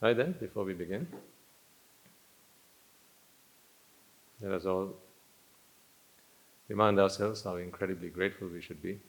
[0.00, 1.08] Right then, before we begin,
[4.40, 4.94] let us all
[6.68, 9.00] remind ourselves how incredibly grateful we should be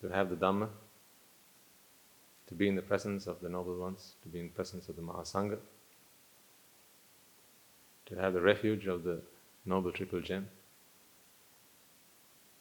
[0.00, 0.68] to have the Dhamma,
[2.48, 4.96] to be in the presence of the Noble Ones, to be in the presence of
[4.96, 5.58] the Mahasangha,
[8.06, 9.20] to have the refuge of the
[9.64, 10.48] Noble Triple Gem.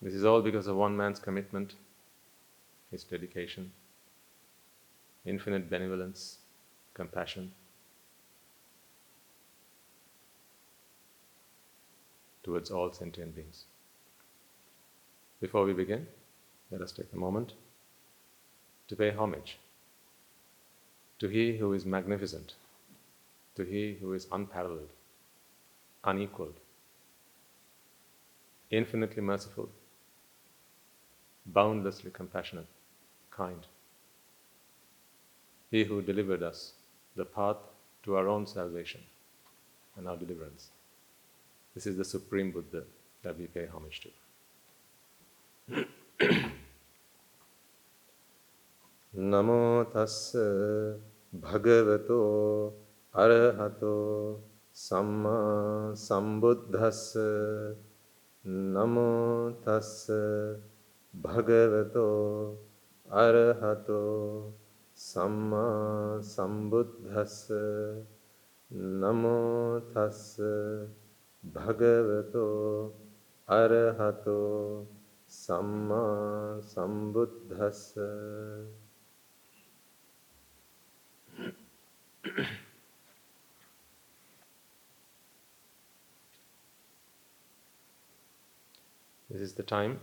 [0.02, 1.76] This is all because of one man's commitment,
[2.90, 3.72] his dedication,
[5.26, 6.38] infinite benevolence,
[6.94, 7.52] compassion
[12.44, 13.66] towards all sentient beings.
[15.40, 16.08] Before we begin,
[16.72, 17.54] let us take a moment
[18.88, 19.58] to pay homage
[21.22, 22.56] to He who is magnificent,
[23.56, 24.90] to He who is unparalleled,
[26.04, 26.56] unequaled,
[28.72, 29.70] infinitely merciful,
[31.46, 32.66] boundlessly compassionate,
[33.30, 33.68] kind.
[35.71, 36.73] He who delivered us
[37.17, 37.57] the path
[38.05, 39.01] to our own salvation
[39.97, 40.71] and our deliverance.
[41.75, 42.85] This is the Supreme Buddha
[43.23, 44.11] that we pay homage to.
[49.33, 50.37] නමෝ තස්ස
[51.43, 52.25] භගවතෝ
[53.15, 54.41] අරහතෝ
[54.75, 57.17] සම්මා සම්බුද්දස්ස
[58.75, 60.11] නමෝ තස්ස
[61.15, 62.13] භගවතෝ
[63.09, 64.53] අරහතෝ
[65.02, 67.38] සම්මා සම්බුද්දස්ස
[69.02, 70.38] නමෝ තස්ස
[71.44, 72.94] භගවතෝ
[73.48, 74.86] අරහතෝ
[75.32, 77.82] සම්මා සම්බුද්දස්ස
[89.30, 90.00] this is the time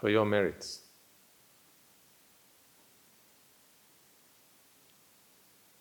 [0.00, 0.80] for your merits.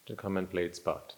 [0.08, 1.16] To come and play its part.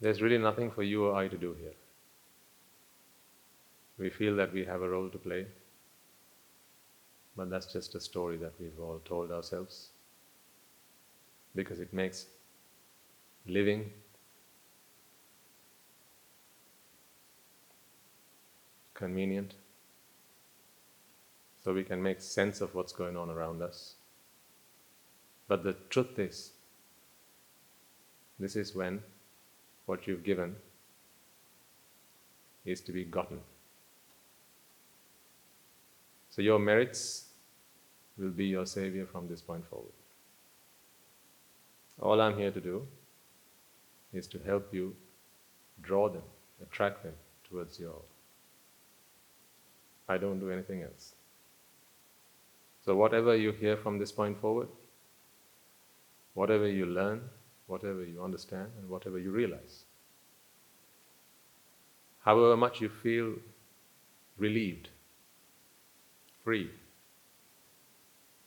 [0.00, 1.72] There's really nothing for you or I to do here.
[3.98, 5.46] We feel that we have a role to play,
[7.34, 9.88] but that's just a story that we've all told ourselves
[11.54, 12.26] because it makes
[13.46, 13.90] living
[18.96, 19.54] convenient
[21.62, 23.94] so we can make sense of what's going on around us.
[25.48, 26.52] But the truth is,
[28.38, 29.02] this is when
[29.86, 30.56] what you've given
[32.64, 33.40] is to be gotten.
[36.30, 37.28] So your merits
[38.18, 39.92] will be your savior from this point forward.
[42.00, 42.86] All I'm here to do
[44.12, 44.94] is to help you
[45.82, 46.22] draw them,
[46.62, 47.14] attract them
[47.48, 48.02] towards your.
[50.08, 51.14] I don't do anything else.
[52.84, 54.68] So, whatever you hear from this point forward,
[56.34, 57.22] whatever you learn,
[57.66, 59.84] whatever you understand, and whatever you realize,
[62.20, 63.34] however much you feel
[64.38, 64.88] relieved,
[66.44, 66.70] free,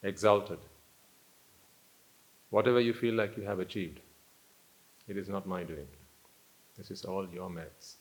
[0.03, 0.59] exalted,
[2.49, 3.99] whatever you feel like you have achieved,
[5.09, 5.87] it is not my doing.
[6.77, 7.97] This is all your merits.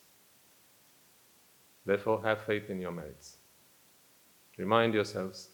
[1.84, 3.37] Therefore, have faith in your merits.
[4.58, 5.50] Remind yourselves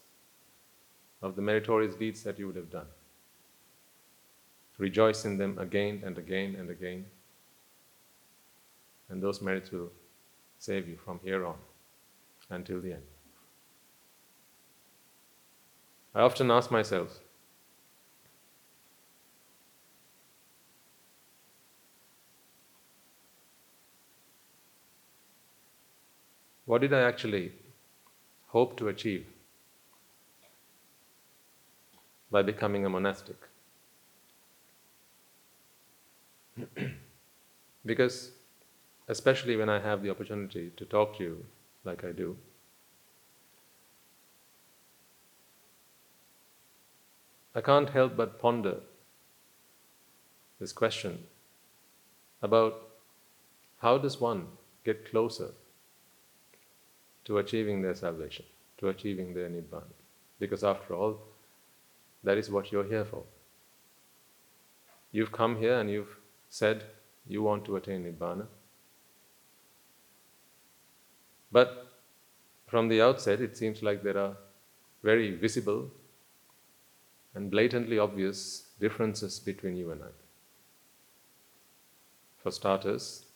[1.20, 2.86] of the meritorious deeds that you would have done.
[4.78, 7.04] Rejoice in them again and again and again.
[9.10, 9.92] And those merits will
[10.58, 11.56] save you from here on
[12.50, 13.02] until the end.
[16.14, 17.20] I often ask myself,
[26.64, 27.52] what did I actually
[28.54, 29.26] hope to achieve
[32.30, 33.36] by becoming a monastic?
[37.84, 38.30] because,
[39.08, 41.46] especially when I have the opportunity to talk to you
[41.84, 42.36] like I do,
[47.56, 48.76] I can't help but ponder
[50.60, 51.18] this question
[52.40, 52.80] about
[53.78, 54.46] how does one
[54.84, 55.52] get closer
[57.24, 58.44] to achieving their salvation,
[58.78, 59.92] to achieving their Nibbana.
[60.38, 61.20] Because after all,
[62.22, 63.22] that is what you're here for.
[65.12, 66.16] You've come here and you've
[66.48, 66.84] said
[67.26, 68.46] you want to attain Nibbana.
[71.52, 71.86] But
[72.66, 74.36] from the outset, it seems like there are
[75.02, 75.90] very visible
[77.34, 80.12] and blatantly obvious differences between you and I.
[82.42, 83.26] For starters,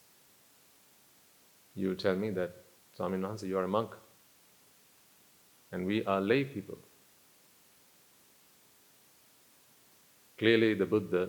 [1.75, 2.64] you tell me that
[2.98, 3.94] Swami Nahansa, you are a monk.
[5.70, 6.78] And we are lay people.
[10.36, 11.28] Clearly, the Buddha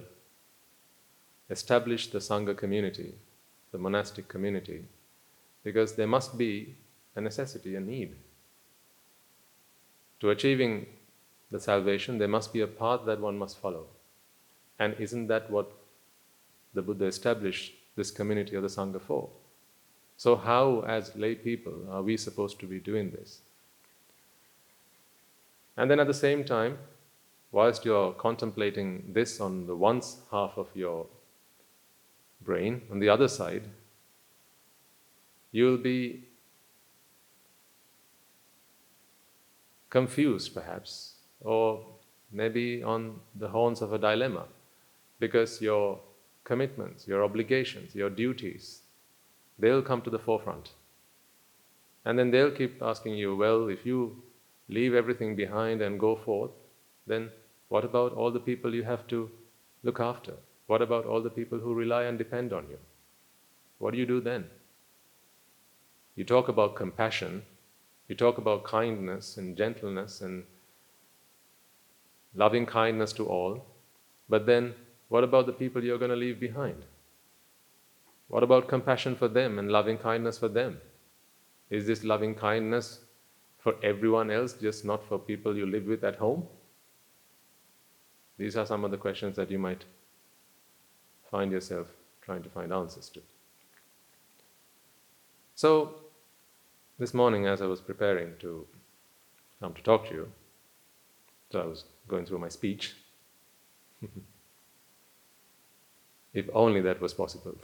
[1.47, 3.13] established the Sangha community,
[3.71, 4.85] the monastic community,
[5.63, 6.75] because there must be
[7.15, 8.15] a necessity, a need.
[10.21, 10.87] To achieving
[11.51, 13.85] the salvation, there must be a path that one must follow.
[14.79, 15.71] And isn't that what
[16.73, 19.29] the Buddha established this community of the Sangha for?
[20.19, 23.39] So, how, as lay people, are we supposed to be doing this?
[25.77, 26.77] And then at the same time,
[27.53, 31.05] whilst you're contemplating this on the one half of your
[32.41, 33.63] brain, on the other side,
[35.53, 36.25] you'll be
[39.89, 41.85] confused perhaps, or
[42.29, 44.43] maybe on the horns of a dilemma,
[45.17, 45.97] because your
[46.43, 48.81] commitments, your obligations, your duties,
[49.59, 50.71] they'll come to the forefront.
[52.05, 54.23] And then they'll keep asking you, well, if you
[54.69, 56.51] leave everything behind and go forth,
[57.05, 57.29] then
[57.67, 59.29] what about all the people you have to
[59.83, 60.33] look after?
[60.67, 62.77] What about all the people who rely and depend on you?
[63.79, 64.45] What do you do then?
[66.15, 67.43] You talk about compassion,
[68.07, 70.43] you talk about kindness and gentleness and
[72.35, 73.65] loving kindness to all,
[74.27, 74.73] but then
[75.07, 76.83] what about the people you're going to leave behind?
[78.29, 80.79] What about compassion for them and loving kindness for them?
[81.69, 82.99] Is this loving kindness
[83.57, 86.47] for everyone else, just not for people you live with at home?
[88.37, 89.83] These are some of the questions that you might
[91.29, 91.87] find yourself
[92.21, 93.21] trying to find answers to.
[95.55, 95.95] So,
[96.99, 98.65] this morning, as I was preparing to
[99.59, 100.31] come to talk to you,
[101.51, 102.93] so I was going through my speech.
[106.33, 107.57] if only that was possible.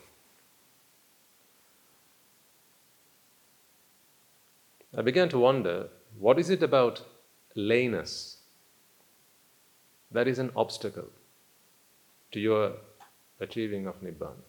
[4.98, 7.02] I began to wonder what is it about
[7.56, 8.38] layness
[10.12, 11.10] that is an obstacle
[12.32, 12.74] to your
[13.42, 14.46] achieving of Nibbana?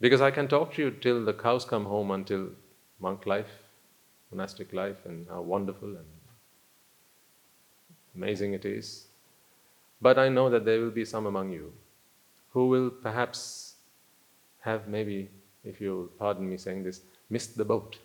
[0.00, 2.50] Because I can talk to you till the cows come home until
[3.00, 3.50] monk life,
[4.30, 6.06] monastic life, and how wonderful and
[8.14, 9.06] amazing it is.
[10.00, 11.72] But I know that there will be some among you
[12.52, 13.74] who will perhaps
[14.60, 15.30] have maybe,
[15.64, 17.98] if you'll pardon me saying this, missed the boat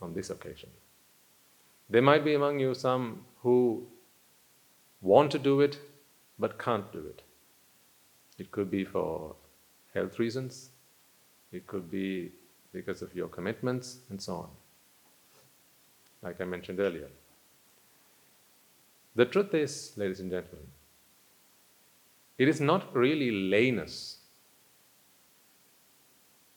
[0.00, 0.70] on this occasion.
[1.88, 3.86] There might be among you some who
[5.00, 5.78] want to do it
[6.38, 7.22] but can't do it.
[8.38, 9.34] It could be for
[9.94, 10.70] health reasons,
[11.52, 12.32] it could be
[12.72, 14.48] because of your commitments, and so on.
[16.22, 17.08] Like I mentioned earlier.
[19.14, 20.66] The truth is, ladies and gentlemen,
[22.36, 24.15] it is not really layness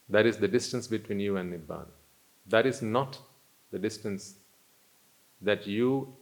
[0.09, 1.87] that is the distance between you and Nibbana.
[2.47, 3.19] That is not
[3.71, 4.35] the distance
[5.41, 6.13] that you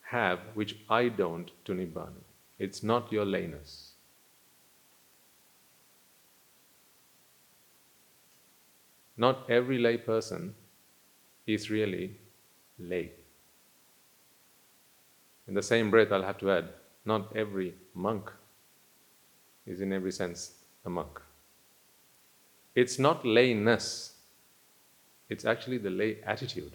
[0.00, 2.22] have, which I don't, to Nibbana.
[2.58, 3.90] It's not your layness.
[9.16, 10.54] Not every lay person
[11.46, 12.18] is really
[12.78, 13.12] lay.
[15.48, 16.68] In the same breath, I'll have to add,
[17.04, 18.30] not every monk
[19.66, 20.52] is in every sense
[20.84, 21.20] a monk.
[22.76, 24.12] It's not layness,
[25.30, 26.74] it's actually the lay attitude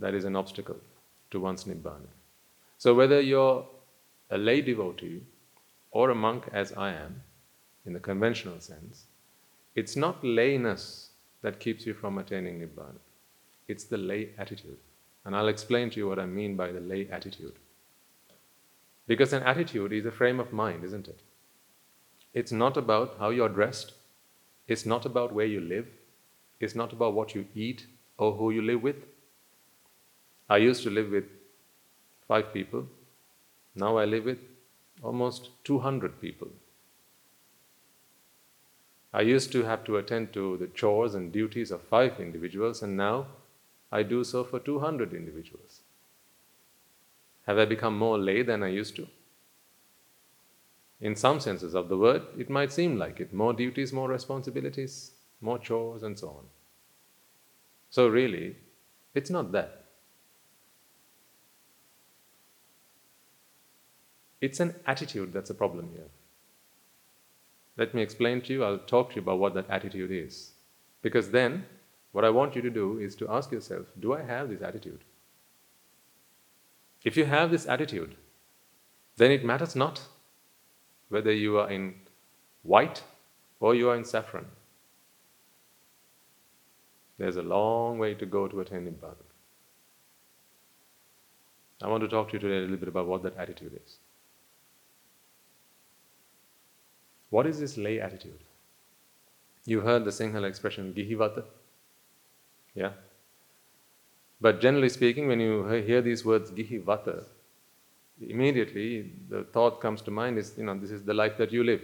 [0.00, 0.80] that is an obstacle
[1.30, 2.10] to one's nibbana.
[2.76, 3.64] So, whether you're
[4.30, 5.22] a lay devotee
[5.92, 7.22] or a monk, as I am,
[7.86, 9.04] in the conventional sense,
[9.76, 11.10] it's not layness
[11.42, 12.98] that keeps you from attaining nibbana,
[13.68, 14.78] it's the lay attitude.
[15.24, 17.54] And I'll explain to you what I mean by the lay attitude.
[19.06, 21.20] Because an attitude is a frame of mind, isn't it?
[22.34, 23.92] It's not about how you're dressed.
[24.66, 25.86] It's not about where you live.
[26.60, 27.86] It's not about what you eat
[28.16, 28.96] or who you live with.
[30.48, 31.24] I used to live with
[32.28, 32.86] five people.
[33.74, 34.38] Now I live with
[35.02, 36.48] almost 200 people.
[39.12, 42.96] I used to have to attend to the chores and duties of five individuals, and
[42.96, 43.26] now
[43.90, 45.80] I do so for 200 individuals.
[47.46, 49.08] Have I become more lay than I used to?
[51.02, 55.10] In some senses of the word, it might seem like it more duties, more responsibilities,
[55.40, 56.44] more chores, and so on.
[57.90, 58.56] So, really,
[59.12, 59.84] it's not that.
[64.40, 66.08] It's an attitude that's a problem here.
[67.76, 70.52] Let me explain to you, I'll talk to you about what that attitude is.
[71.02, 71.66] Because then,
[72.12, 75.00] what I want you to do is to ask yourself do I have this attitude?
[77.02, 78.14] If you have this attitude,
[79.16, 80.02] then it matters not
[81.12, 81.94] whether you are in
[82.62, 83.02] white
[83.60, 84.46] or you are in saffron.
[87.18, 89.26] There's a long way to go to attain Nibbana.
[91.82, 93.96] I want to talk to you today a little bit about what that attitude is.
[97.28, 98.38] What is this lay attitude?
[99.66, 101.44] You heard the Sinhala expression gihivata?
[102.74, 102.92] Yeah?
[104.40, 107.24] But generally speaking, when you hear these words gihivata,
[108.20, 111.64] immediately the thought comes to mind is, you know, this is the life that you
[111.64, 111.82] live.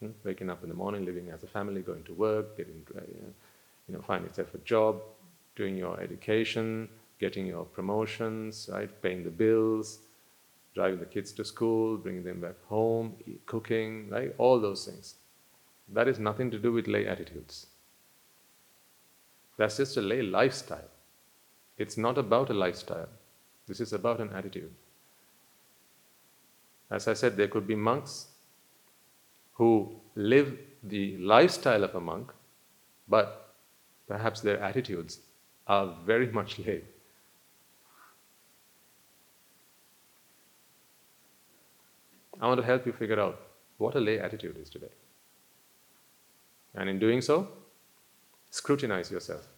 [0.00, 0.10] Hmm?
[0.24, 2.82] Waking up in the morning, living as a family, going to work, getting,
[3.88, 5.00] you know, finding yourself a job,
[5.56, 6.88] doing your education,
[7.18, 9.98] getting your promotions, right, paying the bills,
[10.74, 13.14] driving the kids to school, bringing them back home,
[13.46, 14.34] cooking, right?
[14.38, 15.14] All those things.
[15.92, 17.66] That is nothing to do with lay attitudes.
[19.56, 20.88] That's just a lay lifestyle.
[21.78, 23.08] It's not about a lifestyle.
[23.68, 24.72] This is about an attitude.
[26.94, 28.26] As I said, there could be monks
[29.54, 32.32] who live the lifestyle of a monk,
[33.08, 33.54] but
[34.06, 35.18] perhaps their attitudes
[35.66, 36.82] are very much lay.
[42.40, 43.40] I want to help you figure out
[43.78, 44.94] what a lay attitude is today.
[46.76, 47.48] And in doing so,
[48.50, 49.48] scrutinize yourself.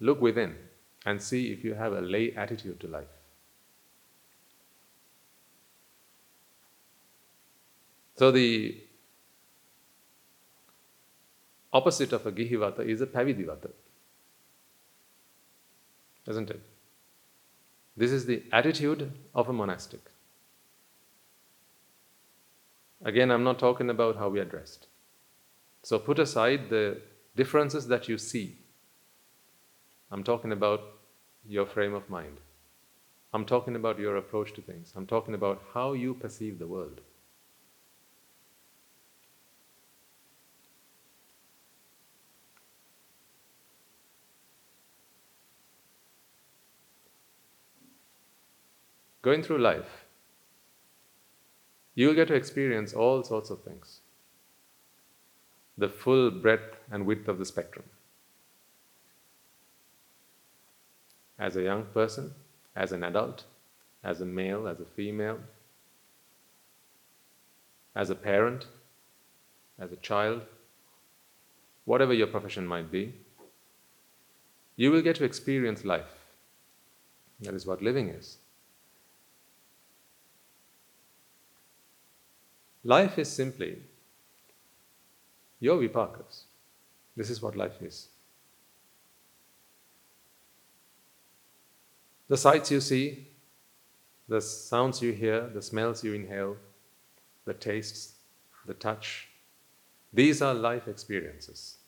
[0.00, 0.54] Look within
[1.04, 3.15] and see if you have a lay attitude to life.
[8.16, 8.82] So, the
[11.72, 13.70] opposite of a gihivata is a pavidivata.
[16.26, 16.62] Isn't it?
[17.96, 20.00] This is the attitude of a monastic.
[23.04, 24.86] Again, I'm not talking about how we are dressed.
[25.82, 27.00] So put aside the
[27.36, 28.56] differences that you see.
[30.10, 30.80] I'm talking about
[31.46, 32.38] your frame of mind.
[33.32, 34.92] I'm talking about your approach to things.
[34.96, 37.00] I'm talking about how you perceive the world.
[49.26, 50.04] Going through life,
[51.96, 53.98] you will get to experience all sorts of things.
[55.76, 57.86] The full breadth and width of the spectrum.
[61.40, 62.34] As a young person,
[62.76, 63.42] as an adult,
[64.04, 65.40] as a male, as a female,
[67.96, 68.66] as a parent,
[69.76, 70.42] as a child,
[71.84, 73.12] whatever your profession might be,
[74.76, 76.16] you will get to experience life.
[77.40, 78.38] That is what living is.
[82.86, 83.78] Life is simply
[85.58, 86.42] your vipakas.
[87.16, 88.06] This is what life is.
[92.28, 93.26] The sights you see,
[94.28, 96.58] the sounds you hear, the smells you inhale,
[97.44, 98.14] the tastes,
[98.66, 99.30] the touch,
[100.12, 101.78] these are life experiences.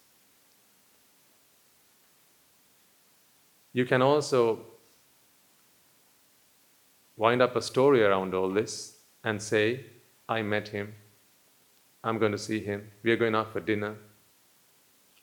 [3.72, 4.66] You can also
[7.16, 9.84] wind up a story around all this and say,
[10.28, 10.94] I met him.
[12.04, 12.90] I'm going to see him.
[13.02, 13.96] We are going out for dinner.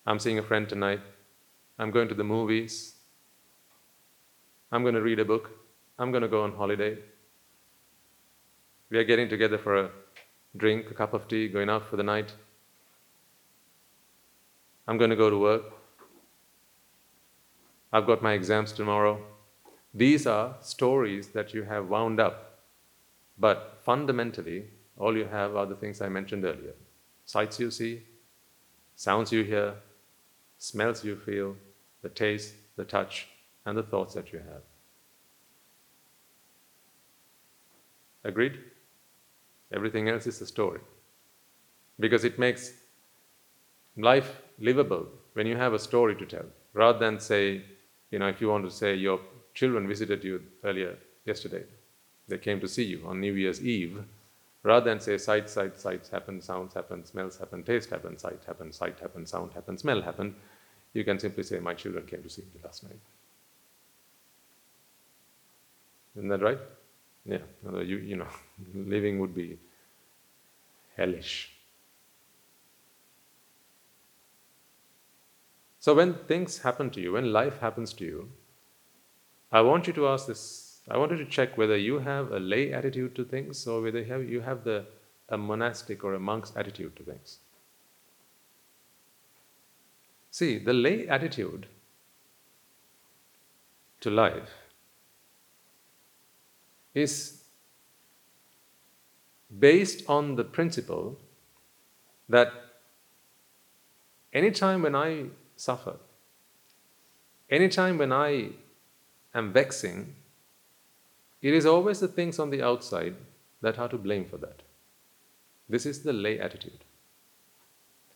[0.05, 1.01] I'm seeing a friend tonight.
[1.77, 2.95] I'm going to the movies.
[4.71, 5.51] I'm going to read a book.
[5.99, 6.97] I'm going to go on holiday.
[8.89, 9.89] We are getting together for a
[10.57, 12.33] drink, a cup of tea, going out for the night.
[14.87, 15.63] I'm going to go to work.
[17.91, 19.21] I've got my exams tomorrow.
[19.93, 22.59] These are stories that you have wound up.
[23.37, 24.65] But fundamentally,
[24.97, 26.73] all you have are the things I mentioned earlier
[27.25, 28.03] sights you see,
[28.95, 29.73] sounds you hear,
[30.59, 31.55] smells you feel,
[32.01, 33.27] the taste, the touch,
[33.65, 34.61] and the thoughts that you have.
[38.23, 38.59] Agreed?
[39.73, 40.79] Everything else is a story.
[41.99, 42.73] Because it makes
[43.97, 47.63] life livable when you have a story to tell, rather than say,
[48.11, 49.19] you know, if you want to say your
[49.53, 51.63] children visited you earlier yesterday,
[52.27, 54.03] they came to see you on New Year's Eve,
[54.65, 58.71] Rather than say sight, sight, sights happen, sounds happen, smells happen, taste happen, sight happen,
[58.71, 60.35] sight happen, sound happen, smell happen,
[60.91, 62.99] you can simply say, My children came to see me last night.
[66.15, 66.57] Isn't that right?
[67.25, 67.43] Yeah.
[67.63, 68.27] You, you know,
[68.73, 69.59] living would be
[70.97, 71.51] hellish.
[75.79, 78.31] So when things happen to you, when life happens to you,
[79.51, 82.71] I want you to ask this I wanted to check whether you have a lay
[82.71, 84.85] attitude to things or whether you have, you have the,
[85.29, 87.39] a monastic or a monk's attitude to things.
[90.29, 91.67] See, the lay attitude
[94.01, 94.49] to life
[96.93, 97.43] is
[99.59, 101.17] based on the principle
[102.29, 102.51] that
[104.33, 105.25] anytime when I
[105.55, 105.95] suffer,
[107.49, 108.49] anytime when I
[109.33, 110.15] am vexing,
[111.45, 113.15] it is always the things on the outside
[113.61, 114.63] that are to blame for that.
[115.69, 116.79] This is the lay attitude.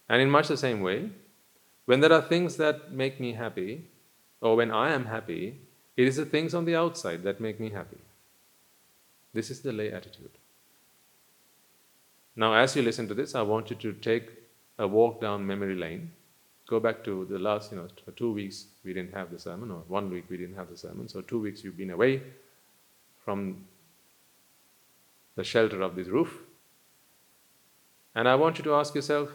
[0.10, 1.12] And in much the same way,
[1.86, 3.86] when there are things that make me happy,
[4.42, 5.60] or when I am happy,
[5.96, 8.00] it is the things on the outside that make me happy.
[9.32, 10.32] This is the lay attitude.
[12.36, 14.28] Now, as you listen to this, I want you to take
[14.80, 16.12] a walk down memory lane.
[16.68, 19.84] Go back to the last, you know, two weeks we didn't have the sermon, or
[19.88, 21.08] one week we didn't have the sermon.
[21.08, 22.24] So, two weeks you've been away
[23.30, 23.42] from
[25.36, 26.38] the shelter of this roof.
[28.16, 29.30] And I want you to ask yourself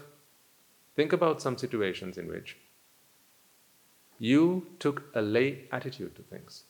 [0.97, 2.57] think about some situations in which
[4.19, 6.65] you took a lay attitude to things.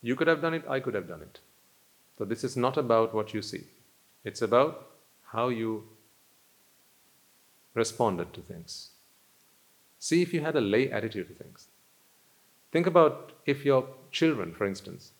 [0.00, 1.40] You could have done it, I could have done it.
[2.16, 3.64] So, this is not about what you see,
[4.24, 4.86] it's about
[5.34, 5.84] how you
[7.74, 8.90] responded to things.
[9.98, 11.68] See if you had a lay attitude to things.
[12.72, 15.12] Think about if your children, for instance,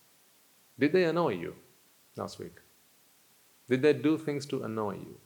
[0.79, 1.55] did they annoy you
[2.17, 2.57] last week?
[3.69, 5.19] Did they do things to annoy you?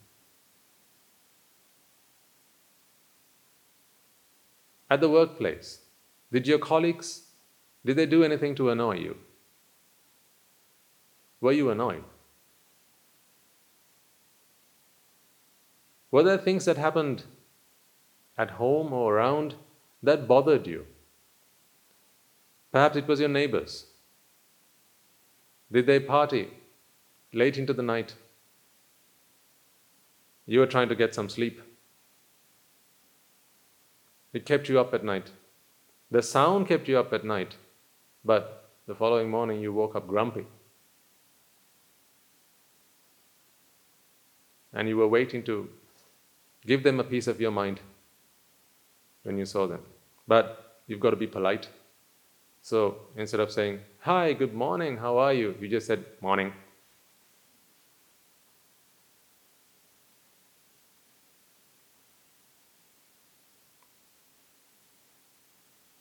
[4.89, 5.79] At the workplace,
[6.31, 7.23] did your colleagues,
[7.85, 9.17] did they do anything to annoy you?
[11.39, 12.03] Were you annoyed?
[16.11, 17.23] Were there things that happened
[18.37, 19.55] at home or around
[20.01, 20.85] that bothered you?
[22.71, 23.85] Perhaps it was your neighbors.
[25.71, 26.49] Did they party
[27.33, 28.15] late into the night?
[30.45, 31.61] You were trying to get some sleep.
[34.33, 35.31] It kept you up at night.
[36.09, 37.55] The sound kept you up at night,
[38.23, 40.45] but the following morning you woke up grumpy.
[44.73, 45.69] And you were waiting to
[46.65, 47.81] give them a piece of your mind
[49.23, 49.81] when you saw them.
[50.27, 51.67] But you've got to be polite.
[52.67, 55.55] So instead of saying, Hi, good morning, how are you?
[55.57, 56.51] You just said, Morning.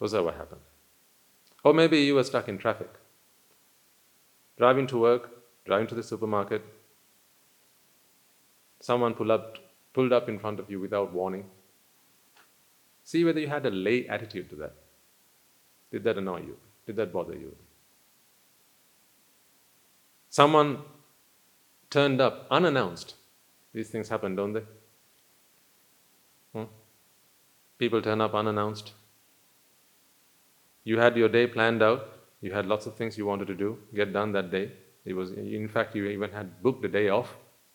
[0.01, 0.63] Was that what happened?
[1.63, 2.91] Or maybe you were stuck in traffic.
[4.59, 5.31] Driving to work,
[5.65, 6.65] driving to the supermarket,
[8.81, 9.59] someone pulled up,
[9.93, 11.45] pulled up in front of you without warning.
[13.05, 14.75] See whether you had a lay attitude to that.
[15.91, 16.57] Did that annoy you?
[16.87, 17.55] Did that bother you?
[20.31, 20.79] Someone
[21.91, 23.15] turned up unannounced.
[23.73, 24.63] These things happen, don't they?
[26.53, 26.65] Hmm?
[27.79, 28.93] People turn up unannounced.
[30.85, 32.09] You had your day planned out.
[32.41, 34.73] You had lots of things you wanted to do, get done that day.
[35.05, 37.35] It was, in fact, you even had booked the day off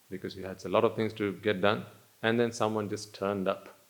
[0.10, 1.86] because you had a lot of things to get done.
[2.22, 3.81] And then someone just turned up.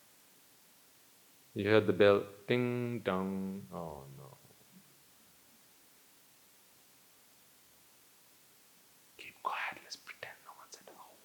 [1.54, 3.64] You heard the bell, ding dong.
[3.74, 4.38] Oh no.
[9.18, 11.18] Keep quiet, let's pretend no one's at home.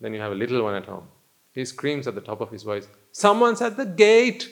[0.00, 1.08] Then you have a little one at home.
[1.52, 4.48] He screams at the top of his voice, Someone's at the gate!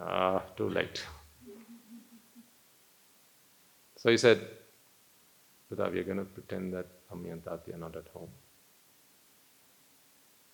[0.00, 1.04] Ah, too late.
[3.96, 4.55] So he said,
[5.70, 8.28] Putha, we are going to pretend that Ammi and Tati are not at home.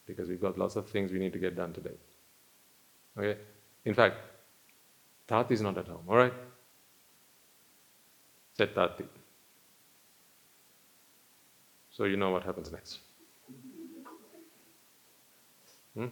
[0.07, 1.96] Because we've got lots of things we need to get done today.
[3.18, 3.38] Okay?
[3.85, 4.16] In fact,
[5.29, 6.33] Tati is not at home, alright?
[8.55, 9.05] Said Tati.
[11.90, 12.98] So you know what happens next.
[15.94, 16.07] Hmm?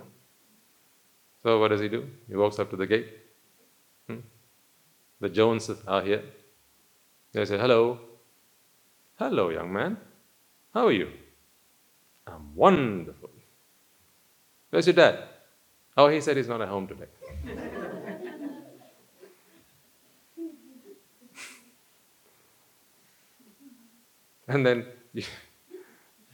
[1.43, 2.07] So what does he do?
[2.29, 3.09] He walks up to the gate.
[4.07, 4.19] Hmm?
[5.21, 6.23] The Joneses are here.
[7.33, 7.99] They say, Hello.
[9.21, 9.99] Hello, young man.
[10.73, 11.11] How are you?
[12.27, 13.29] I'm wonderful.
[14.71, 15.25] Where's your dad?
[15.95, 17.05] Oh, he said he's not at home today.
[24.49, 24.87] and then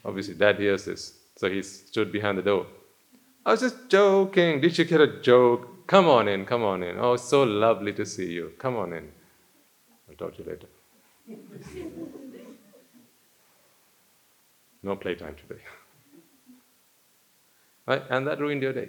[0.05, 2.68] Obviously, dad hears this, so he stood behind the door.
[3.44, 4.61] I was just joking.
[4.61, 5.88] Did you get a joke?
[5.88, 7.01] Come on in, come on in.
[7.01, 8.53] Oh, so lovely to see you.
[8.59, 9.11] Come on in.
[10.09, 10.68] I'll talk to you later.
[14.87, 15.61] no playtime today.
[17.87, 18.03] right?
[18.09, 18.88] And that ruined your day.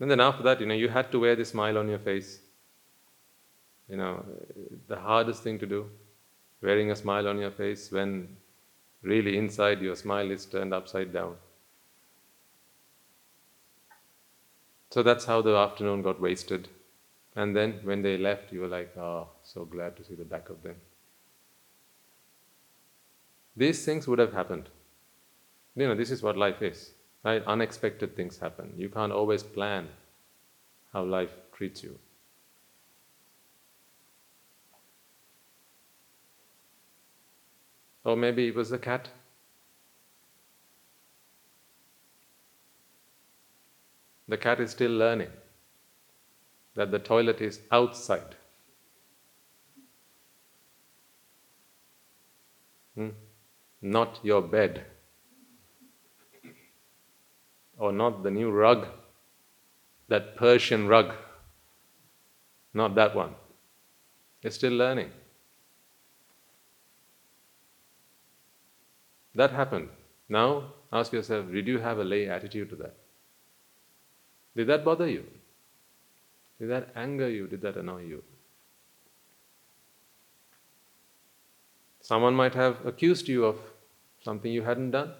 [0.00, 2.38] And then after that, you know, you had to wear the smile on your face.
[3.88, 4.24] You know,
[4.86, 5.90] the hardest thing to do
[6.62, 8.36] wearing a smile on your face when
[9.02, 11.36] really inside your smile is turned upside down.
[14.90, 16.68] So that's how the afternoon got wasted.
[17.36, 20.48] And then when they left, you were like, oh, so glad to see the back
[20.48, 20.76] of them.
[23.58, 24.68] These things would have happened.
[25.74, 26.92] You know, this is what life is.
[27.24, 27.42] Right?
[27.44, 28.72] Unexpected things happen.
[28.76, 29.88] You can't always plan
[30.92, 31.98] how life treats you.
[38.04, 39.08] Or maybe it was the cat.
[44.28, 45.30] The cat is still learning
[46.76, 48.36] that the toilet is outside.
[52.94, 53.08] Hmm?
[53.80, 54.84] Not your bed.
[57.78, 58.88] Or not the new rug,
[60.08, 61.14] that Persian rug.
[62.74, 63.34] Not that one.
[64.42, 65.10] It's still learning.
[69.34, 69.88] That happened.
[70.28, 72.96] Now ask yourself did you have a lay attitude to that?
[74.56, 75.24] Did that bother you?
[76.58, 77.46] Did that anger you?
[77.46, 78.24] Did that annoy you?
[82.08, 83.56] Someone might have accused you of
[84.22, 85.10] something you hadn't done.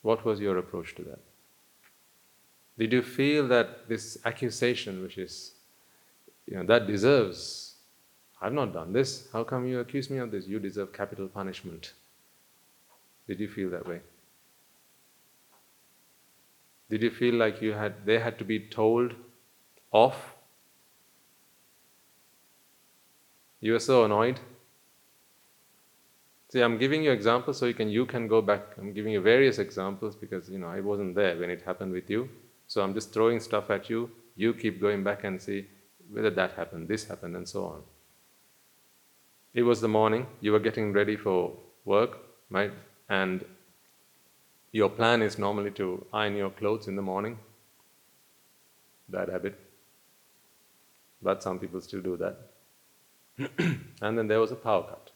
[0.00, 1.18] What was your approach to that?
[2.78, 5.52] Did you feel that this accusation, which is,
[6.46, 7.74] you know, that deserves,
[8.40, 10.46] I've not done this, how come you accuse me of this?
[10.46, 11.92] You deserve capital punishment.
[13.28, 14.00] Did you feel that way?
[16.88, 19.14] Did you feel like you had they had to be told
[19.92, 20.36] off?
[23.60, 24.40] You were so annoyed.
[26.56, 28.62] See, I'm giving you examples so you can you can go back.
[28.78, 32.08] I'm giving you various examples because you know I wasn't there when it happened with
[32.08, 32.30] you.
[32.66, 34.10] So I'm just throwing stuff at you.
[34.36, 35.66] You keep going back and see
[36.10, 37.82] whether that happened, this happened, and so on.
[39.52, 41.52] It was the morning, you were getting ready for
[41.84, 42.72] work, right?
[43.10, 43.44] And
[44.72, 47.38] your plan is normally to iron your clothes in the morning.
[49.10, 49.60] Bad habit.
[51.20, 53.50] But some people still do that.
[54.00, 55.10] and then there was a power cut.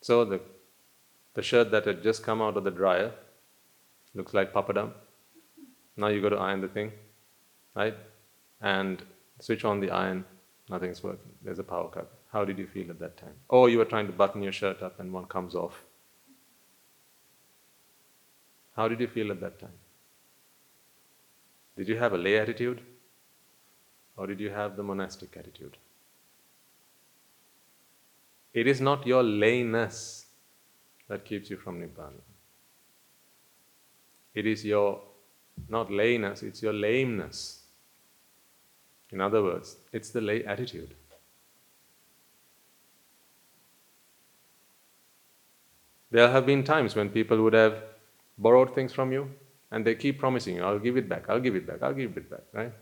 [0.00, 0.40] So the,
[1.34, 3.12] the shirt that had just come out of the dryer
[4.14, 4.92] looks like papadam.
[5.96, 6.92] Now you got to iron the thing,
[7.74, 7.94] right?
[8.60, 9.02] And
[9.40, 10.24] switch on the iron,
[10.68, 11.32] nothing's working.
[11.42, 12.10] There's a power cut.
[12.32, 13.34] How did you feel at that time?
[13.48, 15.84] Or you were trying to button your shirt up and one comes off.
[18.76, 19.78] How did you feel at that time?
[21.76, 22.80] Did you have a lay attitude?
[24.16, 25.76] Or did you have the monastic attitude?
[28.52, 30.24] It is not your layness
[31.08, 32.20] that keeps you from Nibbana.
[34.34, 35.00] It is your,
[35.68, 37.62] not layness, it's your lameness.
[39.12, 40.94] In other words, it's the lay attitude.
[46.10, 47.82] There have been times when people would have
[48.38, 49.30] borrowed things from you
[49.70, 52.16] and they keep promising you, I'll give it back, I'll give it back, I'll give
[52.16, 52.72] it back, right?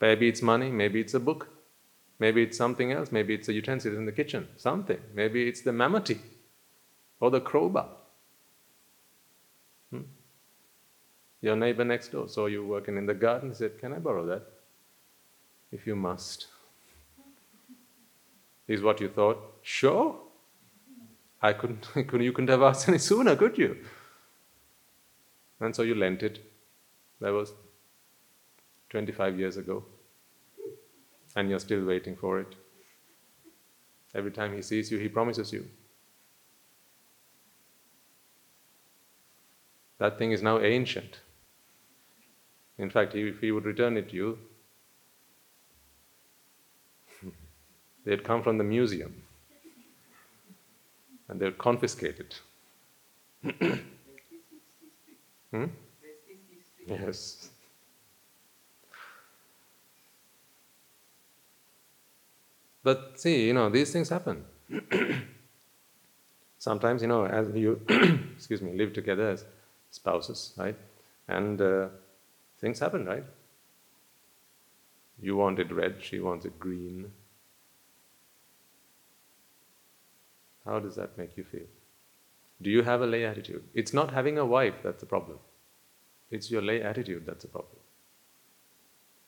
[0.00, 1.48] Maybe it's money, maybe it's a book,
[2.18, 4.98] maybe it's something else, maybe it's a utensil in the kitchen, something.
[5.14, 6.18] Maybe it's the mamati
[7.20, 7.88] or the crowbar.
[9.90, 10.02] Hmm?
[11.40, 14.42] Your neighbor next door saw you working in the garden, said, Can I borrow that?
[15.72, 16.46] If you must.
[18.68, 19.38] Is what you thought?
[19.62, 20.16] Sure.
[21.42, 23.76] I couldn't, you couldn't have asked any sooner, could you?
[25.60, 26.44] And so you lent it.
[27.20, 27.52] That was
[28.90, 29.84] 25 years ago.
[31.36, 32.56] And you're still waiting for it.
[34.14, 35.68] Every time he sees you, he promises you.
[39.98, 41.20] That thing is now ancient.
[42.78, 44.38] In fact, if he would return it to you,
[48.04, 49.22] they'd come from the museum
[51.28, 52.40] and they'd confiscate it.
[55.50, 55.64] hmm?
[56.86, 57.50] Yes.
[62.86, 64.44] But see, you know, these things happen.
[66.58, 67.80] Sometimes, you know, as you,
[68.36, 69.44] excuse me, live together as
[69.90, 70.76] spouses, right?
[71.26, 71.88] And uh,
[72.60, 73.24] things happen, right?
[75.20, 77.10] You want it red, she wants it green.
[80.64, 81.66] How does that make you feel?
[82.62, 83.64] Do you have a lay attitude?
[83.74, 85.40] It's not having a wife that's the problem.
[86.30, 87.80] It's your lay attitude that's the problem.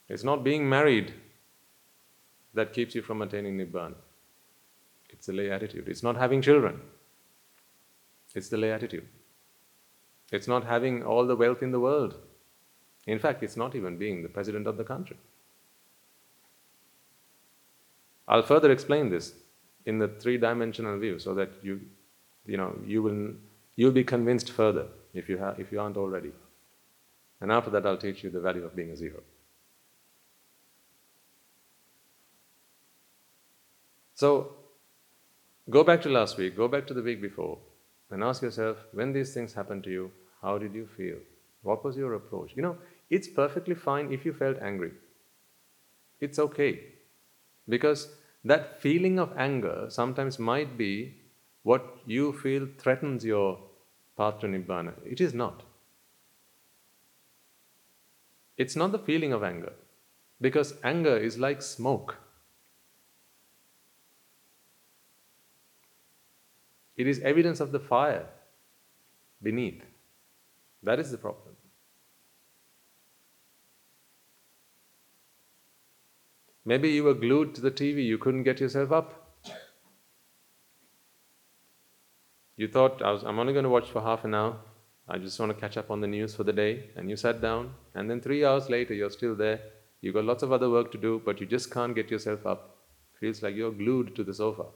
[0.08, 1.12] It's not being married
[2.58, 3.94] that keeps you from attaining Nibbana.
[5.10, 5.88] It's the lay attitude.
[5.88, 6.80] It's not having children.
[8.34, 9.06] It's the lay attitude.
[10.32, 12.16] It's not having all the wealth in the world.
[13.06, 15.16] In fact, it's not even being the president of the country.
[18.26, 19.32] I'll further explain this
[19.86, 21.80] in the three-dimensional view so that you,
[22.44, 23.32] you know, you will,
[23.76, 26.32] you'll be convinced further if you, have, if you aren't already.
[27.40, 29.22] And after that, I'll teach you the value of being a zero.
[34.18, 34.54] So,
[35.70, 37.56] go back to last week, go back to the week before,
[38.10, 40.10] and ask yourself when these things happened to you,
[40.42, 41.18] how did you feel?
[41.62, 42.50] What was your approach?
[42.56, 42.78] You know,
[43.10, 44.90] it's perfectly fine if you felt angry.
[46.20, 46.80] It's okay.
[47.68, 48.08] Because
[48.44, 51.14] that feeling of anger sometimes might be
[51.62, 53.60] what you feel threatens your
[54.16, 54.94] path to Nibbana.
[55.06, 55.62] It is not.
[58.56, 59.74] It's not the feeling of anger,
[60.40, 62.16] because anger is like smoke.
[66.98, 68.26] It is evidence of the fire
[69.42, 69.82] beneath.
[70.82, 71.54] That is the problem.
[76.64, 79.24] Maybe you were glued to the TV, you couldn't get yourself up.
[82.56, 84.56] You thought, I am only going to watch for half an hour,
[85.08, 87.40] I just want to catch up on the news for the day, and you sat
[87.40, 89.60] down, and then three hours later, you're still there.
[90.02, 92.76] You've got lots of other work to do, but you just can't get yourself up.
[93.18, 94.66] Feels like you're glued to the sofa.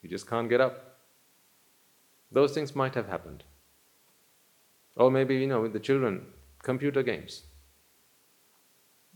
[0.00, 0.97] You just can't get up.
[2.30, 3.44] Those things might have happened.
[4.96, 6.26] Or maybe, you know, with the children,
[6.62, 7.44] computer games.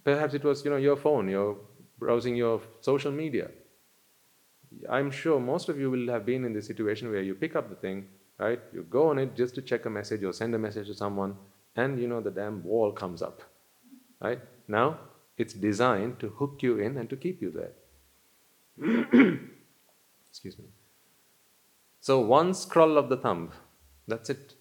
[0.04, 1.56] Perhaps it was, you know, your phone, you're
[1.98, 3.50] browsing your social media.
[4.88, 7.68] I'm sure most of you will have been in this situation where you pick up
[7.68, 8.60] the thing, right?
[8.72, 11.36] You go on it just to check a message or send a message to someone,
[11.76, 13.42] and you know the damn wall comes up,
[14.20, 14.40] right?
[14.66, 14.98] Now,
[15.36, 17.74] it's designed to hook you in and to keep you there.
[20.30, 20.64] Excuse me.
[22.02, 23.52] So, one scroll of the thumb,
[24.08, 24.54] that's it.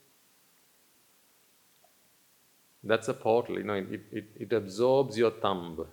[2.83, 5.87] That's a portal, you know, it, it, it absorbs your thumb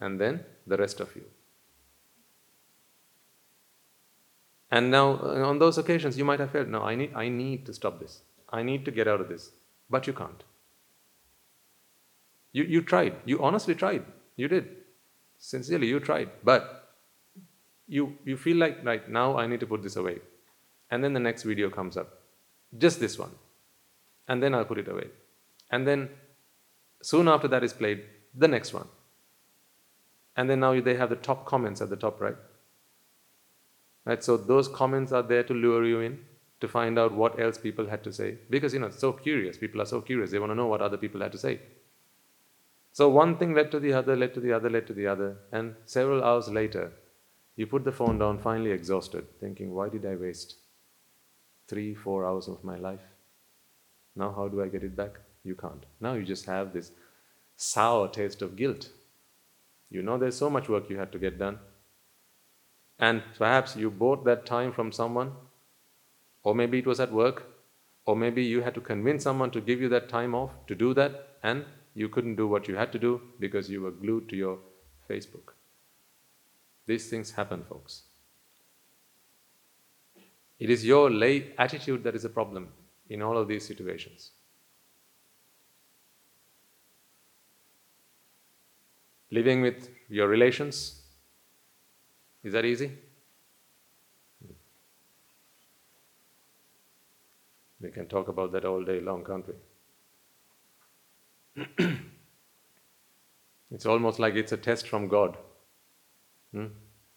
[0.00, 1.24] and then the rest of you.
[4.70, 7.66] And now, uh, on those occasions, you might have felt, no, I need, I need
[7.66, 8.20] to stop this.
[8.50, 9.50] I need to get out of this.
[9.90, 10.44] But you can't.
[12.52, 13.16] You, you tried.
[13.24, 14.04] You honestly tried.
[14.36, 14.68] You did.
[15.38, 16.30] Sincerely, you tried.
[16.44, 16.94] But
[17.88, 20.20] you, you feel like, right, now I need to put this away.
[20.90, 22.22] And then the next video comes up.
[22.76, 23.32] Just this one.
[24.28, 25.08] And then I'll put it away.
[25.70, 26.10] And then
[27.02, 28.88] soon after that is played, the next one.
[30.36, 32.36] And then now they have the top comments at the top right.
[34.04, 34.22] Right?
[34.22, 36.18] So those comments are there to lure you in,
[36.60, 38.38] to find out what else people had to say.
[38.50, 39.56] Because you know, it's so curious.
[39.56, 40.30] People are so curious.
[40.30, 41.60] They want to know what other people had to say.
[42.92, 45.36] So one thing led to the other, led to the other, led to the other.
[45.52, 46.92] And several hours later,
[47.56, 50.56] you put the phone down, finally exhausted, thinking, why did I waste
[51.68, 53.00] three, four hours of my life?
[54.14, 55.20] Now, how do I get it back?
[55.44, 55.84] You can't.
[56.00, 56.90] Now you just have this
[57.56, 58.88] sour taste of guilt.
[59.90, 61.58] You know there's so much work you had to get done.
[62.98, 65.32] And perhaps you bought that time from someone,
[66.42, 67.44] or maybe it was at work,
[68.06, 70.94] or maybe you had to convince someone to give you that time off to do
[70.94, 74.36] that, and you couldn't do what you had to do because you were glued to
[74.36, 74.58] your
[75.08, 75.52] Facebook.
[76.86, 78.02] These things happen, folks.
[80.58, 82.68] It is your lay attitude that is a problem
[83.08, 84.30] in all of these situations.
[89.30, 91.02] Living with your relations,
[92.42, 92.92] is that easy?
[97.80, 99.54] We can talk about that all day long, can't we?
[103.70, 105.36] it's almost like it's a test from God.
[106.52, 106.66] Hmm?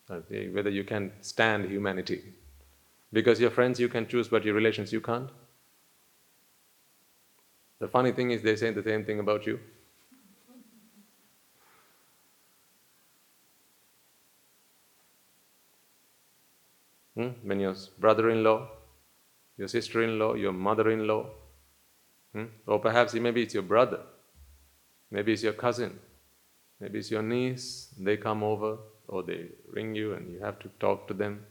[0.08, 2.34] Whether you can stand humanity.
[3.12, 5.30] Because your friends you can choose, but your relations you can't.
[7.80, 9.60] The funny thing is, they say the same thing about you.
[17.16, 17.30] Hmm?
[17.44, 18.70] When your brother in law,
[19.58, 21.26] your sister in law, your mother in law,
[22.34, 22.46] hmm?
[22.66, 24.00] or perhaps maybe it's your brother,
[25.12, 26.00] maybe it's your cousin,
[26.80, 30.70] maybe it's your niece, they come over or they ring you and you have to
[30.80, 31.46] talk to them.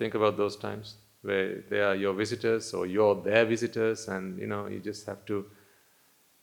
[0.00, 4.46] Think about those times where they are your visitors or you're their visitors and you
[4.46, 5.44] know you just have to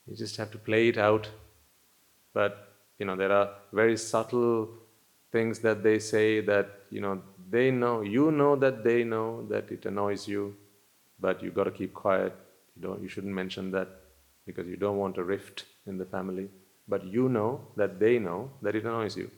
[0.06, 1.28] you just have to play it out.
[2.32, 4.68] But you know there are very subtle
[5.32, 9.72] things that they say that you know they know you know that they know that
[9.72, 10.54] it annoys you
[11.18, 12.32] but you got to keep quiet.
[12.76, 13.88] You don't you shouldn't mention that
[14.46, 16.48] because you don't want a rift in the family
[16.86, 19.28] but you know that they know that it annoys you.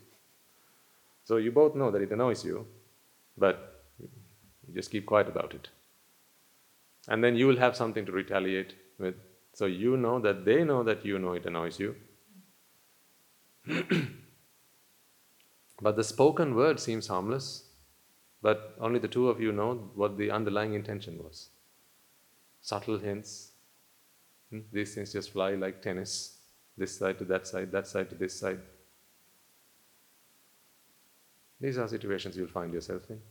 [1.23, 2.67] So you both know that it annoys you
[3.35, 3.70] but
[4.71, 5.69] you just keep quiet about it
[7.07, 9.15] and then you will have something to retaliate with
[9.53, 11.95] so you know that they know that you know it annoys you
[15.81, 17.65] but the spoken word seems harmless,
[18.41, 21.49] but only the two of you know what the underlying intention was.
[22.61, 23.51] Subtle hints.
[24.49, 24.61] Hmm?
[24.71, 26.37] These things just fly like tennis,
[26.77, 28.59] this side to that side, that side to this side.
[31.59, 33.21] These are situations you'll find yourself in.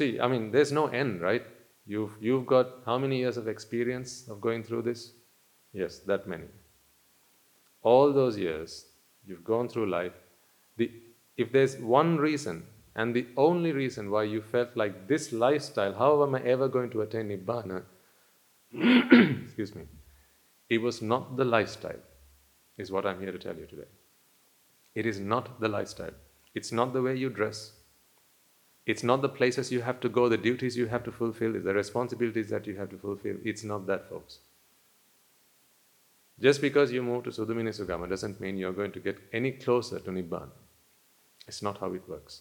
[0.00, 1.42] See, I mean, there's no end, right?
[1.86, 5.12] You've, you've got how many years of experience of going through this?
[5.74, 6.46] Yes, that many.
[7.82, 8.86] All those years,
[9.26, 10.14] you've gone through life.
[10.78, 10.90] The,
[11.36, 12.62] if there's one reason,
[12.96, 16.88] and the only reason why you felt like this lifestyle, how am I ever going
[16.92, 17.82] to attain Nibbana?
[19.44, 19.82] Excuse me.
[20.70, 22.00] It was not the lifestyle,
[22.78, 23.90] is what I'm here to tell you today.
[24.94, 26.14] It is not the lifestyle.
[26.54, 27.72] It's not the way you dress.
[28.90, 31.74] It's not the places you have to go, the duties you have to fulfill, the
[31.74, 33.36] responsibilities that you have to fulfill.
[33.44, 34.38] It's not that, folks.
[36.40, 40.00] Just because you move to Sudamini Sugama doesn't mean you're going to get any closer
[40.00, 40.50] to Nibbana.
[41.46, 42.40] It's not how it works.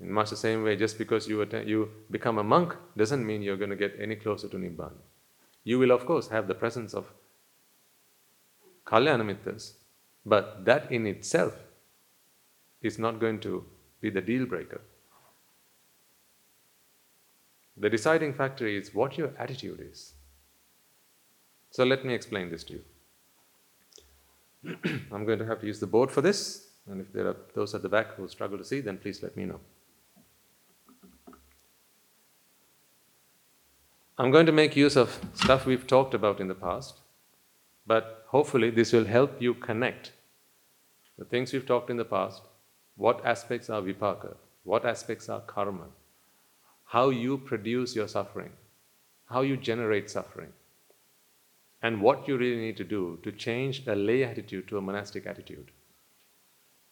[0.00, 3.58] In much the same way, just because you, you become a monk doesn't mean you're
[3.64, 5.00] going to get any closer to Nibbana.
[5.62, 7.04] You will, of course, have the presence of
[8.84, 9.74] Kalyanamittras,
[10.26, 11.54] but that in itself
[12.82, 13.64] is not going to
[14.00, 14.80] be the deal breaker.
[17.76, 20.12] The deciding factor is what your attitude is.
[21.70, 22.82] So let me explain this to you.
[25.12, 27.74] I'm going to have to use the board for this, and if there are those
[27.74, 29.60] at the back who struggle to see, then please let me know.
[34.18, 37.00] I'm going to make use of stuff we've talked about in the past,
[37.86, 40.12] but hopefully this will help you connect
[41.18, 42.42] the things we've talked in the past
[43.04, 45.86] what aspects are vipaka, what aspects are karma,
[46.84, 48.50] how you produce your suffering,
[49.30, 50.52] how you generate suffering,
[51.82, 55.26] and what you really need to do to change a lay attitude to a monastic
[55.26, 55.70] attitude.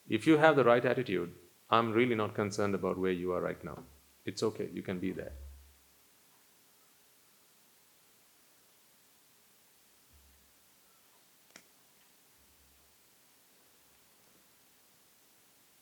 [0.09, 1.31] If you have the right attitude,
[1.69, 3.79] I'm really not concerned about where you are right now.
[4.25, 5.33] It's okay, you can be there.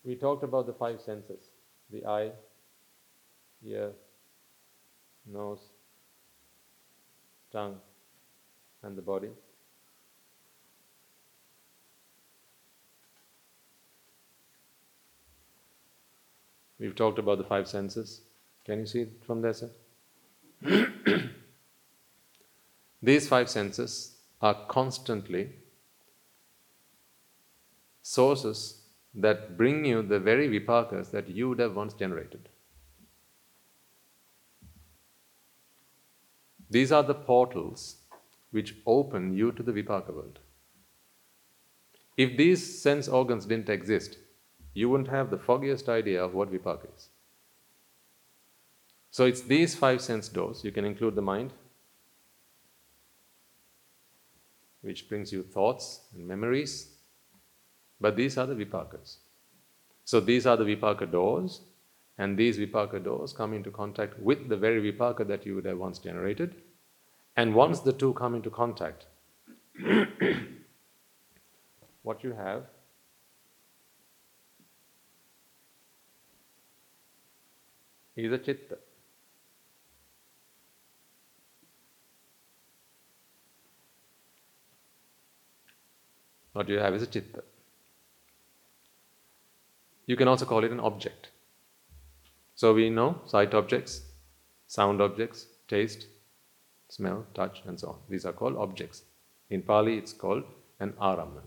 [0.07, 1.51] We talked about the five senses
[1.91, 2.31] the eye,
[3.65, 3.93] ear,
[5.25, 5.61] nose,
[7.53, 7.77] tongue,
[8.83, 9.29] and the body.
[16.79, 18.23] We've talked about the five senses.
[18.65, 19.71] Can you see it from there, sir?
[23.03, 25.51] These five senses are constantly
[28.03, 28.76] sources
[29.17, 32.49] that bring you the very vipakas that you would have once generated.
[36.69, 37.97] These are the portals
[38.51, 40.39] which open you to the vipaka world.
[42.17, 44.19] If these sense organs didn't exist,
[44.75, 47.09] you wouldn't have the foggiest idea of what vipaka is.
[49.11, 50.63] So it's these five sense doors.
[50.65, 51.53] You can include the mind,
[54.83, 56.96] which brings you thoughts and memories,
[58.01, 59.17] but these are the vipakas.
[60.05, 61.63] So these are the vipaka doors,
[62.19, 65.79] and these vipaka doors come into contact with the very vipaka that you would have
[65.79, 66.55] once generated.
[67.37, 69.07] And once the two come into contact,
[72.03, 72.65] what you have
[78.15, 78.79] is a chitta.
[86.55, 87.43] What you have is a chitta.
[90.07, 91.31] You can also call it an object.
[92.55, 94.03] So we know sight objects,
[94.67, 96.07] sound objects, taste,
[96.89, 97.97] smell, touch, and so on.
[98.09, 99.03] These are called objects.
[99.51, 100.45] In Pali, it's called
[100.81, 101.43] an araman.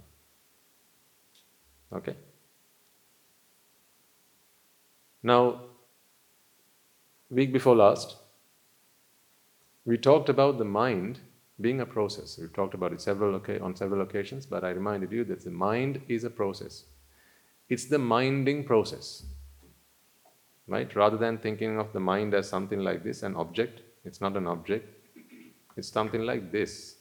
[1.94, 2.16] Okay?
[5.24, 5.62] Now,
[7.30, 8.18] week before last,
[9.86, 11.20] we talked about the mind
[11.60, 12.38] being a process.
[12.38, 16.02] We've talked about it several on several occasions, but I reminded you that the mind
[16.08, 16.86] is a process.
[17.70, 19.24] It's the minding process.
[20.68, 20.94] Right?
[20.96, 24.48] Rather than thinking of the mind as something like this, an object, it's not an
[24.48, 24.88] object.
[25.78, 26.96] It's something like this.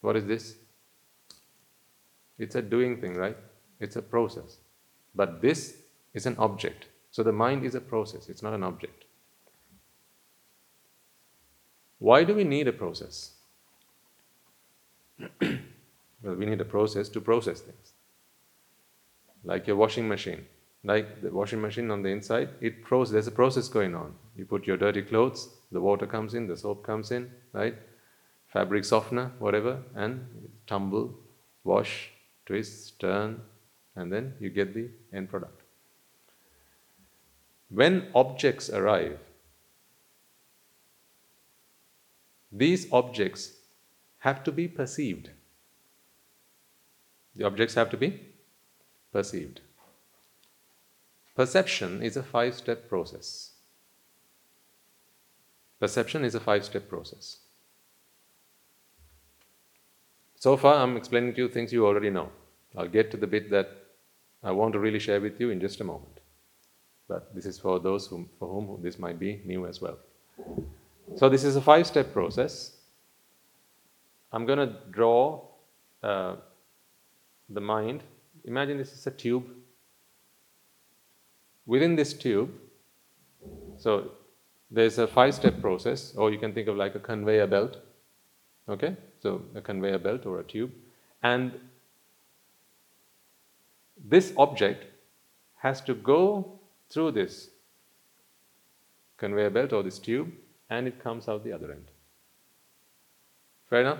[0.00, 0.56] What is this?
[2.38, 3.36] It's a doing thing, right?
[3.80, 4.58] It's a process.
[5.14, 5.78] But this
[6.12, 6.86] is an object.
[7.10, 9.04] So the mind is a process, it's not an object.
[11.98, 13.32] Why do we need a process?
[15.40, 17.94] well, we need a process to process things
[19.46, 20.44] like your washing machine.
[20.84, 24.14] Like the washing machine on the inside, it process, there's a process going on.
[24.36, 27.74] You put your dirty clothes, the water comes in, the soap comes in, right?
[28.48, 30.26] Fabric softener, whatever, and
[30.66, 31.14] tumble,
[31.64, 32.10] wash,
[32.44, 33.40] twist, turn,
[33.96, 35.62] and then you get the end product.
[37.68, 39.18] When objects arrive,
[42.52, 43.52] these objects
[44.18, 45.30] have to be perceived.
[47.34, 48.20] The objects have to be
[49.12, 49.60] perceived.
[51.34, 53.52] Perception is a five step process.
[55.78, 57.38] Perception is a five step process.
[60.36, 62.30] So far, I'm explaining to you things you already know.
[62.76, 63.68] I'll get to the bit that
[64.42, 66.20] I want to really share with you in just a moment.
[67.08, 69.98] But this is for those whom, for whom this might be new as well.
[71.16, 72.76] So, this is a five step process.
[74.32, 75.42] I'm going to draw
[76.02, 76.36] uh,
[77.48, 78.02] the mind.
[78.46, 79.44] Imagine this is a tube.
[81.66, 82.50] Within this tube,
[83.76, 84.12] so
[84.70, 87.78] there's a five step process, or you can think of like a conveyor belt.
[88.68, 88.96] Okay?
[89.20, 90.72] So, a conveyor belt or a tube.
[91.22, 91.58] And
[94.04, 94.84] this object
[95.56, 97.50] has to go through this
[99.16, 100.32] conveyor belt or this tube
[100.68, 101.90] and it comes out the other end.
[103.70, 103.98] Fair enough?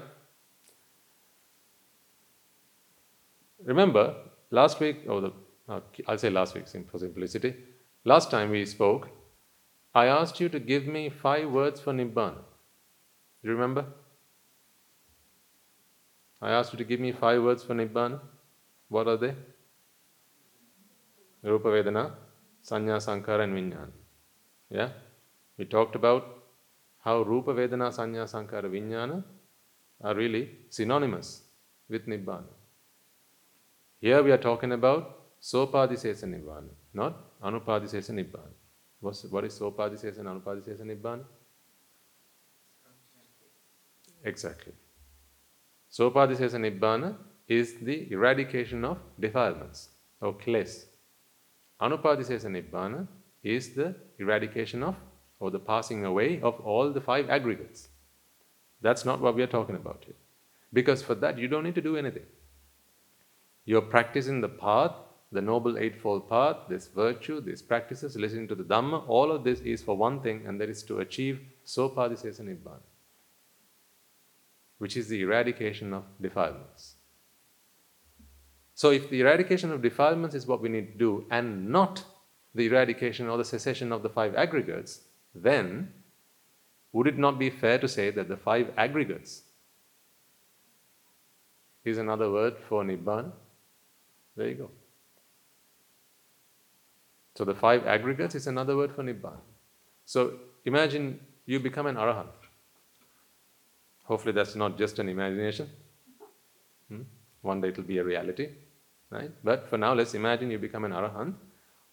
[3.64, 4.14] Remember,
[4.50, 5.32] last week, or the,
[5.68, 7.54] uh, I'll say last week for simplicity,
[8.04, 9.08] last time we spoke,
[9.94, 12.42] I asked you to give me five words for Nibbana.
[13.42, 13.86] You remember?
[16.40, 18.20] I asked you to give me five words for Nibbana.
[18.88, 19.34] What are they?
[21.42, 22.12] Rupa Vedana,
[22.62, 23.92] Sanya Sankara, and Vijnana.
[24.68, 24.90] Yeah?
[25.56, 26.42] We talked about
[26.98, 29.22] how Rupa Vedana, Sanya Sankara, Vijnana
[30.02, 31.42] are really synonymous
[31.88, 32.55] with Nibbana.
[34.00, 38.52] Here we are talking about Sopadisesa Nibbana, not Anupadisesa Nibbana.
[39.00, 41.24] What's, what is Sopadisesa and Anupadisesa Nibbana?
[44.24, 44.72] Exactly.
[45.90, 47.16] Sopadisesa Nibbana
[47.48, 49.88] is the eradication of defilements
[50.20, 50.84] or kles.
[51.80, 53.06] Anupadisesa Nibbana
[53.42, 54.96] is the eradication of
[55.38, 57.88] or the passing away of all the five aggregates.
[58.80, 60.16] That's not what we are talking about here.
[60.72, 62.24] Because for that, you don't need to do anything.
[63.66, 64.92] You're practicing the path,
[65.32, 69.60] the Noble Eightfold Path, this virtue, these practices, listening to the Dhamma, all of this
[69.60, 72.86] is for one thing, and that is to achieve Sopadisesa Nibbana,
[74.78, 76.94] which is the eradication of defilements.
[78.74, 82.04] So, if the eradication of defilements is what we need to do, and not
[82.54, 85.00] the eradication or the cessation of the five aggregates,
[85.34, 85.92] then
[86.92, 89.42] would it not be fair to say that the five aggregates
[91.84, 93.32] is another word for Nibbana?
[94.36, 94.70] There you go.
[97.36, 99.40] So the five aggregates is another word for Nibbana.
[100.04, 100.34] So
[100.64, 102.28] imagine you become an Arahant.
[104.04, 105.68] Hopefully that's not just an imagination.
[106.88, 107.02] Hmm?
[107.42, 108.48] One day it will be a reality.
[109.10, 109.30] Right?
[109.44, 111.34] But for now, let's imagine you become an Arahant.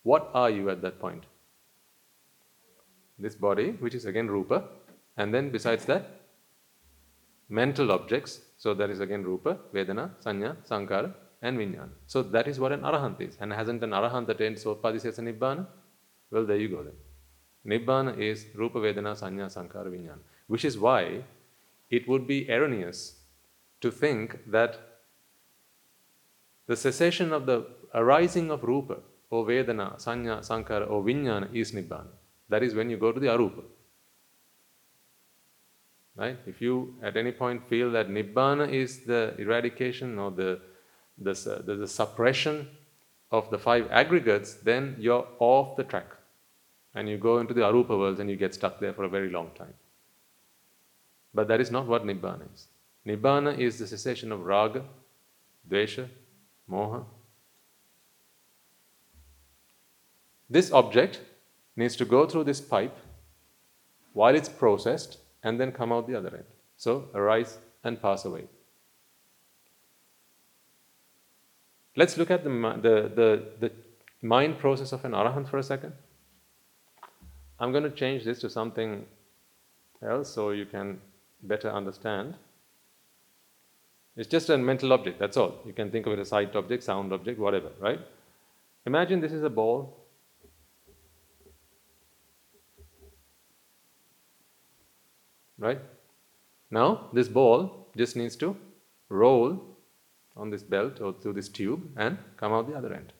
[0.04, 1.24] What are you at that point?
[3.20, 4.64] This body, which is again Rupa,
[5.18, 6.22] and then besides that,
[7.50, 8.42] mental objects.
[8.58, 11.14] So that is again Rupa, Vedana, Sanya, Sankara,
[11.44, 11.90] and Vijnana.
[12.08, 13.38] So that is what an Arahant is.
[13.40, 15.68] And hasn't an Arahant attained Sopadisesa Nibbana?
[16.32, 16.96] Well, there you go then.
[17.68, 20.20] Nibbana is Rupa Vedana Sanya Sankara Vijnana.
[20.48, 21.24] Which is why
[21.90, 23.16] it would be erroneous
[23.82, 24.80] to think that
[26.66, 28.98] the cessation of the arising of Rupa
[29.30, 32.08] or Vedana, Sanya, Sankara or Vijnana is Nibbana.
[32.48, 33.64] That is when you go to the Arupa.
[36.16, 36.38] Right?
[36.46, 40.62] If you at any point feel that Nibbana is the eradication or the
[41.18, 42.68] this, uh, the, the suppression
[43.32, 46.08] of the five aggregates, then you're off the track.
[46.96, 49.30] And you go into the arupa worlds and you get stuck there for a very
[49.30, 49.74] long time.
[51.34, 52.68] But that is not what Nibbana is.
[53.08, 54.84] Nibbana is the cessation of raga,
[55.70, 56.08] dvesha,
[56.70, 57.04] moha.
[60.50, 61.20] This object
[61.76, 62.96] needs to go through this pipe
[64.14, 66.46] while it's processed and then come out the other end.
[66.78, 68.44] So arise and pass away.
[71.96, 73.72] Let's look at the, the, the, the
[74.22, 75.94] mind process of an arahant for a second.
[77.60, 79.06] I'm going to change this to something
[80.02, 81.00] else so you can
[81.44, 82.34] better understand.
[84.16, 85.56] It's just a mental object, that's all.
[85.66, 88.00] You can think of it as sight object, sound object, whatever, right?
[88.86, 89.98] Imagine this is a ball.
[95.58, 95.80] Right?
[96.70, 98.58] Now, this ball just needs to
[99.10, 99.73] roll
[100.36, 103.14] on this belt or through this tube and come out the other end.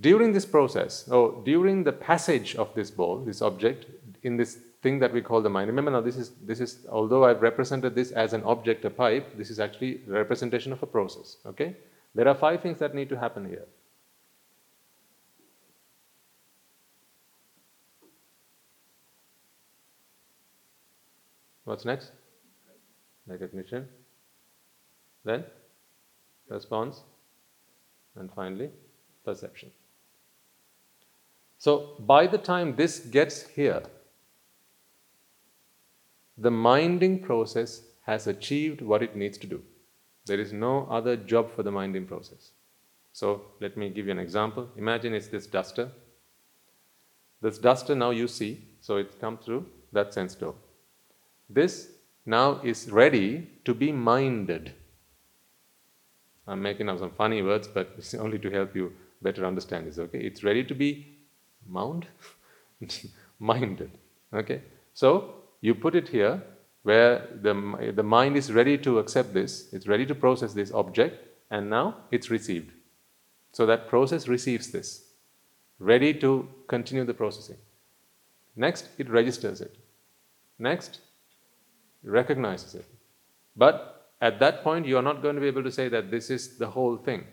[0.00, 3.86] During this process, or during the passage of this ball, this object,
[4.24, 5.68] in this thing that we call the mind.
[5.68, 9.36] Remember now, this is this is although I've represented this as an object, a pipe,
[9.36, 11.36] this is actually representation of a process.
[11.46, 11.76] Okay?
[12.14, 13.66] There are five things that need to happen here.
[21.64, 22.12] What's next?
[23.26, 23.88] Recognition,
[25.24, 25.44] then
[26.48, 27.02] response,
[28.16, 28.70] and finally
[29.24, 29.70] perception.
[31.58, 33.82] So by the time this gets here,
[36.36, 39.62] the minding process has achieved what it needs to do.
[40.26, 42.50] There is no other job for the minding process.
[43.12, 44.68] So let me give you an example.
[44.76, 45.90] Imagine it's this duster.
[47.40, 50.54] This duster now you see, so it's come through that sense door.
[51.48, 51.93] This
[52.26, 54.72] now is ready to be minded.
[56.46, 59.98] I'm making up some funny words, but it's only to help you better understand this,
[59.98, 60.18] okay?
[60.18, 61.16] It's ready to be
[61.66, 62.06] mound,
[63.38, 63.90] minded,
[64.32, 64.62] okay?
[64.92, 66.42] So you put it here
[66.82, 71.26] where the, the mind is ready to accept this, it's ready to process this object,
[71.50, 72.70] and now it's received.
[73.52, 75.04] So that process receives this,
[75.78, 77.56] ready to continue the processing.
[78.56, 79.76] Next, it registers it.
[80.58, 81.00] Next,
[82.04, 82.86] recognizes it.
[83.56, 86.30] But at that point, you are not going to be able to say that this
[86.30, 87.24] is the whole thing.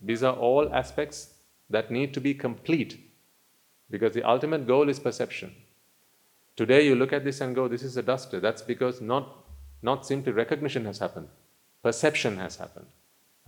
[0.00, 1.34] These are all aspects
[1.68, 2.98] that need to be complete
[3.90, 5.54] because the ultimate goal is perception.
[6.56, 8.40] Today, you look at this and go, This is a duster.
[8.40, 9.44] That's because not,
[9.82, 11.28] not simply recognition has happened,
[11.82, 12.86] perception has happened.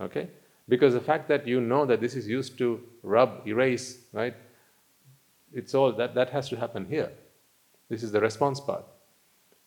[0.01, 0.29] Okay?
[0.67, 4.35] Because the fact that you know that this is used to rub, erase, right?
[5.51, 7.11] It's all that, that has to happen here.
[7.89, 8.85] This is the response part.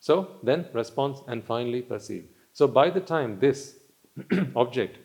[0.06, 2.28] So then response and finally perceive.
[2.52, 3.74] So by the time this
[4.54, 4.98] object,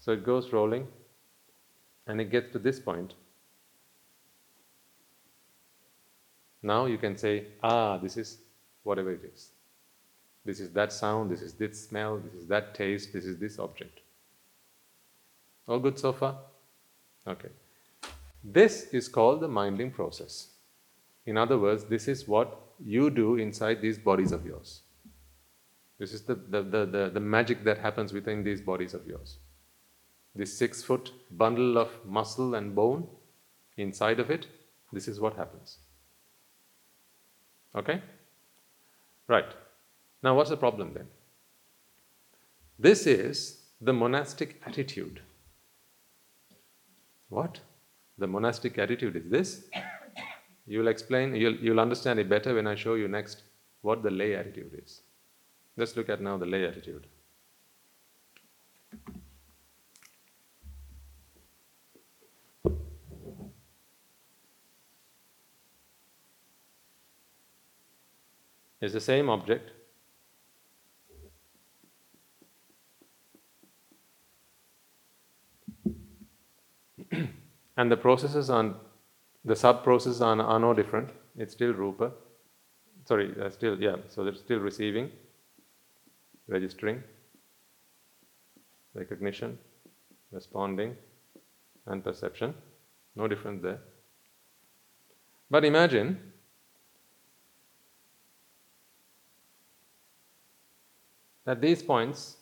[0.00, 0.86] so it goes rolling
[2.06, 3.12] and it gets to this point,
[6.62, 8.38] now you can say, ah, this is
[8.82, 9.50] whatever it is.
[10.46, 13.58] This is that sound, this is this smell, this is that taste, this is this
[13.58, 14.00] object.
[15.68, 16.38] All good so far?
[17.28, 17.50] Okay.
[18.42, 20.48] This is called the minding process.
[21.26, 24.82] In other words, this is what you do inside these bodies of yours.
[25.98, 29.38] This is the, the, the, the, the magic that happens within these bodies of yours.
[30.34, 33.06] This six foot bundle of muscle and bone,
[33.76, 34.46] inside of it,
[34.92, 35.78] this is what happens.
[37.76, 38.02] Okay?
[39.28, 39.54] Right.
[40.22, 41.06] Now, what's the problem then?
[42.78, 45.20] This is the monastic attitude.
[47.28, 47.60] What?
[48.18, 49.64] The monastic attitude is this?
[50.66, 53.42] You'll explain, you'll, you'll understand it better when I show you next
[53.82, 55.02] what the lay attitude is.
[55.76, 57.06] Let's look at now the lay attitude.
[68.80, 69.70] It's the same object.
[77.76, 78.74] and the processes are
[79.44, 81.10] the sub processes are, are no different.
[81.36, 82.12] It's still Rupa.
[83.04, 85.10] Sorry, uh, still, yeah, so they're still receiving,
[86.48, 87.02] registering,
[88.94, 89.58] recognition,
[90.30, 90.96] responding,
[91.86, 92.54] and perception.
[93.14, 93.80] No difference there.
[95.50, 96.32] But imagine
[101.44, 102.36] that these points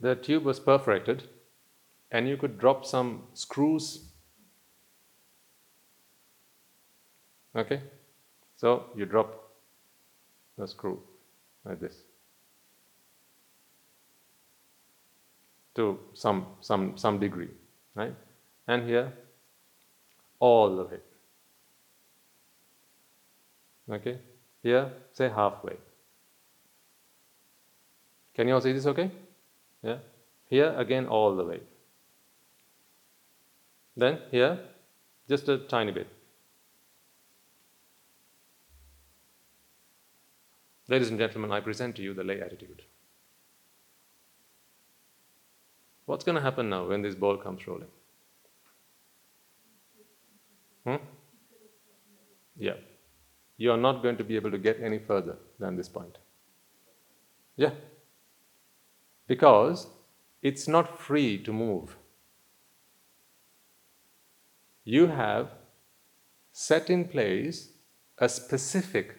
[0.00, 1.24] the tube was perforated
[2.10, 4.06] and you could drop some screws.
[7.54, 7.80] Okay?
[8.56, 9.50] So you drop
[10.58, 11.02] the screw
[11.64, 11.94] like this
[15.74, 17.48] to some some some degree,
[17.94, 18.14] right?
[18.66, 19.12] And here
[20.38, 21.04] all of it.
[23.90, 24.18] Okay?
[24.62, 25.76] Here, say halfway.
[28.34, 29.10] Can you all see this okay?
[29.82, 29.98] Yeah?
[30.48, 31.60] Here again all the way.
[33.96, 34.58] Then here
[35.28, 36.08] just a tiny bit.
[40.88, 42.82] Ladies and gentlemen, I present to you the lay attitude.
[46.06, 47.86] What's going to happen now when this ball comes rolling?
[50.84, 50.96] Hmm?
[52.58, 52.74] Yeah.
[53.56, 56.18] You are not going to be able to get any further than this point.
[57.54, 57.70] Yeah
[59.30, 59.86] because
[60.42, 61.96] it's not free to move.
[64.82, 65.52] You have
[66.52, 67.68] set in place
[68.18, 69.14] a specific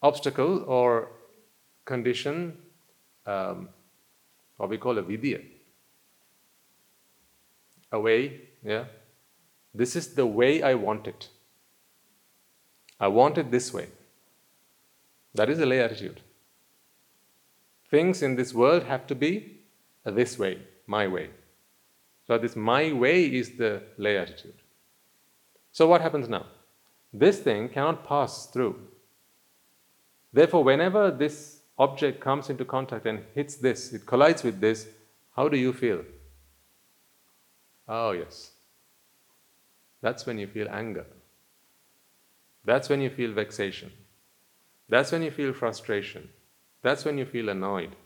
[0.00, 1.10] obstacle or
[1.84, 2.56] condition,
[3.26, 3.68] um,
[4.56, 5.40] what we call a vidya,
[7.92, 8.84] a way, yeah.
[9.74, 11.28] This is the way I want it.
[12.98, 13.88] I want it this way.
[15.34, 16.20] That is a lay attitude.
[17.90, 19.60] Things in this world have to be
[20.04, 21.30] uh, this way, my way.
[22.26, 24.54] So, this my way is the lay attitude.
[25.72, 26.46] So, what happens now?
[27.12, 28.78] This thing cannot pass through.
[30.32, 34.86] Therefore, whenever this object comes into contact and hits this, it collides with this,
[35.36, 36.04] how do you feel?
[37.88, 38.52] Oh, yes.
[40.00, 41.06] That's when you feel anger.
[42.64, 43.92] That's when you feel vexation.
[44.92, 46.28] That's when you feel frustration.
[46.82, 47.96] That's when you feel annoyed.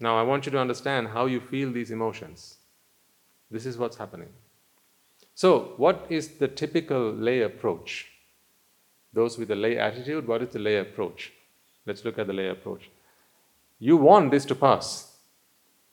[0.00, 2.56] Now, I want you to understand how you feel these emotions.
[3.50, 4.30] This is what's happening.
[5.34, 8.08] So, what is the typical lay approach?
[9.12, 11.34] Those with the lay attitude, what is the lay approach?
[11.84, 12.88] Let's look at the lay approach.
[13.78, 15.18] You want this to pass,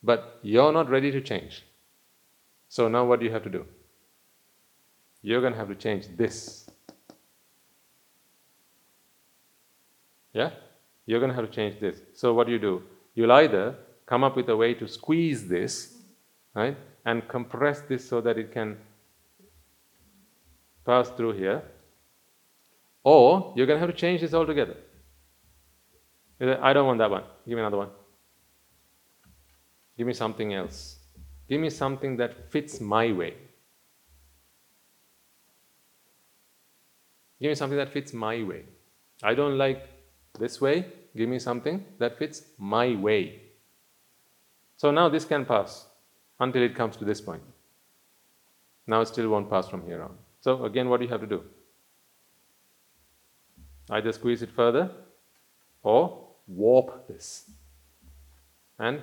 [0.02, 1.66] but you're not ready to change.
[2.70, 3.66] So, now what do you have to do?
[5.22, 6.69] You're going to have to change this.
[10.40, 10.52] Yeah?
[11.06, 11.98] You're going to have to change this.
[12.14, 12.84] So, what do you do?
[13.14, 13.76] You'll either
[14.06, 15.98] come up with a way to squeeze this,
[16.56, 18.78] right, and compress this so that it can
[20.86, 21.62] pass through here,
[23.04, 24.78] or you're going to have to change this altogether.
[26.40, 27.24] I don't want that one.
[27.46, 27.90] Give me another one.
[29.98, 31.00] Give me something else.
[31.50, 33.34] Give me something that fits my way.
[37.42, 38.64] Give me something that fits my way.
[39.22, 39.99] I don't like
[40.38, 40.86] this way.
[41.16, 43.42] Give me something that fits my way.
[44.78, 45.88] So now this can pass
[46.40, 47.44] until it comes to this point.
[48.88, 50.16] Now it still won't pass from here on.
[50.42, 51.44] So again, what do you have to do?
[53.90, 54.92] Either squeeze it further
[55.84, 57.50] or warp this.
[58.78, 59.02] And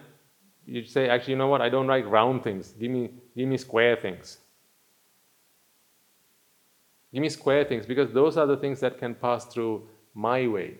[0.64, 1.60] you say, actually, you know what?
[1.60, 2.72] I don't like round things.
[2.72, 4.38] Give me, give me square things.
[7.12, 10.78] Give me square things because those are the things that can pass through my way.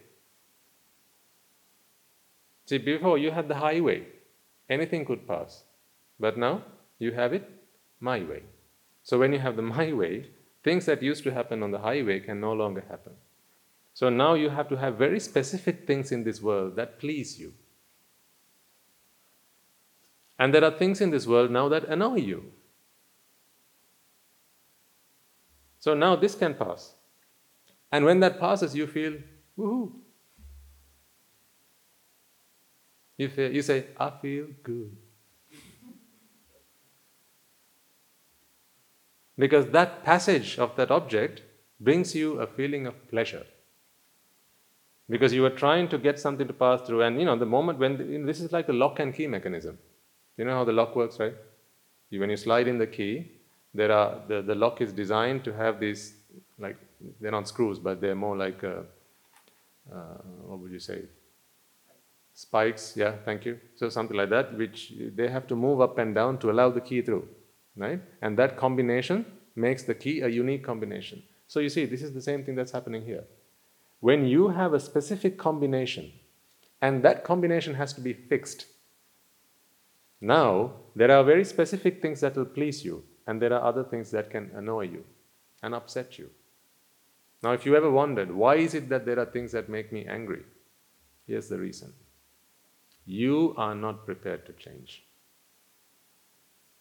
[2.67, 4.07] See, before you had the highway,
[4.69, 5.63] anything could pass.
[6.19, 6.63] But now
[6.99, 7.49] you have it
[8.01, 8.43] my way.
[9.03, 10.27] So when you have the my way,
[10.65, 13.13] things that used to happen on the highway can no longer happen.
[13.95, 17.55] So now you have to have very specific things in this world that please you.
[20.39, 22.53] And there are things in this world now that annoy you.
[25.79, 26.93] So now this can pass.
[27.93, 29.15] And when that passes, you feel,
[29.57, 29.93] woohoo.
[33.17, 34.97] You, feel, you say, I feel good.
[39.39, 41.43] because that passage of that object
[41.81, 43.45] brings you a feeling of pleasure.
[45.09, 47.79] Because you are trying to get something to pass through, and you know, the moment
[47.79, 49.79] when the, this is like a lock and key mechanism.
[50.37, 51.35] You know how the lock works, right?
[52.11, 53.31] When you slide in the key,
[53.75, 56.15] there are the, the lock is designed to have these
[56.59, 56.77] like
[57.21, 58.83] they're not screws, but they're more like uh,
[60.47, 61.03] what would you say?
[62.39, 63.59] Spikes, yeah, thank you.
[63.77, 66.83] So something like that, which they have to move up and down to allow the
[66.83, 67.27] key through,
[67.77, 67.99] right?
[68.21, 69.25] And that combination
[69.55, 71.23] makes the key a unique combination.
[71.49, 73.25] So you see, this is the same thing that's happening here.
[74.01, 76.13] When you have a specific combination,
[76.83, 78.67] and that combination has to be fixed,
[80.21, 84.11] now, there are very specific things that will please you, and there are other things
[84.11, 85.05] that can annoy you
[85.63, 86.29] and upset you.
[87.43, 90.05] Now, if you ever wondered, why is it that there are things that make me
[90.05, 90.43] angry?
[91.27, 91.95] Here's the reason
[93.07, 95.05] you are not prepared to change.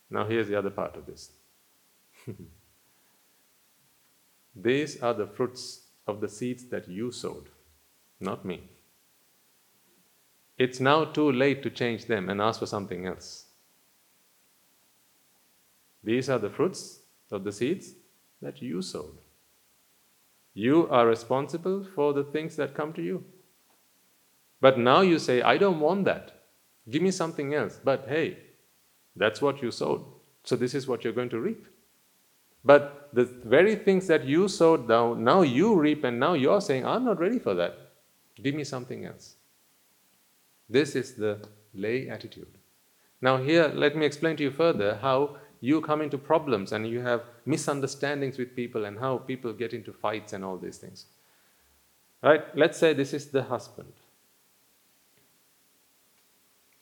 [0.10, 1.32] Now, here's the other part of this.
[4.56, 7.50] These are the fruits of the seeds that you sowed,
[8.20, 8.70] not me.
[10.58, 13.46] It's now too late to change them and ask for something else.
[16.04, 17.00] These are the fruits
[17.32, 17.94] of the seeds
[18.42, 19.18] that you sowed.
[20.54, 23.26] You are responsible for the things that come to you.
[24.66, 26.32] But now you say, I don't want that.
[26.90, 27.80] Give me something else.
[27.84, 28.40] But hey,
[29.16, 30.04] that's what you sowed.
[30.44, 31.68] So this is what you're going to reap.
[32.64, 36.84] But the very things that you sowed down, now you reap, and now you're saying,
[36.84, 37.78] I'm not ready for that.
[38.42, 39.36] Give me something else.
[40.68, 42.58] This is the lay attitude.
[43.22, 47.02] Now, here, let me explain to you further how you come into problems and you
[47.02, 51.06] have misunderstandings with people and how people get into fights and all these things.
[52.24, 52.44] Right?
[52.58, 53.94] Let's say this is the husband.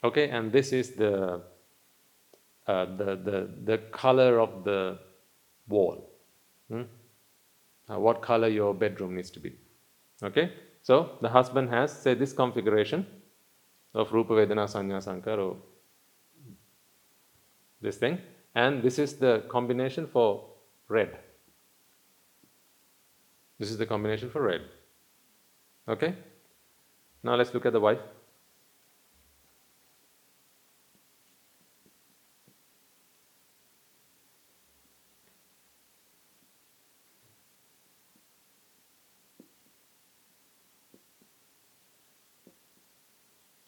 [0.04, 1.41] Okay, and this is the,
[2.68, 4.99] uh, the, the, the color of the
[5.68, 6.10] wall.
[6.70, 6.84] Hmm?
[7.89, 9.54] Uh, what color your bedroom needs to be.
[10.22, 10.51] Okay,
[10.82, 13.06] so the husband has, say, this configuration
[13.93, 15.58] of Rupa Vedana Sanya Sankara or
[17.82, 18.20] this thing.
[18.56, 20.45] And this is the combination for
[20.88, 21.18] red.
[23.60, 24.62] This is the combination for red.
[25.88, 26.16] Okay?
[27.24, 27.99] Now let's look at the wife.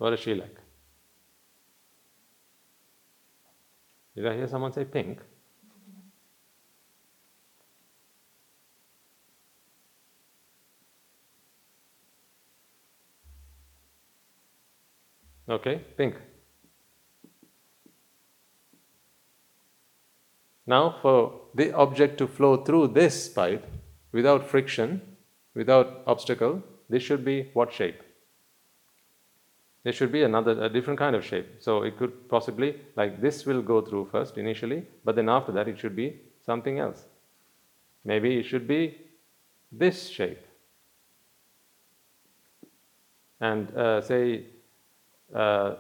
[0.06, 0.60] What is she like?
[4.16, 5.20] Did I hear someone say pink?
[15.50, 16.18] Okay, pink.
[20.68, 23.66] Now, for the object to flow through this pipe
[24.12, 25.02] without friction,
[25.56, 28.05] without obstacle, this should be what shape?
[29.86, 31.46] There should be another, a different kind of shape.
[31.60, 35.68] So it could possibly, like this will go through first initially, but then after that
[35.68, 37.06] it should be something else.
[38.04, 38.98] Maybe it should be
[39.72, 40.44] this shape.
[43.40, 44.46] And uh, say,
[45.36, 45.76] uh,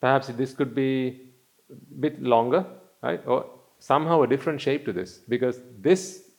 [0.00, 1.28] perhaps this could be
[1.70, 2.64] a bit longer,
[3.02, 3.20] right?
[3.26, 3.44] Or
[3.78, 6.30] somehow a different shape to this, because this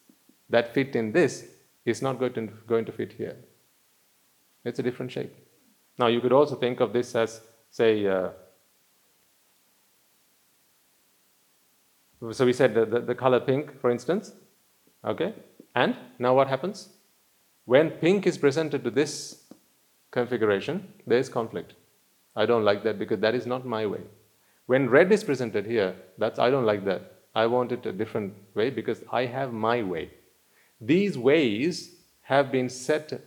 [0.50, 1.46] that fit in this
[1.86, 3.38] is not going to, going to fit here.
[4.66, 5.36] It's a different shape.
[5.98, 8.30] Now, you could also think of this as, say, uh,
[12.32, 14.34] so we said the, the, the, color pink, for instance,
[15.04, 15.34] okay?
[15.76, 16.90] And now what happens?
[17.66, 19.44] When pink is presented to this
[20.12, 21.74] configuration, there is conflict.
[22.36, 24.02] I don't like that because that is not my way.
[24.68, 27.12] When red is presented here, that's I don't like that.
[27.34, 30.12] I want it a different way because I have my way.
[30.80, 33.22] These ways have been set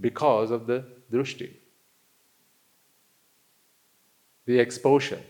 [0.00, 1.52] because of the drushti.
[4.46, 5.20] The exposure,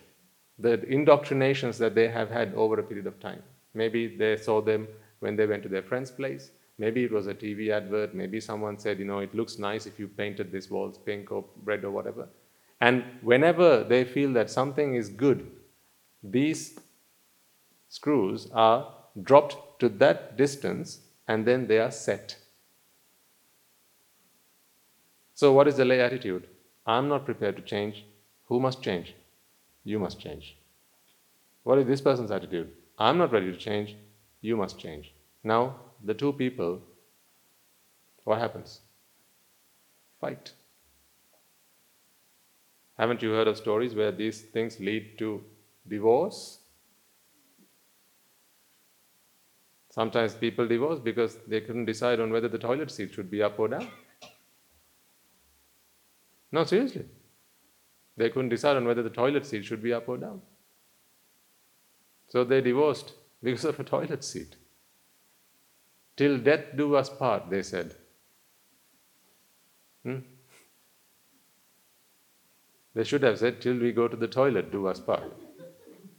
[0.59, 3.43] the indoctrinations that they have had over a period of time.
[3.75, 4.89] Maybe they saw them
[5.21, 6.51] when they went to their friend's place.
[6.79, 8.14] Maybe it was a TV advert.
[8.14, 11.45] Maybe someone said, you know, it looks nice if you painted these walls pink or
[11.64, 12.29] red or whatever.
[12.81, 15.51] And whenever they feel that something is good,
[16.23, 16.79] these
[17.89, 18.93] screws are
[19.23, 22.37] dropped to that distance and then they are set.
[25.37, 26.49] So, what is the lay attitude?
[26.87, 28.07] I'm not prepared to change.
[28.47, 29.14] Who must change?
[29.84, 30.57] You must change.
[31.62, 32.72] What is this person's attitude?
[32.99, 33.97] I'm not ready to change.
[34.41, 35.12] You must change.
[35.45, 36.80] Now, the two people,
[38.24, 38.80] what happens?
[40.22, 40.53] Fight.
[42.97, 45.45] Haven't you heard of stories where these things lead to
[45.87, 46.61] divorce?
[49.91, 53.59] Sometimes people divorce because they couldn't decide on whether the toilet seat should be up
[53.59, 53.87] or down.
[56.57, 57.05] No, seriously.
[58.17, 60.41] They couldn't decide on whether the toilet seat should be up or down.
[62.29, 64.57] So they divorced because of a toilet seat.
[66.17, 67.95] Till death do us part, they said.
[70.03, 70.21] Hmm?
[72.95, 75.31] They should have said, till we go to the toilet, do us part.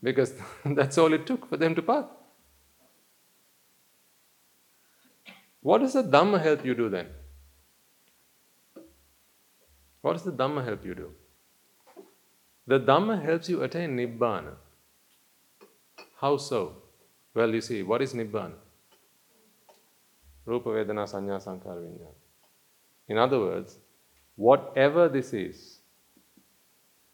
[0.03, 0.35] Because
[0.65, 2.05] that's all it took for them to part.
[5.61, 7.07] What does the Dhamma help you do then?
[10.01, 11.11] What does the Dhamma help you do?
[12.65, 14.53] The Dhamma helps you attain Nibbana.
[16.19, 16.77] How so?
[17.33, 18.53] Well, you see, what is Nibbana?
[20.45, 22.13] Rupa Vedana Sanya Sankhara Vinyana.
[23.07, 23.77] In other words,
[24.35, 25.79] whatever this is,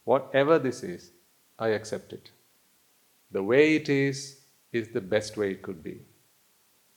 [0.04, 1.12] whatever this is,
[1.58, 2.32] I accept it.
[3.32, 4.40] The way it is,
[4.72, 6.02] is the best way it could be.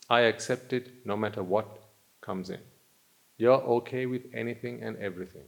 [0.08, 1.82] I accept it no matter what
[2.20, 2.60] comes in.
[3.38, 5.44] You're okay with anything and everything.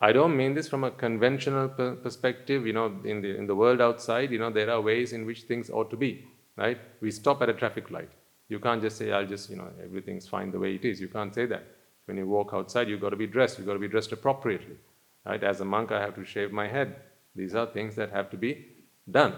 [0.00, 2.66] I don't mean this from a conventional per- perspective.
[2.66, 5.42] You know, in the in the world outside, you know, there are ways in which
[5.42, 6.26] things ought to be.
[6.56, 6.78] Right?
[7.00, 8.10] We stop at a traffic light.
[8.48, 11.00] You can't just say, "I'll just," you know, everything's fine the way it is.
[11.00, 11.64] You can't say that.
[12.04, 13.58] When you walk outside, you've got to be dressed.
[13.58, 14.76] You've got to be dressed appropriately.
[15.24, 15.42] Right?
[15.42, 16.96] As a monk, I have to shave my head.
[17.34, 18.66] These are things that have to be
[19.10, 19.34] done,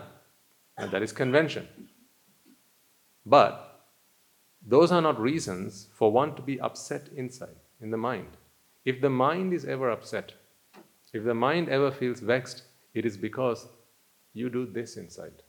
[0.76, 1.66] and that is convention.
[3.24, 3.86] But
[4.66, 8.36] those are not reasons for one to be upset inside, in the mind.
[8.84, 10.32] If the mind is ever upset,
[11.12, 12.62] if the mind ever feels vexed,
[12.94, 13.66] it is because
[14.34, 15.42] you do this inside.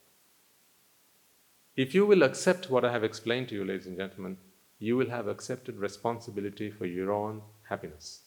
[1.76, 4.38] If you will accept what I have explained to you, ladies and gentlemen,
[4.80, 8.22] you will have accepted responsibility for your own happiness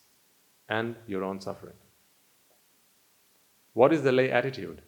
[0.69, 1.75] and your own suffering.
[3.73, 4.81] What is the lay attitude?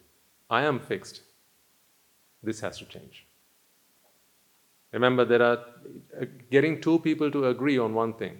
[0.49, 1.21] I am fixed.
[2.43, 3.25] This has to change.
[4.91, 5.57] Remember, there are
[6.21, 8.37] uh, getting two people to agree on one thing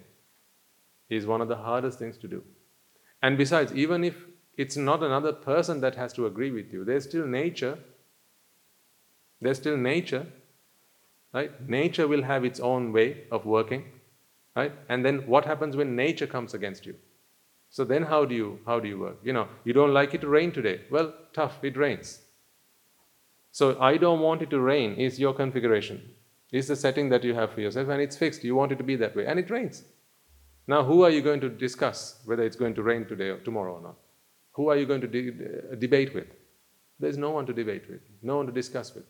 [1.09, 2.43] is one of the hardest things to do.
[3.21, 4.15] And besides, even if
[4.57, 7.79] it's not another person that has to agree with you, there's still nature.
[9.41, 10.27] There's still nature,
[11.33, 11.67] right?
[11.69, 13.85] Nature will have its own way of working,
[14.55, 14.71] right?
[14.87, 16.95] And then what happens when nature comes against you?
[17.69, 19.17] So then how do you how do you work?
[19.23, 20.81] You know, you don't like it to rain today.
[20.89, 22.21] Well, tough, it rains.
[23.51, 26.01] So I don't want it to rain is your configuration.
[26.51, 28.43] Is the setting that you have for yourself and it's fixed.
[28.43, 29.83] You want it to be that way and it rains.
[30.67, 33.75] Now, who are you going to discuss whether it's going to rain today or tomorrow
[33.75, 33.95] or not?
[34.53, 36.27] Who are you going to de- uh, debate with?
[36.99, 39.03] There's no one to debate with, no one to discuss with.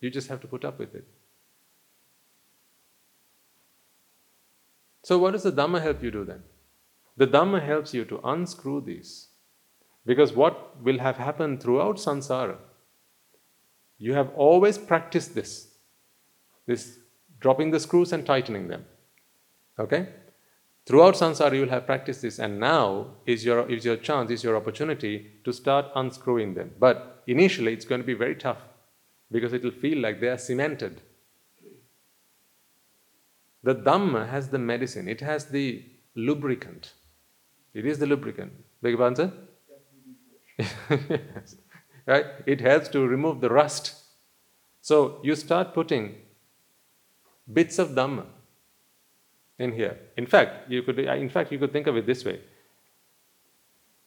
[0.00, 1.04] You just have to put up with it.
[5.02, 6.42] So, what does the Dhamma help you do then?
[7.16, 9.28] The Dhamma helps you to unscrew these.
[10.06, 12.56] Because what will have happened throughout samsara,
[13.98, 15.68] you have always practiced this
[16.66, 16.98] this
[17.40, 18.84] dropping the screws and tightening them.
[19.78, 20.08] Okay?
[20.84, 24.42] Throughout samsara, you will have practiced this, and now is your, is your chance, is
[24.42, 26.72] your opportunity to start unscrewing them.
[26.78, 28.58] But initially, it's going to be very tough
[29.30, 31.00] because it will feel like they are cemented.
[33.62, 35.84] The Dhamma has the medicine, it has the
[36.16, 36.94] lubricant.
[37.74, 38.52] It is the lubricant.
[38.82, 39.32] Beg your
[40.58, 41.56] yes.
[42.06, 42.26] Right?
[42.46, 43.94] It helps to remove the rust.
[44.80, 46.16] So you start putting
[47.50, 48.24] bits of Dhamma
[49.62, 49.98] in here.
[50.16, 52.40] In fact, you could, uh, in fact, you could think of it this way.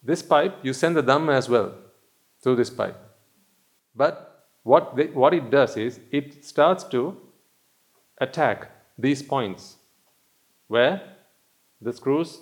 [0.02, 1.74] This pipe, you send the Dhamma as well
[2.42, 2.96] through this pipe.
[3.94, 7.16] But what, what it does is, it starts to
[8.18, 9.76] attack these points
[10.68, 11.02] where
[11.80, 12.40] the screws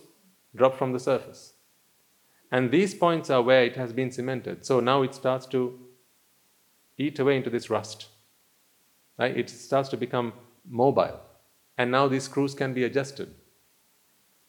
[0.55, 1.55] drop from the surface.
[2.51, 4.65] And these points are where it has been cemented.
[4.65, 5.79] So now it starts to
[6.97, 8.09] eat away into this rust.
[9.19, 9.37] Right?
[9.37, 10.33] It starts to become
[10.69, 11.21] mobile.
[11.77, 13.35] And now these screws can be adjusted.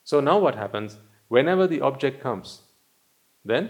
[0.04, 0.98] So now what happens?
[1.28, 2.62] Whenever the object comes,
[3.44, 3.70] then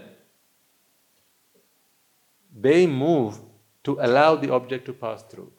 [2.54, 3.38] they move
[3.84, 5.52] to allow the object to pass through.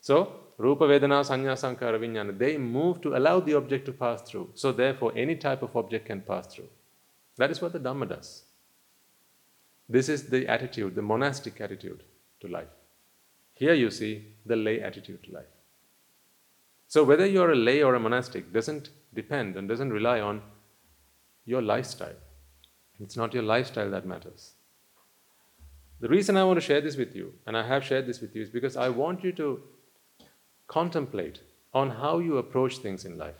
[0.00, 4.50] So, Rupa Vedana Sanya Sankara Vijnana, they move to allow the object to pass through.
[4.54, 6.68] So, therefore, any type of object can pass through.
[7.36, 8.44] That is what the Dhamma does.
[9.88, 12.02] This is the attitude, the monastic attitude
[12.40, 12.68] to life.
[13.54, 15.54] Here you see the lay attitude to life.
[16.86, 20.42] So, whether you're a lay or a monastic doesn't depend and doesn't rely on
[21.44, 22.16] your lifestyle.
[23.00, 24.52] It's not your lifestyle that matters.
[26.00, 28.34] The reason I want to share this with you, and I have shared this with
[28.34, 29.60] you, is because I want you to
[30.68, 31.40] contemplate
[31.74, 33.34] on how you approach things in life.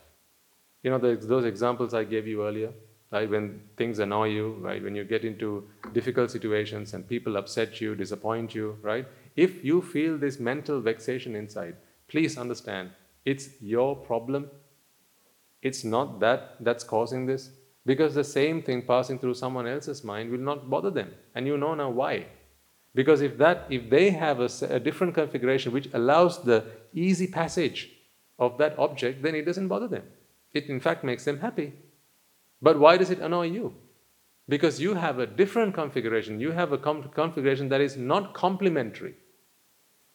[0.82, 2.72] You know, those examples I gave you earlier,
[3.12, 3.28] right?
[3.28, 4.82] When things annoy you, right?
[4.82, 9.06] When you get into difficult situations and people upset you, disappoint you, right?
[9.46, 11.76] If you feel this mental vexation inside,
[12.08, 12.90] please understand
[13.24, 14.50] it's your problem.
[15.62, 17.50] It's not that that's causing this.
[17.86, 21.12] Because the same thing passing through someone else's mind will not bother them.
[21.36, 22.26] And you know now why.
[22.96, 27.90] Because if that if they have a, a different configuration which allows the easy passage
[28.40, 30.02] of that object, then it doesn't bother them.
[30.52, 31.74] It in fact makes them happy.
[32.60, 33.72] But why does it annoy you?
[34.48, 36.40] Because you have a different configuration.
[36.40, 39.14] You have a com- configuration that is not complementary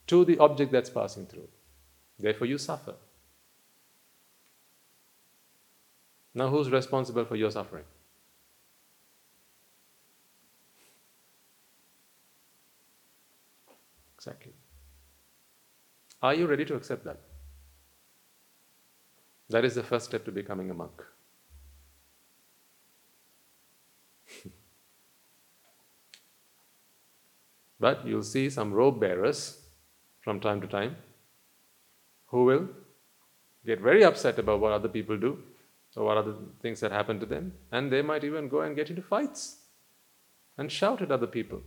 [0.07, 1.47] to the object that's passing through.
[2.19, 2.95] Therefore, you suffer.
[6.33, 7.85] Now, who's responsible for your suffering?
[14.15, 14.53] Exactly.
[16.21, 17.19] Are you ready to accept that?
[19.49, 21.03] That is the first step to becoming a monk.
[27.79, 29.62] but you'll see some robe bearers
[30.23, 30.95] from time to time
[32.27, 32.67] who will
[33.65, 35.37] get very upset about what other people do
[35.95, 38.89] or what other things that happen to them, and they might even go and get
[38.89, 39.57] into fights
[40.57, 41.61] and shout at other people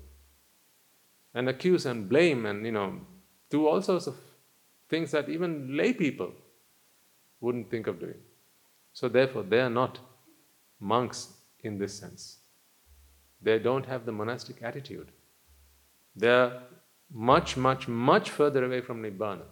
[1.35, 3.01] and accuse and blame and you know
[3.51, 4.17] do all sorts of
[4.89, 6.33] things that even lay people
[7.41, 8.21] wouldn't think of doing.
[8.93, 9.99] So therefore they are not
[10.81, 12.39] monks in this sense.
[13.43, 15.13] They don't have the monastic attitude.
[16.15, 16.63] They are
[17.13, 19.45] much, much, much further away from Nibbana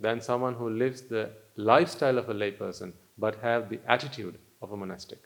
[0.00, 4.76] than someone who lives the lifestyle of a layperson but have the attitude of a
[4.76, 5.18] monastic.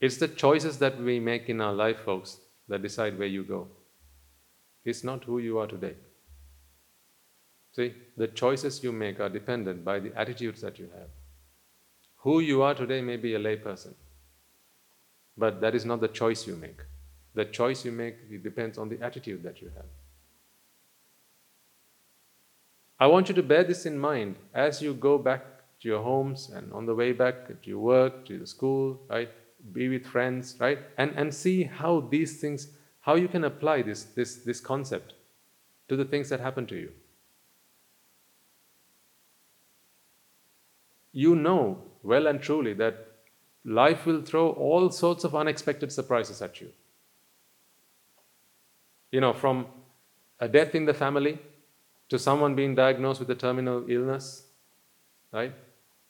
[0.00, 2.38] It's the choices that we make in our life, folks,
[2.68, 3.68] that decide where you go.
[4.84, 5.94] It's not who you are today.
[7.72, 11.08] See, the choices you make are dependent by the attitudes that you have.
[12.18, 13.94] Who you are today may be a layperson,
[15.36, 16.80] but that is not the choice you make.
[17.34, 19.86] The choice you make it depends on the attitude that you have.
[22.98, 25.44] I want you to bear this in mind as you go back
[25.80, 29.30] to your homes and on the way back to your work, to the school, right?
[29.72, 30.78] Be with friends, right?
[30.98, 32.68] And, and see how these things,
[33.00, 35.14] how you can apply this, this, this concept
[35.88, 36.92] to the things that happen to you.
[41.12, 43.06] You know well and truly that
[43.64, 46.70] life will throw all sorts of unexpected surprises at you
[49.10, 49.66] you know, from
[50.38, 51.38] a death in the family
[52.08, 54.44] to someone being diagnosed with a terminal illness,
[55.32, 55.52] right?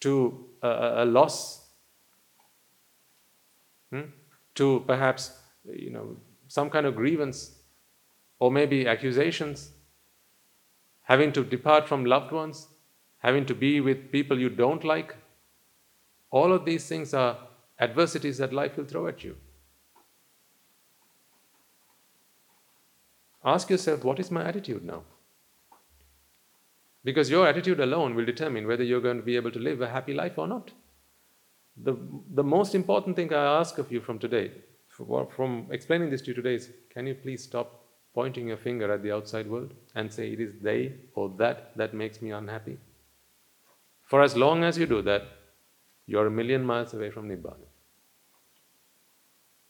[0.01, 1.61] To a, a loss
[3.91, 4.01] hmm?
[4.55, 5.31] to perhaps,
[5.65, 7.51] you know, some kind of grievance
[8.39, 9.71] or maybe accusations,
[11.03, 12.67] having to depart from loved ones,
[13.19, 15.15] having to be with people you don't like.
[16.31, 17.37] All of these things are
[17.79, 19.35] adversities that life will throw at you.
[23.43, 25.03] Ask yourself, what is my attitude now?
[27.03, 29.89] Because your attitude alone will determine whether you're going to be able to live a
[29.89, 30.71] happy life or not.
[31.83, 31.95] The,
[32.33, 34.51] the most important thing I ask of you from today,
[34.89, 39.01] from explaining this to you today, is can you please stop pointing your finger at
[39.01, 42.77] the outside world and say it is they or that that makes me unhappy?
[44.03, 45.23] For as long as you do that,
[46.05, 47.69] you're a million miles away from Nibbana.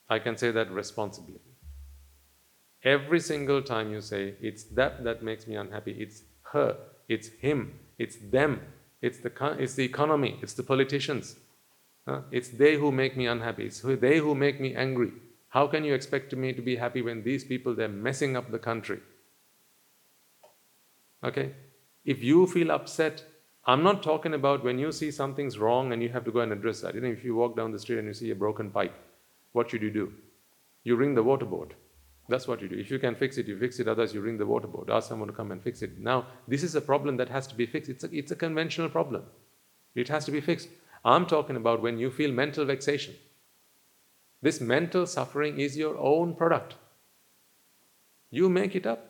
[0.09, 1.39] I can say that responsibly.
[2.83, 6.77] Every single time you say, it's that that makes me unhappy, it's her,
[7.07, 8.61] it's him, it's them,
[9.01, 11.35] it's the, it's the economy, it's the politicians,
[12.31, 15.11] it's they who make me unhappy, it's they who make me angry.
[15.49, 18.57] How can you expect me to be happy when these people, they're messing up the
[18.59, 18.99] country?
[21.23, 21.51] Okay?
[22.03, 23.23] If you feel upset,
[23.65, 26.51] I'm not talking about when you see something's wrong and you have to go and
[26.51, 26.95] address that.
[26.95, 28.93] You know, if you walk down the street and you see a broken pipe,
[29.51, 30.13] what should you do?
[30.83, 31.75] You ring the water board.
[32.31, 32.77] That's what you do.
[32.77, 33.89] If you can fix it, you fix it.
[33.89, 34.89] Otherwise, you ring the water board.
[34.89, 35.99] Ask someone to come and fix it.
[35.99, 37.89] Now, this is a problem that has to be fixed.
[37.89, 39.23] It's a, it's a conventional problem.
[39.95, 40.69] It has to be fixed.
[41.03, 43.15] I'm talking about when you feel mental vexation.
[44.41, 46.75] This mental suffering is your own product.
[48.29, 49.09] You make it up.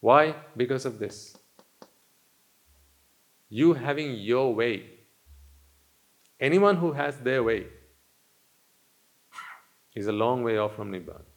[0.00, 0.34] Why?
[0.56, 1.36] Because of this.
[3.48, 4.86] You having your way.
[6.40, 7.66] Anyone who has their way
[9.94, 11.31] is a long way off from Nibbana.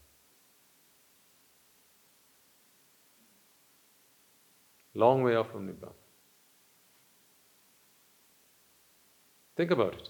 [4.96, 5.92] Long way off from Nibbana.
[9.58, 10.10] Think about it.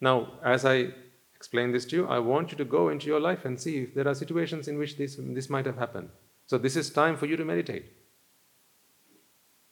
[0.00, 0.88] Now, as I
[1.34, 3.94] explain this to you, I want you to go into your life and see if
[3.94, 6.10] there are situations in which this, this might have happened.
[6.46, 7.92] So, this is time for you to meditate.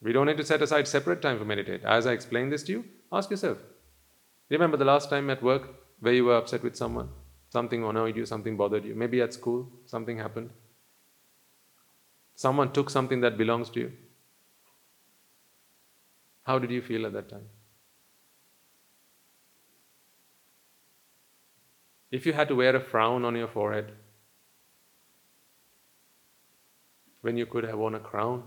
[0.01, 1.83] We don't need to set aside separate time for meditate.
[1.85, 3.59] As I explain this to you, ask yourself.
[4.49, 7.09] Remember the last time at work where you were upset with someone?
[7.51, 8.95] Something annoyed you, something bothered you.
[8.95, 10.51] Maybe at school, something happened.
[12.35, 13.93] Someone took something that belongs to you.
[16.49, 17.47] How did you feel at that time?
[22.11, 23.93] If you had to wear a frown on your forehead,
[27.21, 28.45] when you could have worn a crown,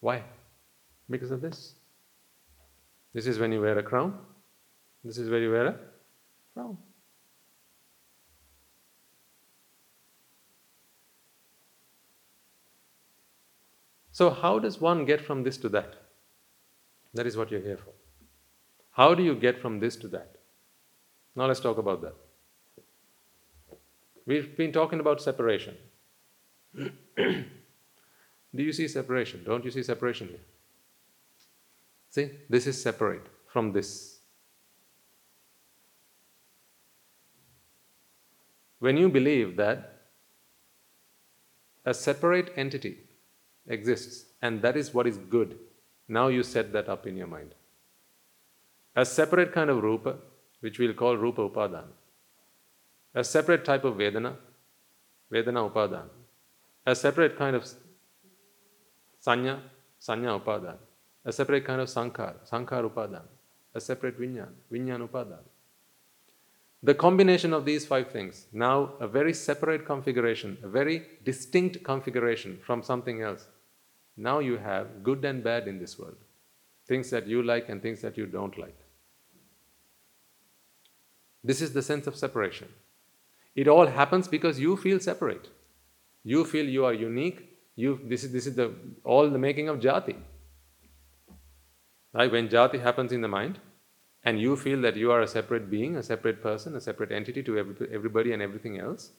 [0.00, 0.24] why?
[1.08, 1.74] Because of this.
[3.14, 4.18] This is when you wear a crown,
[5.04, 5.76] this is where you wear a
[6.54, 6.76] crown.
[14.12, 15.94] So, how does one get from this to that?
[17.14, 17.92] That is what you're here for.
[18.92, 20.36] How do you get from this to that?
[21.34, 22.14] Now, let's talk about that.
[24.26, 25.76] We've been talking about separation.
[27.16, 27.42] do
[28.54, 29.42] you see separation?
[29.44, 30.44] Don't you see separation here?
[32.10, 34.18] See, this is separate from this.
[38.78, 40.02] When you believe that
[41.86, 42.98] a separate entity
[43.66, 45.58] exists, and that is what is good.
[46.08, 47.54] Now you set that up in your mind.
[48.94, 50.16] A separate kind of rupa,
[50.60, 51.84] which we'll call rupa upadana.
[53.14, 54.36] A separate type of vedana,
[55.32, 56.08] vedana upadana.
[56.86, 57.64] A separate kind of
[59.24, 59.60] sanya,
[60.00, 60.76] sanya upadana.
[61.24, 63.22] A separate kind of sankhar, sankhar upadana.
[63.74, 65.38] A separate vinyan, vinyan upadana.
[66.82, 72.58] The combination of these five things, now a very separate configuration, a very distinct configuration
[72.64, 73.46] from something else.
[74.16, 76.16] Now you have good and bad in this world.
[76.86, 78.76] Things that you like and things that you don't like.
[81.44, 82.68] This is the sense of separation.
[83.54, 85.48] It all happens because you feel separate.
[86.24, 87.48] You feel you are unique.
[87.76, 88.72] You, this is, this is the,
[89.04, 90.16] all the making of jati.
[92.12, 92.30] Right?
[92.30, 93.60] When jati happens in the mind,
[94.24, 97.42] and you feel that you are a separate being, a separate person, a separate entity
[97.42, 99.10] to every, everybody and everything else,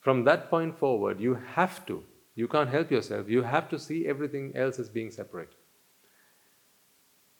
[0.00, 2.02] from that point forward, you have to,
[2.34, 5.52] you can't help yourself, you have to see everything else as being separate.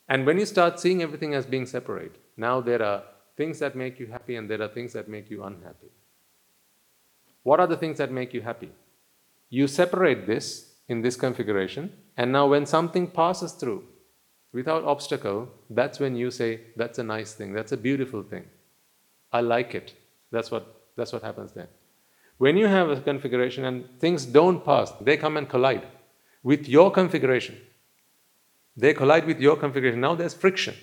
[0.08, 3.02] And when you start seeing everything as being separate, now there are
[3.36, 5.90] things that make you happy and there are things that make you unhappy.
[7.42, 8.70] What are the things that make you happy?
[9.50, 13.84] You separate this in this configuration, and now when something passes through,
[14.54, 18.46] without obstacle, that's when you say, that's a nice thing, that's a beautiful thing.
[19.32, 19.92] I like it.
[20.30, 21.66] That's what, that's what happens then.
[22.38, 25.86] When you have a configuration and things don't pass, they come and collide
[26.42, 27.56] with your configuration.
[28.76, 30.00] They collide with your configuration.
[30.00, 30.74] Now there's friction.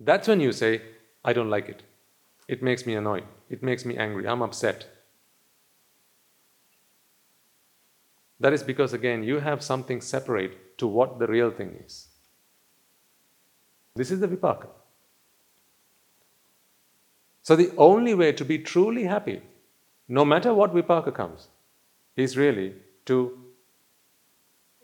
[0.00, 0.82] That's when you say,
[1.24, 1.82] I don't like it.
[2.48, 3.24] It makes me annoyed.
[3.48, 4.26] It makes me angry.
[4.26, 4.86] I'm upset.
[8.40, 12.08] That is because, again, you have something separate to what the real thing is.
[13.94, 14.68] This is the vipaka.
[17.42, 19.42] So, the only way to be truly happy,
[20.08, 21.48] no matter what vipaka comes,
[22.16, 22.74] is really
[23.06, 23.38] to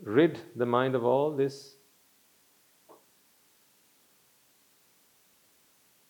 [0.02, 1.74] rid the mind of all this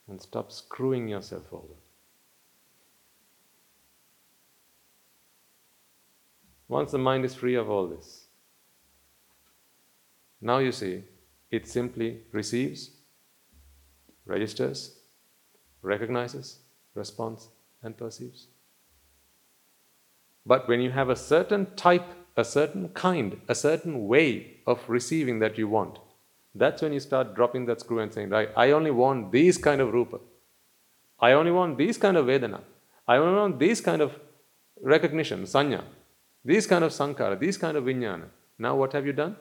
[0.08, 1.74] and stop screwing yourself over.
[6.66, 8.26] Once the mind is free of all this,
[10.40, 11.02] now you see,
[11.50, 12.90] it simply receives,
[14.26, 14.98] registers,
[15.82, 16.58] recognizes,
[16.94, 17.48] responds,
[17.82, 18.48] and perceives.
[20.44, 25.38] But when you have a certain type, a certain kind, a certain way of receiving
[25.40, 25.98] that you want,
[26.54, 29.80] that's when you start dropping that screw and saying, right, I only want these kind
[29.80, 30.18] of rupa.
[31.20, 32.60] I only want these kind of vedana.
[33.06, 34.18] I only want these kind of
[34.80, 35.84] recognition, sanya.
[36.44, 38.26] These kind of sankara, these kind of vijnana.
[38.58, 39.36] Now what have you done?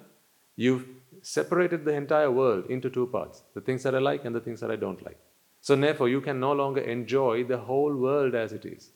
[0.55, 0.85] You've
[1.27, 4.61] separated the entire world into two parts the things that I like and the things
[4.61, 5.19] that I don't like.
[5.59, 8.91] So, therefore, you can no longer enjoy the whole world as it is.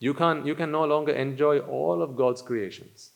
[0.00, 3.10] You, can't, you can no longer enjoy all of God's creations.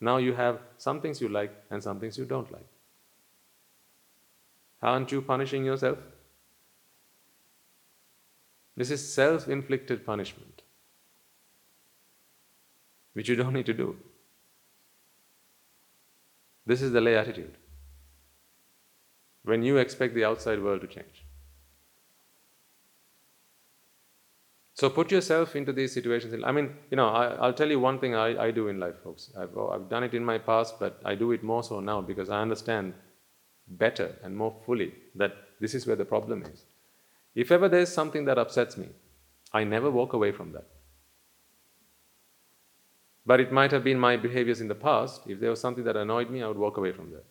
[0.00, 2.66] Now you have some things you like and some things you don't like.
[4.82, 5.98] Aren't you punishing yourself?
[8.76, 10.62] This is self inflicted punishment,
[13.12, 13.96] which you don't need to do.
[16.64, 17.58] This is the lay attitude.
[19.44, 21.24] When you expect the outside world to change.
[24.74, 26.34] So put yourself into these situations.
[26.44, 28.96] I mean, you know, I, will tell you one thing I, I do in life,
[29.04, 29.30] folks.
[29.38, 32.30] I've, I've done it in my past, but I do it more so now because
[32.30, 32.94] I understand
[33.68, 36.64] better and more fully that this is where the problem is.
[37.34, 38.88] If ever there's something that upsets me,
[39.52, 40.66] I never walk away from that.
[43.24, 45.22] But it might have been my behaviors in the past.
[45.26, 47.24] If there was something that annoyed me, I would walk away from that.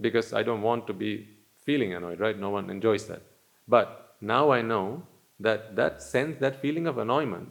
[0.00, 1.28] Because I don't want to be
[1.64, 2.38] feeling annoyed, right?
[2.38, 3.22] No one enjoys that.
[3.66, 5.02] But now I know
[5.40, 7.50] that that sense, that feeling of annoyance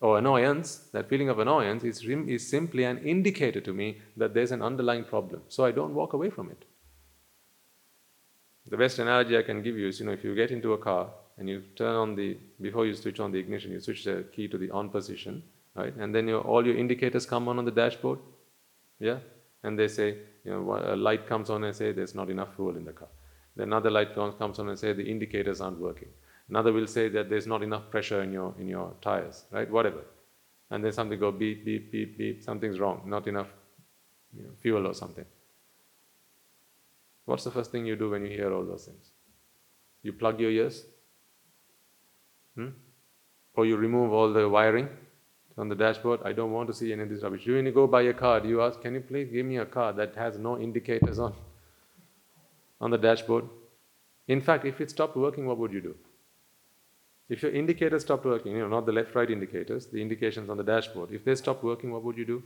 [0.00, 4.52] or annoyance, that feeling of annoyance is, is simply an indicator to me that there's
[4.52, 5.42] an underlying problem.
[5.48, 6.64] So I don't walk away from it.
[8.68, 10.78] The best analogy I can give you is, you know, if you get into a
[10.78, 14.24] car and you turn on the, before you switch on the ignition, you switch the
[14.30, 15.42] key to the on position,
[15.74, 15.94] right?
[15.96, 18.18] And then your, all your indicators come on on the dashboard,
[19.00, 19.18] yeah?
[19.62, 20.18] And they say,
[20.48, 23.08] you know, a light comes on and say there's not enough fuel in the car.
[23.54, 26.08] Then another light comes on and say the indicators aren't working.
[26.48, 29.70] Another will say that there's not enough pressure in your in your tires, right?
[29.70, 30.04] Whatever.
[30.70, 32.42] And then something go beep beep beep beep.
[32.42, 33.02] Something's wrong.
[33.06, 33.48] Not enough
[34.34, 35.26] you know, fuel or something.
[37.26, 39.10] What's the first thing you do when you hear all those things?
[40.02, 40.86] You plug your ears?
[42.54, 42.68] Hmm?
[43.54, 44.88] Or you remove all the wiring
[45.58, 46.20] on the dashboard?
[46.24, 47.46] I don't want to see any of this rubbish.
[47.46, 49.92] When you go buy a car, you ask, can you please give me a car
[49.92, 51.34] that has no indicators on,
[52.80, 53.44] on the dashboard?
[54.26, 55.94] In fact, if it stopped working, what would you do?
[57.28, 60.56] If your indicators stopped working, you know, not the left right indicators, the indications on
[60.56, 62.42] the dashboard, if they stopped working, what would you do?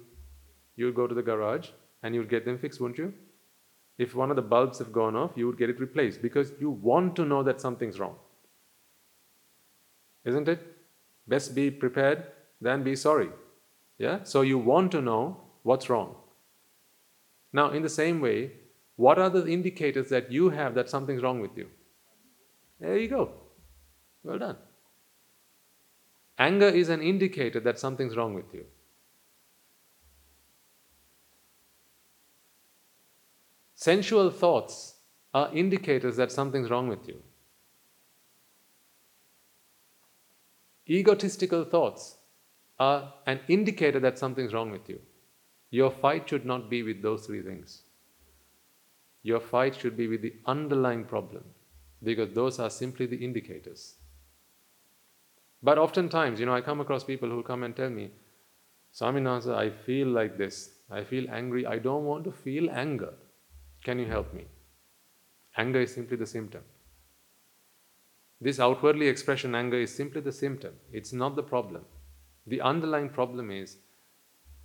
[0.76, 1.68] You would go to the garage
[2.02, 3.12] and you would get them fixed, wouldn't you?
[3.98, 6.70] if one of the bulbs have gone off, you would get it replaced because you
[6.70, 8.16] want to know that something's wrong.
[10.24, 10.60] Isn't it?
[11.26, 12.26] Best be prepared
[12.62, 13.28] than be sorry.
[13.98, 14.20] Yeah?
[14.22, 16.14] So you want to know what's wrong.
[17.52, 18.52] Now, in the same way,
[18.97, 21.68] what are the indicators that you have that something's wrong with you?
[22.80, 23.32] There you go.
[24.22, 24.56] Well done.
[26.39, 28.64] Anger is an indicator that something's wrong with you.
[33.74, 34.94] Sensual thoughts
[35.34, 37.20] are indicators that something's wrong with you.
[40.89, 42.16] Egotistical thoughts
[43.26, 45.00] an indicator that something's wrong with you.
[45.70, 47.82] Your fight should not be with those three things.
[49.22, 51.44] Your fight should be with the underlying problem
[52.02, 53.94] because those are simply the indicators.
[55.62, 58.10] But oftentimes, you know, I come across people who come and tell me,
[58.92, 60.70] Swaminatha, I feel like this.
[60.90, 61.64] I feel angry.
[61.66, 63.14] I don't want to feel anger.
[63.84, 64.44] Can you help me?
[65.56, 66.62] Anger is simply the symptom.
[68.40, 70.74] This outwardly expression anger is simply the symptom.
[70.92, 71.84] It's not the problem.
[72.47, 73.77] The underlying problem is,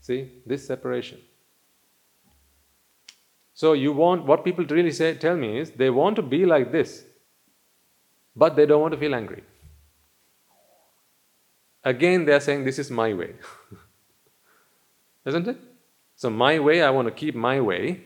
[0.02, 1.20] see, this separation.
[3.54, 6.72] So you want what people really say tell me is they want to be like
[6.72, 7.06] this,
[8.36, 9.44] but they don't want to feel angry.
[11.84, 13.34] Again, they are saying this is my way.
[15.26, 15.58] Isn't it?
[16.16, 18.02] So my way, I want to keep my way,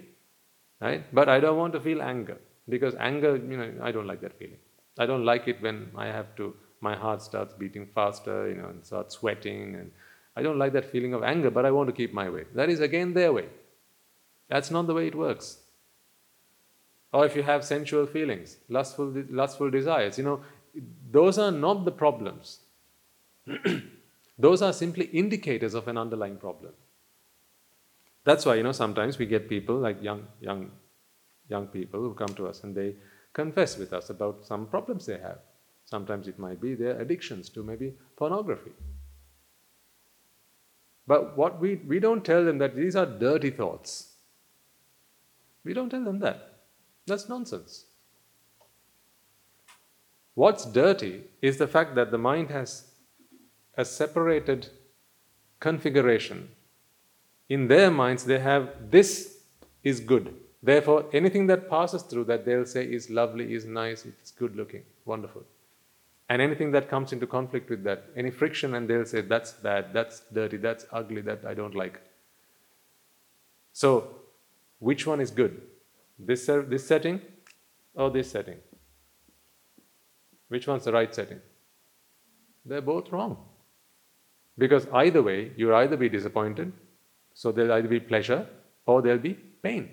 [0.79, 1.03] right?
[1.13, 2.37] But I don't want to feel anger
[2.67, 4.59] because anger, you know, I don't like that feeling.
[4.97, 8.67] I don't like it when I have to, my heart starts beating faster, you know,
[8.67, 9.75] and starts sweating.
[9.75, 9.91] And
[10.35, 12.45] I don't like that feeling of anger, but I want to keep my way.
[12.55, 13.47] That is again their way.
[14.49, 15.59] That's not the way it works.
[17.13, 20.41] Or if you have sensual feelings, lustful, lustful desires, you know,
[21.11, 22.59] those are not the problems.
[24.39, 26.73] those are simply indicators of an underlying problem.
[28.23, 30.71] That's why, you know, sometimes we get people like young, young,
[31.49, 32.95] young people who come to us and they
[33.33, 35.39] confess with us about some problems they have.
[35.91, 38.71] Sometimes it might be their addictions to maybe pornography.
[41.05, 44.13] But what we, we don't tell them that these are dirty thoughts.
[45.65, 46.59] We don't tell them that.
[47.05, 47.85] That's nonsense.
[50.33, 52.85] What's dirty is the fact that the mind has
[53.75, 54.69] a separated
[55.59, 56.49] configuration.
[57.49, 59.39] In their minds, they have this
[59.83, 60.33] is good.
[60.63, 64.83] Therefore, anything that passes through that they'll say is lovely, is nice, it's good looking,
[65.03, 65.43] wonderful.
[66.31, 69.87] And anything that comes into conflict with that, any friction, and they'll say that's bad,
[69.91, 71.99] that's dirty, that's ugly, that I don't like.
[73.73, 74.15] So,
[74.79, 75.61] which one is good?
[76.17, 77.19] This, this setting
[77.95, 78.59] or this setting?
[80.47, 81.41] Which one's the right setting?
[82.63, 83.35] They're both wrong.
[84.57, 86.71] Because either way, you'll either be disappointed,
[87.33, 88.47] so there'll either be pleasure
[88.85, 89.89] or there'll be pain.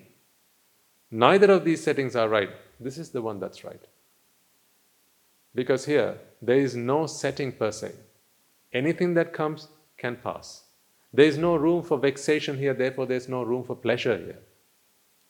[1.11, 2.51] Neither of these settings are right.
[2.79, 3.85] This is the one that's right.
[5.55, 7.91] Because here, there is no setting per se.
[8.71, 9.67] Anything that comes
[9.97, 10.63] can pass.
[11.11, 14.39] There is no room for vexation here, therefore, there's no room for pleasure here.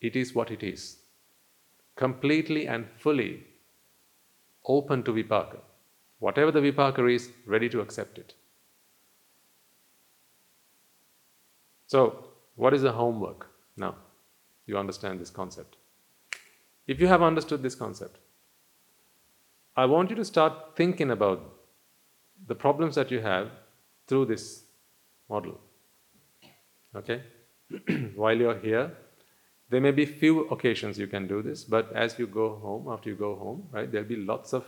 [0.02, 0.98] It is what it is.
[1.96, 3.44] Completely and fully
[4.66, 5.60] open to vipaka.
[6.20, 8.34] Whatever the vipaka is, ready to accept it.
[11.88, 12.26] So,
[12.56, 13.48] what is the homework
[13.78, 13.96] now?
[14.70, 15.76] you understand this concept.
[16.88, 18.18] If you have understood this concept,
[19.80, 21.42] I want you to start thinking about
[22.48, 23.50] the problems that you have
[24.08, 24.64] through this
[25.30, 25.58] model.
[26.94, 27.22] Okay?
[28.16, 28.92] While you're here,
[29.70, 33.10] there may be few occasions you can do this, but as you go home, after
[33.10, 34.66] you go home, right, there'll be lots of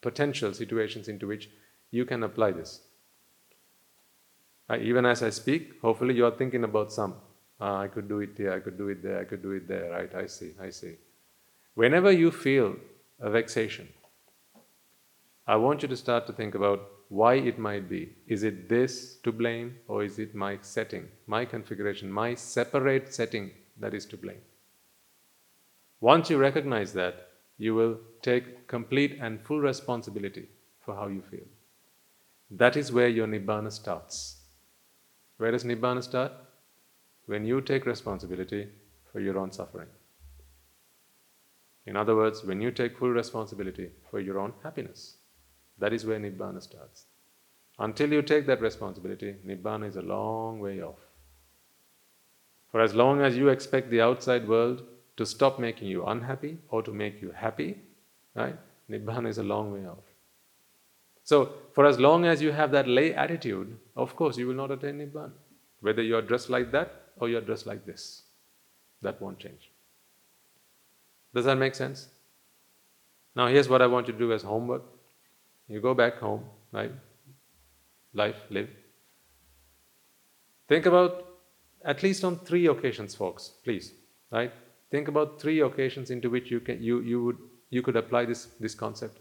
[0.00, 1.50] potential situations into which
[1.90, 2.80] you can apply this.
[4.80, 7.16] even as I speak, hopefully you are thinking about some.
[7.60, 9.68] Ah, I could do it here, I could do it there, I could do it
[9.68, 10.14] there, right?
[10.14, 10.94] I see, I see.
[11.74, 12.76] Whenever you feel
[13.18, 13.88] a vexation,
[15.46, 18.16] I want you to start to think about why it might be.
[18.26, 23.52] Is it this to blame, or is it my setting, my configuration, my separate setting
[23.78, 24.40] that is to blame?
[26.00, 27.28] Once you recognize that,
[27.58, 30.48] you will take complete and full responsibility
[30.84, 31.46] for how you feel.
[32.50, 34.40] That is where your Nibbana starts.
[35.38, 36.32] Where does Nibbana start?
[37.26, 38.68] when you take responsibility
[39.10, 39.88] for your own suffering.
[41.84, 45.16] In other words, when you take full responsibility for your own happiness,
[45.78, 47.04] that is where Nibbana starts.
[47.78, 50.98] Until you take that responsibility, Nibbana is a long way off.
[52.70, 54.82] For as long as you expect the outside world
[55.16, 57.78] to stop making you unhappy or to make you happy,
[58.34, 58.56] right?
[58.90, 60.04] Nibbana is a long way off.
[61.24, 64.70] So, for as long as you have that lay attitude, of course you will not
[64.70, 65.32] attain Nibbana.
[65.80, 68.22] Whether you are dressed like that or you're dressed like this.
[69.02, 69.70] That won't change.
[71.34, 72.08] Does that make sense?
[73.34, 74.82] Now, here's what I want you to do as homework.
[75.68, 76.92] You go back home, right?
[78.14, 78.70] Life, live.
[80.68, 81.26] Think about
[81.84, 83.92] at least on three occasions, folks, please,
[84.30, 84.52] right?
[84.90, 87.38] Think about three occasions into which you can you you would
[87.70, 89.18] you could apply this this concept.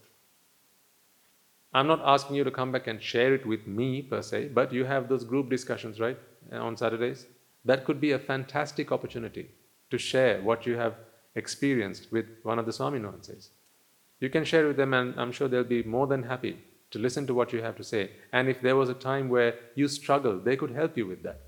[1.74, 4.72] I'm not asking you to come back and share it with me per se, but
[4.72, 6.18] you have those group discussions, right,
[6.52, 7.26] on Saturdays
[7.66, 9.50] that could be a fantastic opportunity
[9.90, 10.96] to share what you have
[11.34, 13.50] experienced with one of the Swami nuances.
[14.20, 16.58] You can share with them, and I'm sure they'll be more than happy
[16.92, 18.12] to listen to what you have to say.
[18.32, 21.42] And if there was a time where you struggled, they could help you with that.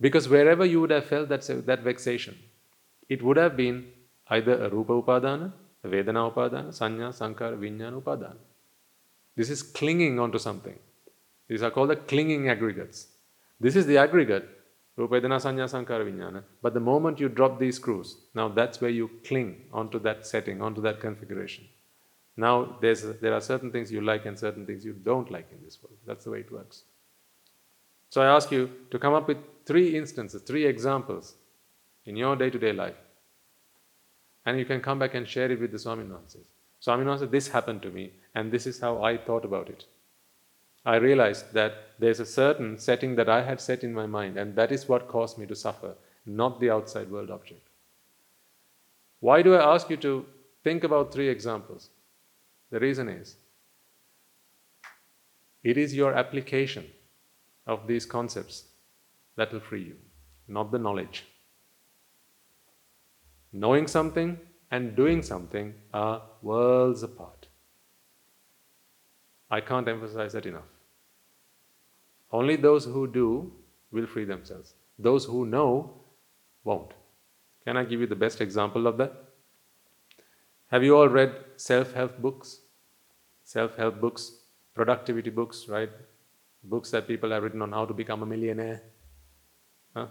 [0.00, 2.38] Because wherever you would have felt that, that vexation,
[3.08, 3.86] it would have been
[4.28, 5.52] either a Rupa Upadana,
[5.82, 8.36] a Vedana Upadana, Sanya, Sankara, Vijnana Upadana.
[9.36, 10.78] This is clinging onto something.
[11.48, 13.08] These are called the clinging aggregates.
[13.58, 14.48] This is the aggregate
[14.96, 16.44] Rupadana Sanya Sankara Vijnana.
[16.62, 20.62] But the moment you drop these screws, now that's where you cling onto that setting,
[20.62, 21.64] onto that configuration.
[22.40, 25.62] Now there's, there are certain things you like and certain things you don't like in
[25.62, 25.98] this world.
[26.06, 26.84] That's the way it works.
[28.08, 29.36] So I ask you to come up with
[29.66, 31.34] three instances, three examples
[32.06, 32.96] in your day to day life.
[34.46, 36.38] And you can come back and share it with the Swami Swaminatha.
[36.80, 39.84] Swami said, This happened to me, and this is how I thought about it.
[40.86, 44.56] I realized that there's a certain setting that I had set in my mind, and
[44.56, 45.94] that is what caused me to suffer,
[46.24, 47.68] not the outside world object.
[49.20, 50.24] Why do I ask you to
[50.64, 51.90] think about three examples?
[52.70, 53.36] The reason is
[55.62, 56.86] it is your application
[57.66, 58.64] of these concepts
[59.36, 59.96] that will free you,
[60.48, 61.24] not the knowledge.
[63.52, 64.38] Knowing something
[64.70, 67.48] and doing something are worlds apart.
[69.50, 70.70] I can't emphasize that enough.
[72.32, 73.52] Only those who do
[73.90, 74.74] will free themselves.
[74.98, 76.00] Those who know
[76.62, 76.92] won't.
[77.64, 79.12] Can I give you the best example of that?
[80.68, 82.59] Have you all read self help books?
[83.50, 84.30] Self help books,
[84.74, 85.90] productivity books, right?
[86.62, 88.80] Books that people have written on how to become a millionaire.
[89.92, 90.06] Huh?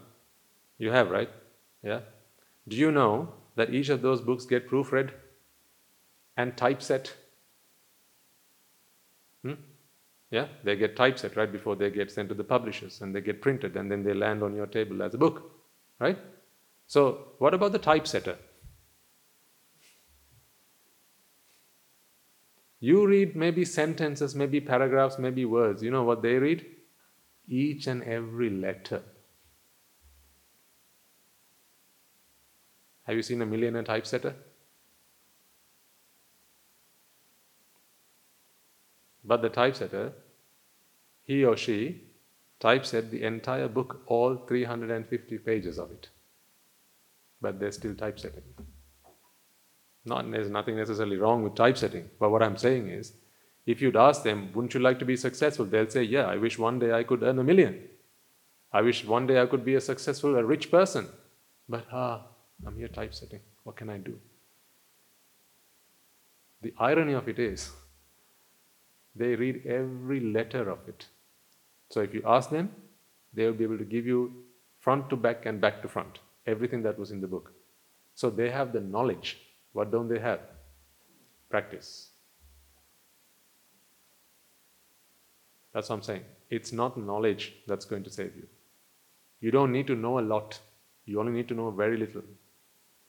[0.77, 1.29] You have, right?
[1.81, 2.01] Yeah?
[2.67, 5.11] Do you know that each of those books get proofread
[6.35, 7.13] and typeset?
[9.43, 9.53] Hmm?
[10.31, 13.41] Yeah, they get typeset right before they get sent to the publishers and they get
[13.41, 15.49] printed and then they land on your table as a book,
[15.99, 16.17] right?
[16.87, 18.35] So, what about the typesetter?
[22.79, 25.83] You read maybe sentences, maybe paragraphs, maybe words.
[25.83, 26.65] You know what they read?
[27.47, 29.01] Each and every letter.
[33.03, 34.35] Have you seen a millionaire typesetter?
[39.23, 40.13] But the typesetter,
[41.23, 42.03] he or she
[42.59, 46.09] typeset the entire book, all 350 pages of it.
[47.41, 48.43] But they're still typesetting.
[50.09, 53.13] Not, there's nothing necessarily wrong with typesetting, but what I'm saying is,
[53.65, 55.65] if you'd ask them, wouldn't you like to be successful?
[55.65, 57.75] They'll say, yeah, I wish one day I could earn a million.
[58.73, 61.07] I wish one day I could be a successful, a rich person.
[61.67, 62.21] But ah,
[62.65, 63.41] I'm here typesetting.
[63.63, 64.15] What can I do?
[66.61, 67.71] The irony of it is,
[69.15, 71.05] they read every letter of it.
[71.89, 72.71] So if you ask them,
[73.33, 74.33] they will be able to give you
[74.79, 77.51] front to back and back to front, everything that was in the book.
[78.15, 79.37] So they have the knowledge.
[79.73, 80.39] What don't they have?
[81.49, 82.09] Practice.
[85.73, 86.23] That's what I'm saying.
[86.49, 88.47] It's not knowledge that's going to save you.
[89.39, 90.59] You don't need to know a lot.
[91.05, 92.23] You only need to know very little.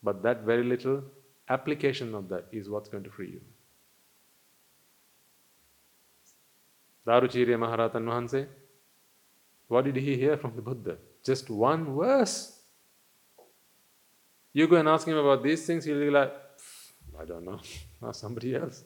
[0.02, 1.02] But that very little
[1.48, 3.40] application of that is what's going to free you.
[7.06, 8.46] Daruchirya Maharatan Vahanse,
[9.68, 10.96] what did he hear from the Buddha?
[11.24, 12.60] Just one verse.
[14.52, 16.32] You go and ask him about these things, he'll be like,
[17.18, 17.60] I don't know,
[18.02, 18.84] ask somebody else.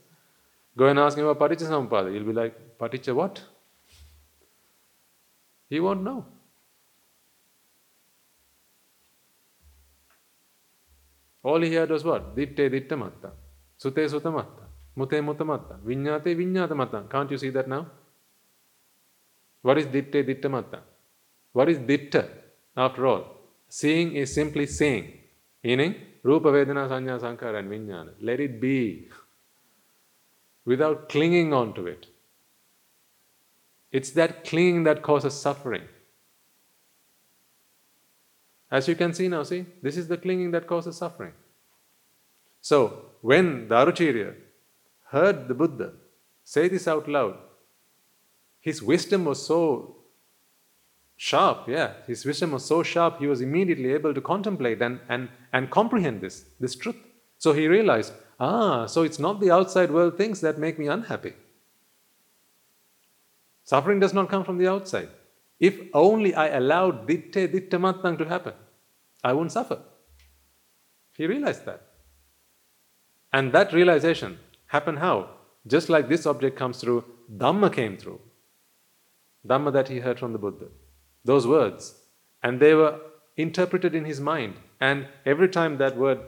[0.76, 3.40] Go and ask him about Paticca Samuppada, he'll be like, Paticca what?
[5.68, 6.24] He won't know.
[11.42, 12.34] All he heard was what?
[12.34, 13.32] Ditte ditta matta.
[13.76, 14.64] Sute sutta matta.
[14.96, 15.78] Mute mutta matta.
[15.84, 17.05] Vinyate vinyata matta.
[17.10, 17.86] Can't you see that now?
[19.60, 20.82] What is ditte ditta matta?
[21.52, 22.28] What is ditta
[22.76, 23.24] after all?
[23.68, 25.20] Seeing is simply seeing.
[25.62, 25.94] Meaning,
[26.24, 28.12] Rupa Vedana Sanya Sankara and Vijnana.
[28.20, 29.09] Let it be.
[30.64, 32.06] Without clinging on to it.
[33.92, 35.82] It's that clinging that causes suffering.
[38.70, 41.34] As you can see now, see, this is the clinging that causes suffering.
[42.60, 44.34] So, when Daruchirya
[45.10, 45.92] heard the Buddha
[46.42, 47.36] say this out loud,
[48.60, 49.98] his wisdom was so
[51.16, 55.28] sharp, yeah, his wisdom was so sharp, he was immediately able to contemplate and, and,
[55.53, 56.97] and comprehend this, this truth.
[57.39, 61.35] So he realized, ah, so it's not the outside world things that make me unhappy.
[63.65, 65.09] Suffering does not come from the outside.
[65.59, 68.55] If only I allowed ditte ditta matang to happen,
[69.23, 69.78] I won't suffer.
[71.16, 71.82] He realized that.
[73.32, 75.31] And that realization happened how?
[75.66, 77.05] Just like this object comes through,
[77.35, 78.20] Dhamma came through.
[79.47, 80.66] Dhamma that he heard from the Buddha.
[81.24, 81.94] Those words.
[82.42, 83.01] And they were
[83.36, 84.55] interpreted in his mind.
[84.80, 86.20] And every time that word,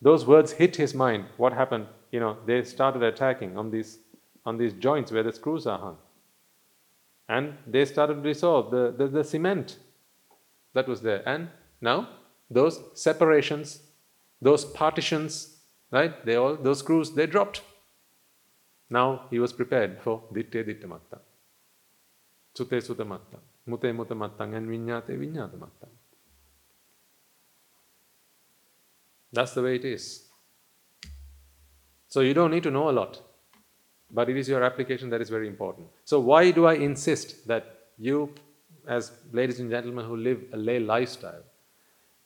[0.00, 1.86] those words hit his mind, what happened?
[2.10, 3.98] You know, they started attacking on these,
[4.44, 5.96] on these joints where the screws are hung.
[7.28, 9.78] And they started to dissolve the, the, the cement
[10.74, 11.26] that was there.
[11.26, 11.48] And
[11.80, 12.08] now,
[12.50, 13.82] those separations,
[14.40, 15.56] those partitions,
[15.90, 17.62] right, they all, those screws, they dropped.
[18.90, 21.20] Now he was prepared for ditte ditta matta.
[22.54, 23.06] Sute sutta
[23.66, 25.90] mute mute mattang, and vinyate vinyata mattang.
[29.32, 30.28] That's the way it is.
[32.08, 33.20] So you don't need to know a lot,
[34.10, 35.86] but it is your application that is very important.
[36.04, 38.34] So why do I insist that you,
[38.86, 41.42] as ladies and gentlemen who live a lay lifestyle,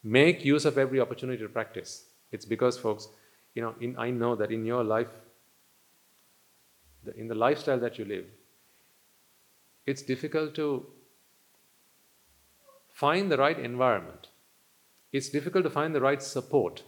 [0.03, 2.07] make use of every opportunity to practice?
[2.33, 3.09] It's because, folks,
[3.55, 5.07] you know, in, I know that in your life,
[7.17, 8.25] in the lifestyle that you live,
[9.87, 10.85] it's difficult to
[12.97, 14.28] find the right environment.
[15.12, 16.82] It's difficult to find the right support,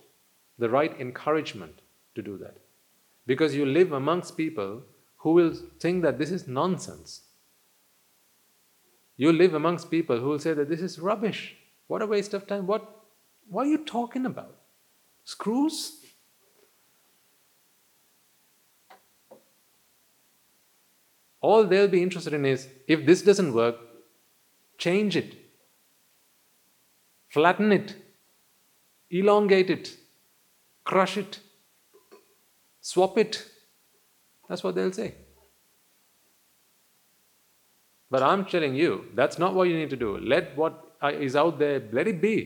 [0.59, 1.83] the right encouragement
[2.15, 2.57] to do that.
[3.27, 4.85] Because you live amongst people
[5.19, 7.21] who will think that this is nonsense.
[9.19, 11.57] You live amongst people who will say that this is rubbish.
[11.89, 12.67] What a waste of time.
[12.67, 12.89] What,
[13.51, 14.57] what are you talking about?
[15.25, 16.07] Screws?
[21.43, 23.77] All they'll be interested in is if this doesn't work,
[24.79, 25.48] change it,
[27.39, 27.95] flatten it,
[29.11, 29.97] elongate it,
[30.83, 31.39] crush it,
[32.81, 33.45] swap it.
[34.49, 35.15] That's what they'll say.
[38.11, 40.19] But I'm telling you, that's not what you need to do.
[40.19, 42.39] Let what uh, is out there, let it be.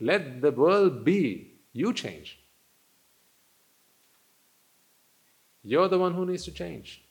[0.00, 1.52] Let the world be.
[1.72, 2.40] You change.
[5.62, 7.02] You're the one who needs to change.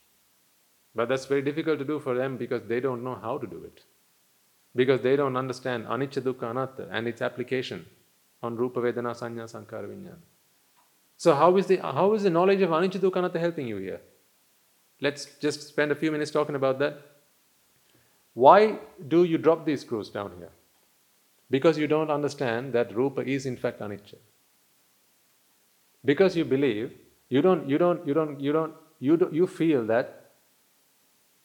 [0.94, 3.64] But that's very difficult to do for them because they don't know how to do
[3.64, 3.84] it.
[4.76, 7.86] Because they don't understand anicca dukkha anatta and its application
[8.44, 10.18] on rupa vedana sanya sankhara vijnana.
[11.18, 14.02] So how is the how is the knowledge of anicca dukkha anatta helping you here?
[15.02, 17.02] Let's just spend a few minutes talking about that.
[18.34, 20.52] Why do you drop these screws down here?
[21.50, 24.18] Because you don't understand that rupa is in fact anicca.
[26.04, 26.92] Because you believe,
[27.30, 30.32] you don't, you don't, you don't, you don't, you, do, you feel that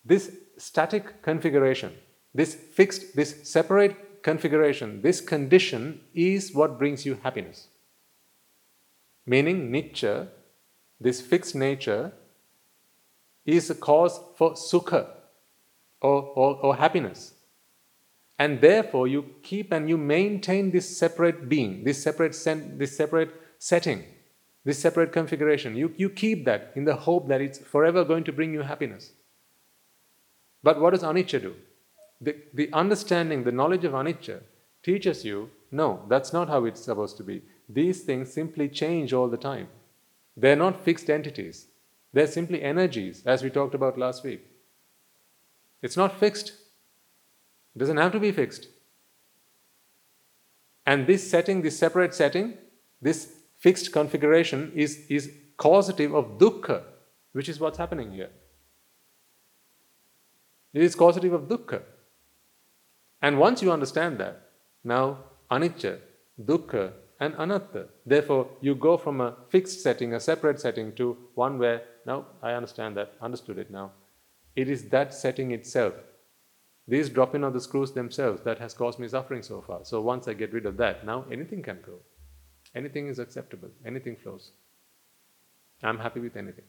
[0.05, 1.93] this static configuration,
[2.35, 7.69] this fixed, this separate configuration, this condition is what brings you happiness.
[9.27, 10.29] Meaning, nature,
[11.01, 12.13] this fixed nature,
[13.47, 15.07] is a cause for sukha
[16.01, 17.35] or, or, or happiness.
[18.39, 23.35] And therefore, you keep and you maintain this separate being, this separate, sen- this separate
[23.59, 24.05] setting,
[24.65, 25.77] this separate configuration.
[25.77, 29.13] You, you keep that in the hope that it's forever going to bring you happiness.
[30.63, 31.55] But what does anicca do?
[32.21, 34.43] The, the understanding, the knowledge of anicca
[34.83, 37.43] teaches you no, that's not how it's supposed to be.
[37.69, 39.69] These things simply change all the time.
[40.37, 41.67] They're not fixed entities,
[42.13, 44.45] they're simply energies, as we talked about last week.
[45.83, 46.49] It's not fixed,
[47.75, 48.67] it doesn't have to be fixed.
[50.87, 52.55] And this setting, this separate setting,
[53.01, 56.83] this fixed configuration is, is causative of dukkha,
[57.33, 58.31] which is what's happening here.
[60.73, 61.83] It is causative of dukkha.
[63.23, 64.49] And once you understand that,
[64.83, 65.19] now
[65.51, 65.99] anicca,
[66.43, 67.89] dukkha, and anatta.
[68.07, 72.53] Therefore, you go from a fixed setting, a separate setting, to one where, now I
[72.53, 73.93] understand that, understood it now.
[74.57, 75.95] It is that setting itself,
[76.89, 79.81] these dropping of the screws themselves, that has caused me suffering so far.
[79.85, 81.99] So once I get rid of that, now anything can go.
[82.75, 84.53] Anything is acceptable, anything flows.
[85.83, 86.65] I'm happy with anything.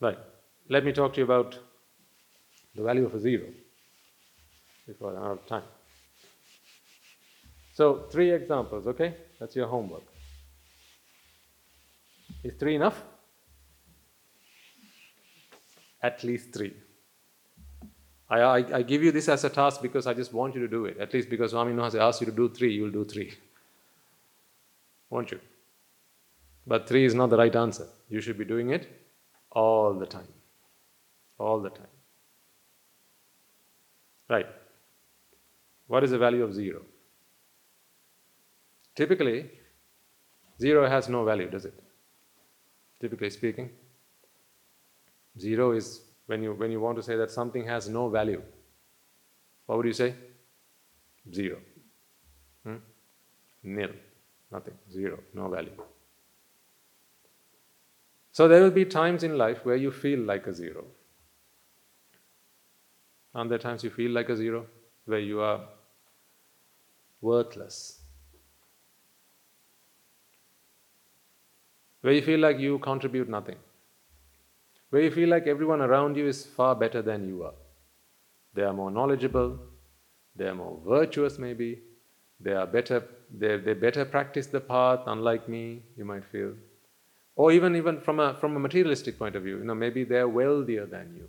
[0.00, 0.18] Right.
[0.68, 1.58] Let me talk to you about
[2.74, 3.46] the value of a zero
[4.86, 5.62] before out of time.
[7.72, 9.14] So, three examples, okay?
[9.40, 10.04] That's your homework.
[12.42, 13.02] Is three enough?
[16.02, 16.74] At least three.
[18.28, 20.68] I, I, I, give you this as a task because I just want you to
[20.68, 20.98] do it.
[20.98, 23.32] At least because Swami has asked you to do three, you'll do three.
[25.10, 25.40] Won't you?
[26.66, 27.88] But three is not the right answer.
[28.08, 28.88] You should be doing it
[29.50, 30.28] all the time
[31.38, 31.93] all the time.
[34.28, 34.46] Right.
[35.86, 36.82] What is the value of zero?
[38.94, 39.50] Typically,
[40.60, 41.74] zero has no value, does it?
[43.00, 43.70] Typically speaking,
[45.38, 48.42] zero is when you when you want to say that something has no value.
[49.66, 50.14] What would you say?
[51.32, 51.58] Zero.
[52.64, 52.76] Hmm?
[53.62, 53.90] Nil.
[54.50, 54.74] Nothing.
[54.90, 55.18] Zero.
[55.34, 55.72] No value.
[58.32, 60.84] So there will be times in life where you feel like a zero.
[63.34, 64.66] Aren't there times you feel like a zero,
[65.06, 65.60] where you are
[67.20, 68.00] worthless?
[72.02, 73.56] Where you feel like you contribute nothing?
[74.90, 77.54] Where you feel like everyone around you is far better than you are?
[78.54, 79.58] They are more knowledgeable,
[80.36, 81.80] they are more virtuous, maybe,
[82.38, 83.02] they are better,
[83.36, 86.52] they, they better practice the path, unlike me, you might feel.
[87.34, 90.18] Or even, even from, a, from a materialistic point of view, you know, maybe they
[90.18, 91.28] are wealthier than you.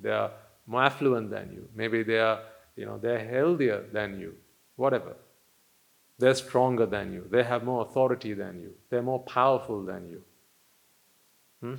[0.00, 0.32] They are
[0.68, 1.68] more affluent than you.
[1.74, 2.40] Maybe they are,
[2.76, 4.34] you know, they're healthier than you.
[4.76, 5.16] Whatever.
[6.18, 7.26] They're stronger than you.
[7.30, 8.72] They have more authority than you.
[8.90, 10.22] They're more powerful than you.
[11.60, 11.74] Hmm?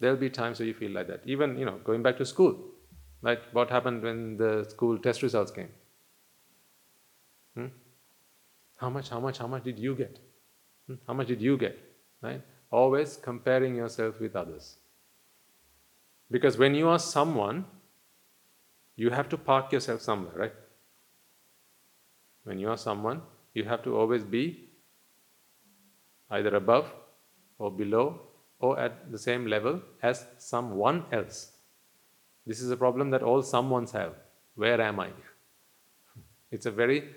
[0.00, 1.20] There'll be times where you feel like that.
[1.26, 2.58] Even, you know, going back to school.
[3.20, 3.38] Right?
[3.52, 5.68] What happened when the school test results came?
[7.54, 7.66] Hmm?
[8.76, 10.18] How much, how much, how much did you get?
[10.86, 10.94] Hmm?
[11.06, 11.78] How much did you get?
[12.22, 12.40] Right?
[12.70, 14.76] Always comparing yourself with others.
[16.30, 17.66] Because when you are someone,
[18.96, 20.52] you have to park yourself somewhere, right?
[22.44, 23.22] When you are someone,
[23.54, 24.68] you have to always be
[26.30, 26.92] either above
[27.58, 28.20] or below
[28.58, 31.52] or at the same level as someone else.
[32.46, 34.14] This is a problem that all someones have.
[34.54, 35.10] Where am I?
[36.50, 37.08] It's a very,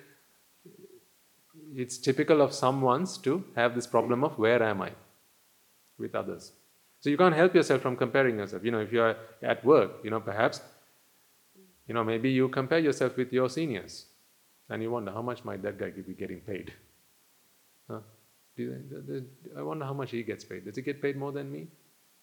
[1.75, 4.91] it's typical of someone's to have this problem of where am I
[5.97, 6.51] with others.
[6.99, 8.63] So you can't help yourself from comparing yourself.
[8.63, 10.61] You know, if you are at work, you know, perhaps,
[11.87, 14.05] you know, maybe you compare yourself with your seniors
[14.69, 16.73] and you wonder how much might that guy be getting paid?
[17.89, 17.99] Huh?
[19.57, 20.65] I wonder how much he gets paid.
[20.65, 21.67] Does he get paid more than me?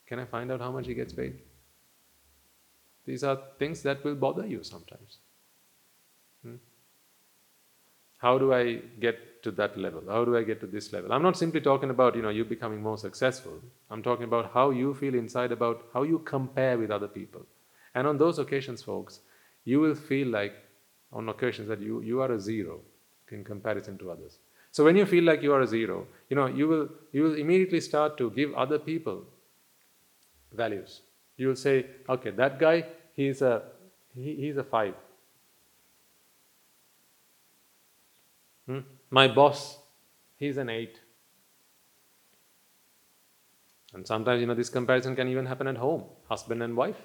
[0.07, 1.39] Can I find out how much he gets paid?
[3.05, 5.19] These are things that will bother you sometimes.
[6.43, 6.57] Hmm?
[8.19, 10.03] How do I get to that level?
[10.09, 11.13] How do I get to this level?
[11.13, 13.61] I'm not simply talking about you know you becoming more successful.
[13.91, 17.45] I'm talking about how you feel inside about how you compare with other people.
[17.95, 19.21] And on those occasions, folks,
[19.65, 20.55] you will feel like
[21.13, 22.81] on occasions that you, you are a zero
[23.31, 24.39] in comparison to others.
[24.71, 27.35] So when you feel like you are a zero, you know, you will you will
[27.35, 29.25] immediately start to give other people
[30.53, 31.03] values.
[31.37, 33.63] You will say, okay, that guy, he's a
[34.15, 34.95] he, he's a five.
[38.67, 38.81] Hmm?
[39.11, 39.79] My boss,
[40.37, 41.01] he's an eight.
[43.93, 46.97] And sometimes, you know, this comparison can even happen at home, husband and wife.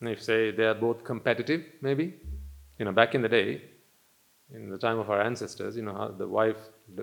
[0.00, 2.14] And if say they are both competitive, maybe,
[2.78, 3.62] you know, back in the day,
[4.52, 6.56] in the time of our ancestors, you know, the wife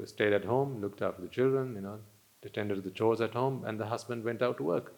[0.06, 2.00] stayed at home, looked after the children, you know,
[2.44, 4.94] attended to the chores at home, and the husband went out to work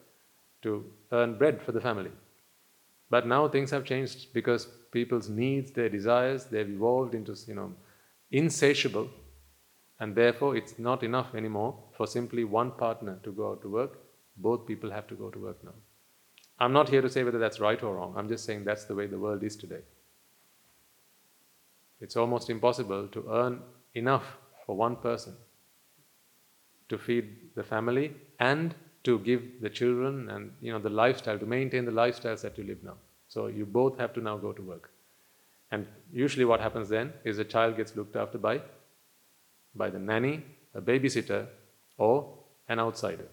[0.62, 2.12] to earn bread for the family.
[3.10, 7.74] But now things have changed because people's needs, their desires, they've evolved into, you know,
[8.32, 9.10] insatiable,
[10.00, 14.00] and therefore it's not enough anymore for simply one partner to go out to work.
[14.38, 15.76] Both people have to go to work now.
[16.60, 18.14] I'm not here to say whether that's right or wrong.
[18.18, 19.82] I'm just saying that's the way the world is today.
[22.00, 23.62] It's almost impossible to earn
[23.94, 25.36] enough for one person
[26.90, 31.46] to feed the family and to give the children and you know the lifestyle to
[31.46, 32.96] maintain the lifestyles that you live now
[33.28, 34.92] so you both have to now go to work
[35.72, 38.60] and usually what happens then is the child gets looked after by
[39.76, 41.48] by the nanny a babysitter
[41.98, 42.16] or
[42.68, 43.28] an outsider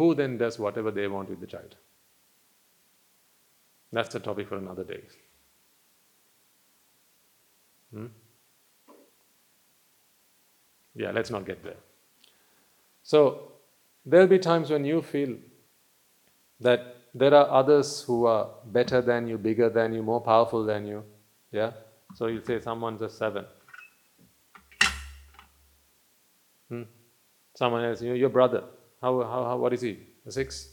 [0.00, 1.76] who then does whatever they want with the child
[3.98, 5.00] that's the topic for another day
[7.92, 8.06] hmm?
[11.04, 11.80] yeah let's not get there
[13.02, 13.22] so
[14.04, 15.36] There'll be times when you feel
[16.60, 20.86] that there are others who are better than you, bigger than you, more powerful than
[20.86, 21.04] you.
[21.52, 21.72] Yeah?
[22.14, 23.44] So you'll say someone's a seven.
[26.68, 26.82] Hmm?
[27.54, 28.64] Someone else, you know, your brother.
[29.00, 29.98] How, how, how, what is he?
[30.26, 30.68] A six?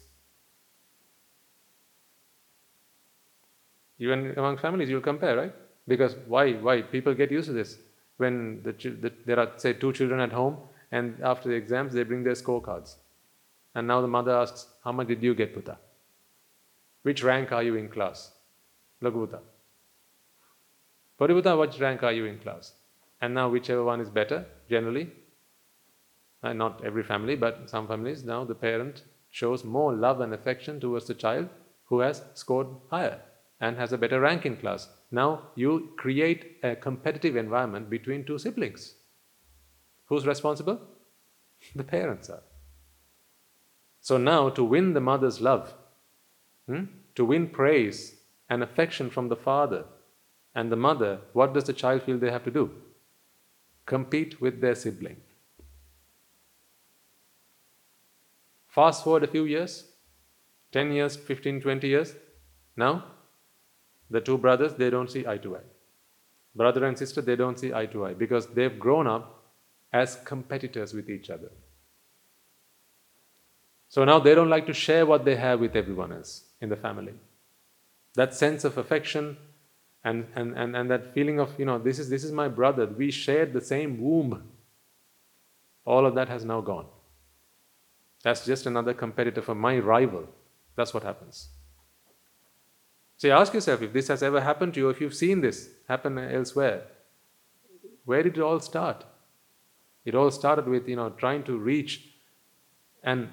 [3.99, 5.53] Even among families, you'll compare, right?
[5.87, 6.53] Because why?
[6.53, 6.81] Why?
[6.81, 7.77] People get used to this.
[8.17, 10.57] When the, the, there are, say, two children at home,
[10.91, 12.95] and after the exams, they bring their scorecards.
[13.75, 15.77] And now the mother asks, How much did you get, Putha?
[17.03, 18.31] Which rank are you in class?
[19.01, 19.39] Laghuta.
[21.19, 22.73] Pariputa, which rank are you in class?
[23.21, 25.09] And now whichever one is better, generally,
[26.43, 30.79] uh, not every family, but some families, now the parent shows more love and affection
[30.79, 31.49] towards the child
[31.85, 33.19] who has scored higher
[33.59, 34.87] and has a better rank in class.
[35.11, 38.95] Now you create a competitive environment between two siblings.
[40.05, 40.79] Who's responsible?
[41.75, 42.43] The parents are.
[43.99, 45.73] So now, to win the mother's love,
[46.65, 46.85] hmm,
[47.15, 48.15] to win praise
[48.49, 49.83] and affection from the father
[50.55, 52.71] and the mother, what does the child feel they have to do?
[53.85, 55.17] Compete with their sibling.
[58.77, 59.85] Fast forward a few years
[60.71, 62.13] 10 years, 15, 20 years.
[62.75, 63.05] Now,
[64.11, 65.69] the two brothers, they don't see eye to eye.
[66.55, 69.45] Brother and sister, they don't see eye to eye because they've grown up
[69.91, 71.49] as competitors with each other.
[73.89, 76.75] So now they don't like to share what they have with everyone else in the
[76.75, 77.13] family.
[78.13, 79.37] That sense of affection
[80.03, 82.85] and, and, and, and that feeling of, you know, this is, this is my brother,
[82.85, 84.43] we shared the same womb.
[85.83, 86.85] All of that has now gone.
[88.23, 90.27] That's just another competitor for my rival.
[90.75, 91.49] That's what happens.
[93.17, 96.17] So ask yourself if this has ever happened to you, if you've seen this happen
[96.17, 96.83] elsewhere.
[98.05, 99.05] Where did it all start?
[100.05, 102.09] It all started with, you know, trying to reach
[103.03, 103.31] an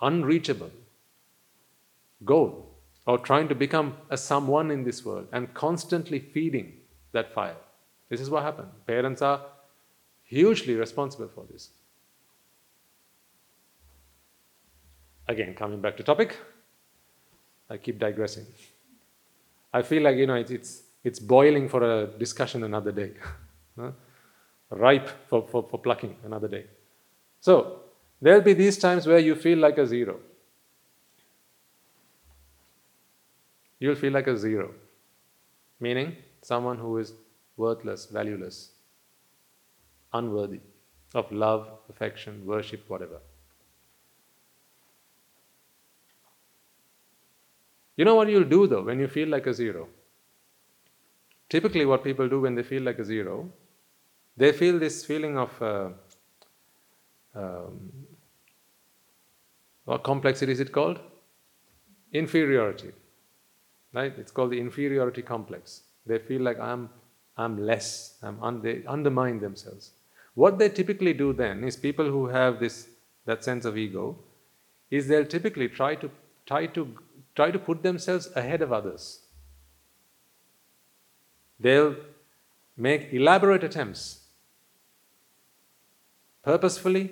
[0.00, 0.70] unreachable
[2.24, 2.74] goal
[3.06, 6.72] or trying to become a someone in this world and constantly feeding
[7.12, 7.56] that fire.
[8.08, 8.68] This is what happened.
[8.86, 9.40] Parents are
[10.24, 11.70] hugely responsible for this.
[15.28, 16.36] Again, coming back to topic,
[17.68, 18.46] I keep digressing.
[19.72, 23.12] I feel like you know it's it's, it's boiling for a discussion another day.
[24.70, 26.64] ripe for, for, for plucking another day.
[27.40, 27.80] So,
[28.20, 30.18] there'll be these times where you feel like a zero.
[33.78, 34.74] You'll feel like a zero,
[35.78, 37.12] meaning someone who is
[37.56, 38.70] worthless, valueless,
[40.12, 40.60] unworthy
[41.14, 43.20] of love, affection, worship, whatever.
[47.98, 49.88] You know what you'll do though when you feel like a zero?
[51.48, 53.50] Typically, what people do when they feel like a zero,
[54.36, 55.88] they feel this feeling of uh,
[57.34, 57.90] um,
[59.84, 61.00] what complexity is it called?
[62.12, 62.92] Inferiority.
[63.92, 64.14] Right?
[64.16, 65.82] It's called the inferiority complex.
[66.06, 66.90] They feel like I'm,
[67.36, 68.18] I'm less.
[68.22, 69.90] I'm un- they undermine themselves.
[70.34, 72.88] What they typically do then is people who have this
[73.24, 74.16] that sense of ego,
[74.90, 76.10] is they'll typically try to
[76.46, 76.86] try to
[77.38, 79.04] try to put themselves ahead of others.
[81.60, 81.94] They'll
[82.76, 84.04] make elaborate attempts.
[86.42, 87.04] Purposefully,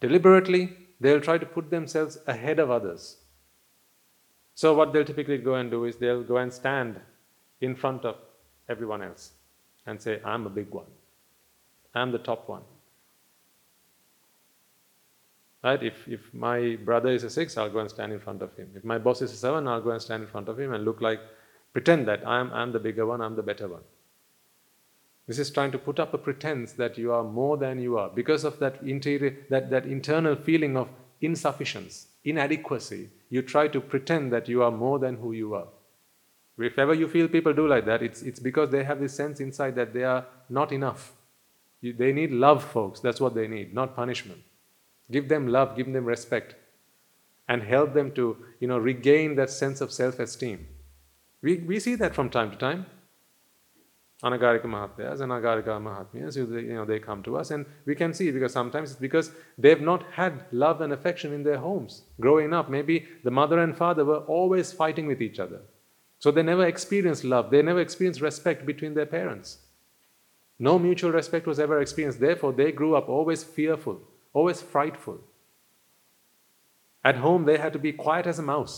[0.00, 0.62] deliberately,
[0.98, 3.18] they'll try to put themselves ahead of others.
[4.54, 6.98] So, what they'll typically go and do is they'll go and stand
[7.60, 8.16] in front of
[8.68, 9.32] everyone else
[9.86, 10.90] and say, I'm a big one,
[11.94, 12.62] I'm the top one.
[15.62, 15.82] Right?
[15.82, 18.70] If, if my brother is a six, I'll go and stand in front of him.
[18.76, 20.84] If my boss is a seven, I'll go and stand in front of him and
[20.84, 21.20] look like,
[21.72, 23.82] pretend that I'm, I'm the bigger one, I'm the better one.
[25.26, 28.08] This is trying to put up a pretense that you are more than you are
[28.08, 30.88] because of that, interior, that, that internal feeling of
[31.20, 33.10] insufficiency, inadequacy.
[33.28, 35.66] You try to pretend that you are more than who you are.
[36.56, 39.38] If ever you feel people do like that, it's, it's because they have this sense
[39.38, 41.12] inside that they are not enough.
[41.80, 43.00] You, they need love, folks.
[43.00, 44.40] That's what they need, not punishment.
[45.10, 46.54] Give them love, give them respect,
[47.48, 50.66] and help them to you know, regain that sense of self esteem.
[51.42, 52.86] We, we see that from time to time.
[54.22, 58.52] Anagarika Mahatmyas and Mahatmyas, you know, they come to us and we can see because
[58.52, 62.02] sometimes it's because they've not had love and affection in their homes.
[62.20, 65.60] Growing up, maybe the mother and father were always fighting with each other.
[66.18, 69.58] So they never experienced love, they never experienced respect between their parents.
[70.58, 72.18] No mutual respect was ever experienced.
[72.18, 74.00] Therefore, they grew up always fearful,
[74.38, 75.18] always frightful.
[77.04, 78.74] At home, they had to be quiet as a mouse.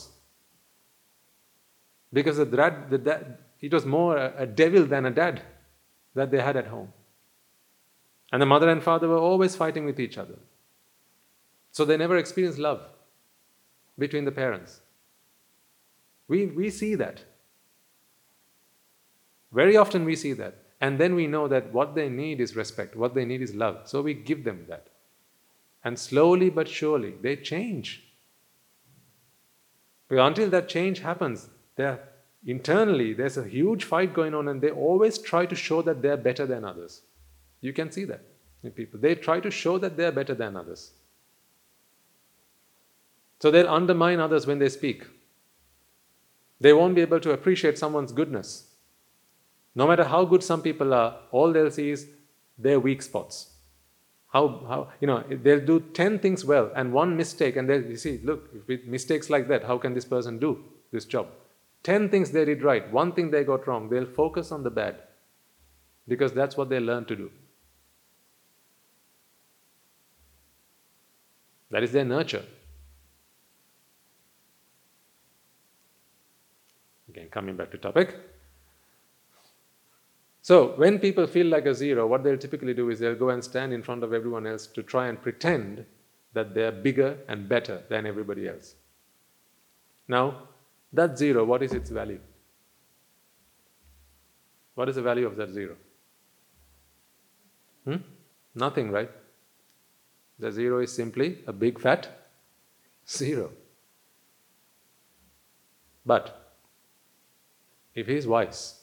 [2.12, 5.42] Because the dad, the dad, it was more a, devil than a dad
[6.14, 6.92] that they had at home.
[8.32, 10.38] And the mother and father were always fighting with each other.
[11.72, 12.82] So they never experienced love
[13.98, 14.80] between the parents.
[16.26, 17.24] We, we see that.
[19.52, 20.54] Very often we see that.
[20.80, 23.88] And then we know that what they need is respect, what they need is love.
[23.88, 24.86] So we give them that.
[25.82, 28.04] And slowly but surely, they change.
[30.08, 32.00] But until that change happens, they're
[32.46, 36.16] internally there's a huge fight going on and they always try to show that they're
[36.16, 37.02] better than others.
[37.60, 38.22] You can see that
[38.62, 38.98] in people.
[38.98, 40.92] They try to show that they're better than others.
[43.40, 45.06] So they'll undermine others when they speak.
[46.60, 48.66] They won't be able to appreciate someone's goodness.
[49.74, 52.08] No matter how good some people are all they'll see is
[52.58, 53.49] their weak spots
[54.32, 57.96] how, how you know they'll do 10 things well and one mistake and they'll you
[57.96, 60.62] see look with mistakes like that how can this person do
[60.92, 61.26] this job
[61.82, 64.96] 10 things they did right, one thing they got wrong, they'll focus on the bad
[66.06, 67.30] because that's what they learn to do.
[71.70, 72.44] That is their nurture.
[77.08, 78.16] Again, coming back to topic.
[80.50, 83.44] So, when people feel like a zero, what they'll typically do is they'll go and
[83.44, 85.86] stand in front of everyone else to try and pretend
[86.32, 88.74] that they're bigger and better than everybody else.
[90.08, 90.48] Now,
[90.92, 92.18] that zero, what is its value?
[94.74, 95.76] What is the value of that zero?
[97.84, 97.98] Hmm?
[98.56, 99.10] Nothing, right?
[100.40, 102.08] The zero is simply a big fat
[103.08, 103.52] zero.
[106.04, 106.56] But
[107.94, 108.79] if he is wise,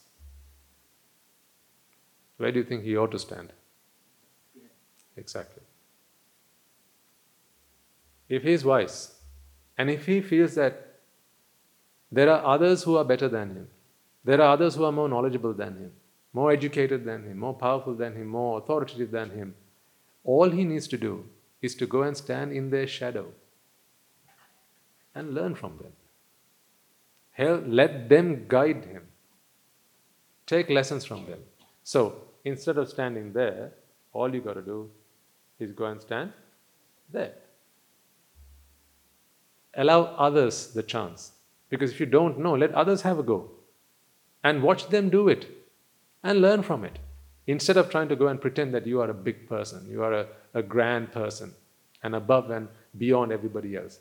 [2.38, 3.52] where do you think he ought to stand?
[5.16, 5.64] Exactly.
[8.30, 9.16] If he is wise,
[9.78, 10.88] and if he feels that
[12.12, 13.68] there are others who are better than him.
[14.24, 15.92] There are others who are more knowledgeable than him,
[16.34, 19.56] more educated than him, more powerful than him, more authoritative than him.
[20.24, 21.26] All he needs to do
[21.62, 23.28] is to go and stand in their shadow
[25.16, 25.94] and learn from them.
[27.32, 29.04] Hell, let them guide him.
[30.46, 31.40] Take lessons from them.
[31.84, 33.72] So, instead of standing there,
[34.14, 34.90] all you got to do
[35.60, 36.32] is go and stand
[37.12, 37.34] there.
[39.76, 41.32] Allow others the chance
[41.70, 43.52] because if you don't know, let others have a go
[44.44, 45.46] and watch them do it
[46.24, 47.00] and learn from it.
[47.48, 50.14] Instead of trying to go and pretend that you are a big person, you are
[50.14, 51.54] a, a grand person,
[52.04, 52.68] and above and
[52.98, 54.00] beyond everybody else.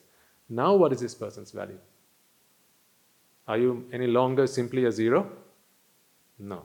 [0.49, 1.79] Now, what is this person's value?
[3.47, 5.31] Are you any longer simply a zero?
[6.39, 6.63] No.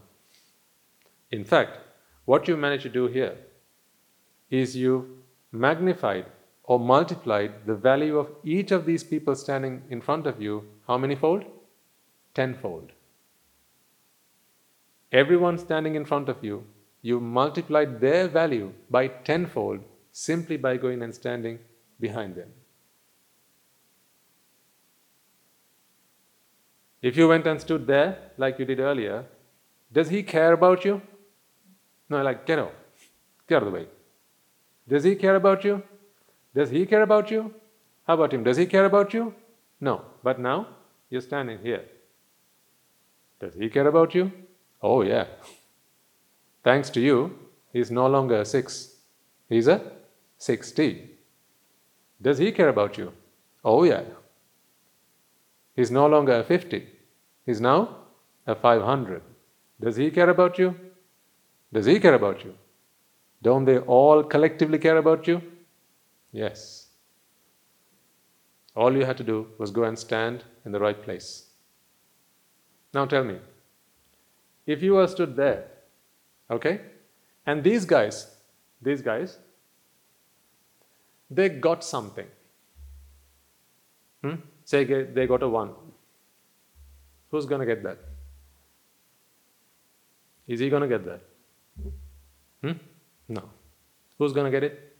[1.31, 1.79] In fact,
[2.25, 3.37] what you managed to do here
[4.49, 5.17] is you
[5.51, 6.25] magnified
[6.63, 10.97] or multiplied the value of each of these people standing in front of you, how
[10.97, 11.45] many fold?
[12.33, 12.91] Tenfold.
[15.11, 16.63] Everyone standing in front of you,
[17.01, 19.81] you multiplied their value by tenfold
[20.11, 21.59] simply by going and standing
[21.99, 22.49] behind them.
[27.01, 29.25] If you went and stood there like you did earlier,
[29.91, 31.01] does he care about you?
[32.11, 32.73] No, like, get out
[33.51, 33.87] of the way.
[34.85, 35.81] Does he care about you?
[36.53, 37.53] Does he care about you?
[38.05, 38.43] How about him?
[38.43, 39.33] Does he care about you?
[39.79, 40.01] No.
[40.21, 40.67] But now
[41.09, 41.85] you're standing here.
[43.39, 44.29] Does he care about you?
[44.81, 45.25] Oh, yeah.
[46.65, 47.39] Thanks to you,
[47.71, 48.95] he's no longer a six.
[49.47, 49.79] He's a
[50.37, 51.11] 60.
[52.21, 53.13] Does he care about you?
[53.63, 54.03] Oh, yeah.
[55.77, 56.87] He's no longer a 50.
[57.45, 57.97] He's now
[58.45, 59.21] a 500.
[59.79, 60.75] Does he care about you?
[61.73, 62.55] Does he care about you?
[63.41, 65.41] Don't they all collectively care about you?
[66.31, 66.87] Yes.
[68.75, 71.47] All you had to do was go and stand in the right place.
[72.93, 73.37] Now tell me,
[74.65, 75.65] if you were stood there,
[76.49, 76.81] okay,
[77.45, 78.35] and these guys,
[78.81, 79.39] these guys,
[81.29, 82.27] they got something.
[84.21, 84.35] Hmm?
[84.65, 85.71] Say they got a one.
[87.29, 87.97] Who's going to get that?
[90.47, 91.21] Is he going to get that?
[92.63, 92.73] Hmm?
[93.27, 93.43] No.
[94.17, 94.95] Who's going to get it?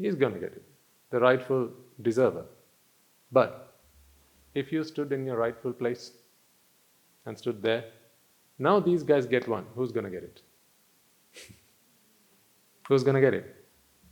[0.00, 0.64] He's going to get it.
[1.10, 1.70] The rightful
[2.02, 2.44] deserver.
[3.32, 3.74] But
[4.54, 6.12] if you stood in your rightful place
[7.26, 7.84] and stood there,
[8.58, 9.66] now these guys get one.
[9.74, 10.42] Who's going to get it?
[12.88, 13.54] Who's going to get it?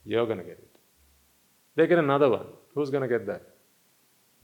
[0.05, 0.77] You're going to get it.
[1.75, 2.47] They get another one.
[2.75, 3.43] Who's going to get that?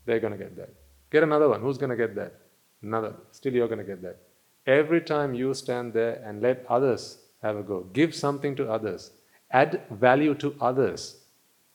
[0.04, 0.74] They're going to get that.
[1.10, 1.60] Get another one.
[1.60, 2.34] Who's going to get that?
[2.82, 3.14] Another.
[3.30, 4.18] Still, you're going to get that.
[4.66, 9.10] Every time you stand there and let others have a go, give something to others,
[9.50, 11.18] add value to others.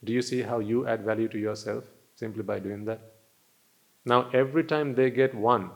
[0.03, 1.83] Do you see how you add value to yourself
[2.15, 3.01] simply by doing that?
[4.05, 5.71] Now, every time they get one,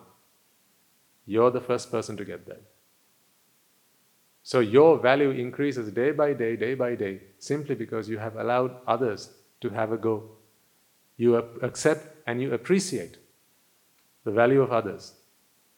[1.26, 2.61] you're the first person to get that.
[4.43, 8.77] So your value increases day by day, day by day, simply because you have allowed
[8.88, 9.30] others
[9.61, 10.31] to have a go.
[11.18, 13.18] You accept and you appreciate
[14.23, 15.13] the value of others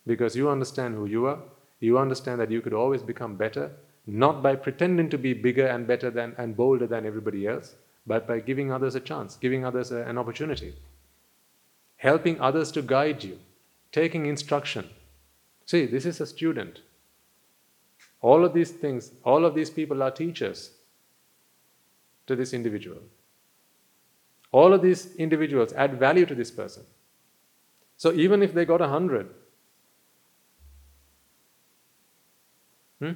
[0.07, 1.39] because you understand who you are.
[1.79, 3.71] You understand that you could always become better,
[4.05, 7.75] not by pretending to be bigger and better than and bolder than everybody else,
[8.05, 10.73] but by giving others a chance, giving others a, an opportunity,
[11.97, 13.39] helping others to guide you,
[13.91, 14.89] taking instruction.
[15.65, 16.81] See, this is a student.
[18.21, 20.71] All of these things, all of these people are teachers
[22.27, 22.99] to this individual.
[24.51, 26.83] All of these individuals add value to this person.
[27.97, 29.29] So even if they got a hundred,
[32.99, 33.11] hmm?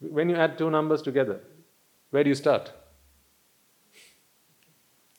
[0.00, 1.40] When you add two numbers together,
[2.10, 2.72] where do you start?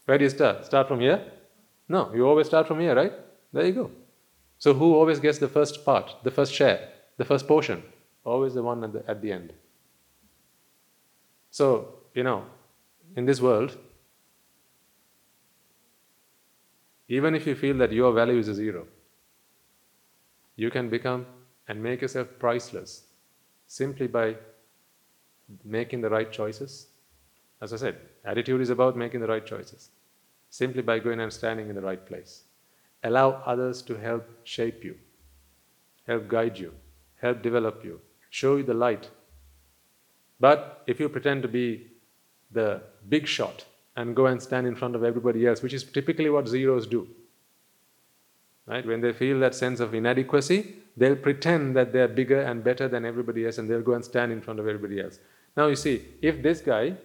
[0.06, 0.66] Where do you start?
[0.66, 1.24] Start from here?
[1.88, 3.14] No, you always start from here, right?
[3.54, 3.92] There you go.
[4.58, 7.84] So who always gets the first part, the first share, the first portion?
[8.24, 9.54] Always the one at the, at the end.
[11.50, 12.46] So, you know,
[13.16, 13.78] in this world,
[17.12, 18.88] Even if you feel that your value is zero,
[20.56, 21.26] you can become
[21.68, 23.04] and make yourself priceless
[23.68, 24.38] simply by
[25.64, 26.88] making the right choices.
[27.62, 29.90] As I said, attitude is about making the right choices.
[30.50, 32.44] Simply by going and standing in the right place.
[33.04, 34.96] Allow others to help shape you,
[36.08, 36.74] help guide you,
[37.20, 38.00] help develop you,
[38.30, 39.10] show you the light.
[40.40, 41.88] But if you pretend to be
[42.52, 43.66] the big shot,
[43.96, 47.08] and go and stand in front of everybody else, which is typically what zeros do.
[48.66, 48.86] Right?
[48.86, 53.06] When they feel that sense of inadequacy, they'll pretend that they're bigger and better than
[53.06, 55.20] everybody else and they'll go and stand in front of everybody else.
[55.56, 56.96] Now you see, if this guy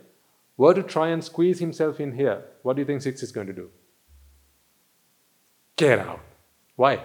[0.57, 3.47] were to try and squeeze himself in here, what do you think six is going
[3.47, 3.71] to do?
[5.77, 6.21] Get out.
[6.77, 7.03] Why?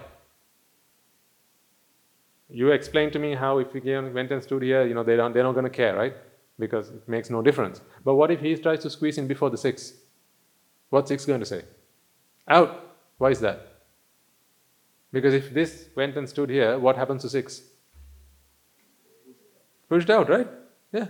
[2.50, 5.34] You explain to me how if we went and stood here, you know, they don't,
[5.34, 6.14] they're not going to care, right?
[6.62, 7.82] because it makes no difference.
[8.06, 9.94] But what if he tries to squeeze in before the six?
[10.90, 11.64] What's six going to say?
[12.48, 12.72] Out.
[13.18, 13.68] Why is that?
[15.12, 17.62] Because if this went and stood here, what happens to six?
[19.90, 20.48] Pushed out, right?
[20.94, 21.08] Yeah.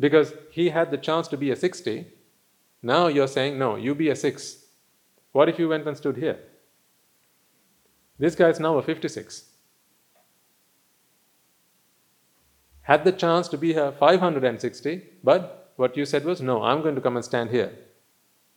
[0.00, 2.06] Because he had the chance to be a 60.
[2.82, 4.64] Now you're saying, no, you be a 6.
[5.32, 6.38] What if you went and stood here?
[8.18, 9.44] This guy is now a 56.
[12.88, 16.94] had the chance to be a 560, but what you said was, no, I'm going
[16.94, 17.70] to come and stand here.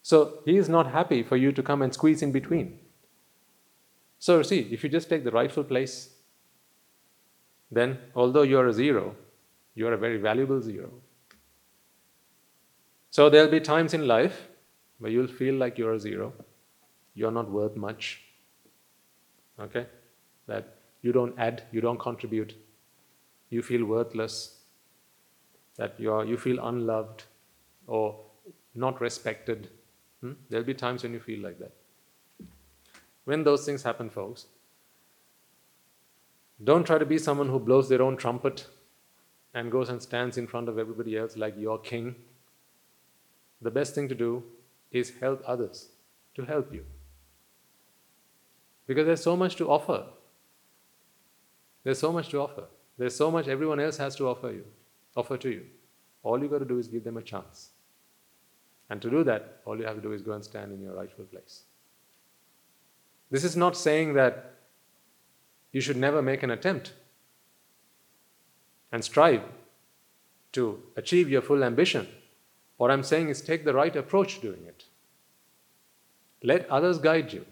[0.01, 2.79] So he is not happy for you to come and squeeze in between.
[4.19, 6.13] So, see, if you just take the rightful place,
[7.69, 9.15] then although you are a zero,
[9.75, 10.91] you are a very valuable zero.
[13.11, 14.47] So, there'll be times in life
[14.99, 16.33] where you'll feel like you're a zero,
[17.13, 18.21] you're not worth much.
[19.59, 19.85] Okay?
[20.47, 22.55] That you don't add, you don't contribute,
[23.49, 24.59] you feel worthless,
[25.75, 27.23] that you, are, you feel unloved
[27.87, 28.17] or
[28.75, 29.69] not respected.
[30.21, 30.33] Hmm?
[30.49, 31.71] There'll be times when you feel like that.
[33.25, 34.45] When those things happen, folks,
[36.63, 38.67] don't try to be someone who blows their own trumpet
[39.53, 42.15] and goes and stands in front of everybody else like you're king.
[43.61, 44.43] The best thing to do
[44.91, 45.89] is help others
[46.35, 46.85] to help you.
[48.87, 50.05] Because there's so much to offer.
[51.83, 52.65] There's so much to offer.
[52.97, 54.65] There's so much everyone else has to offer you,
[55.15, 55.65] offer to you.
[56.23, 57.69] All you've got to do is give them a chance.
[58.89, 60.93] And to do that, all you have to do is go and stand in your
[60.93, 61.63] rightful place.
[63.29, 64.55] This is not saying that
[65.71, 66.93] you should never make an attempt
[68.91, 69.43] and strive
[70.51, 72.07] to achieve your full ambition.
[72.81, 74.85] What I'm saying is take the right approach doing it.
[76.41, 77.45] Let others guide you.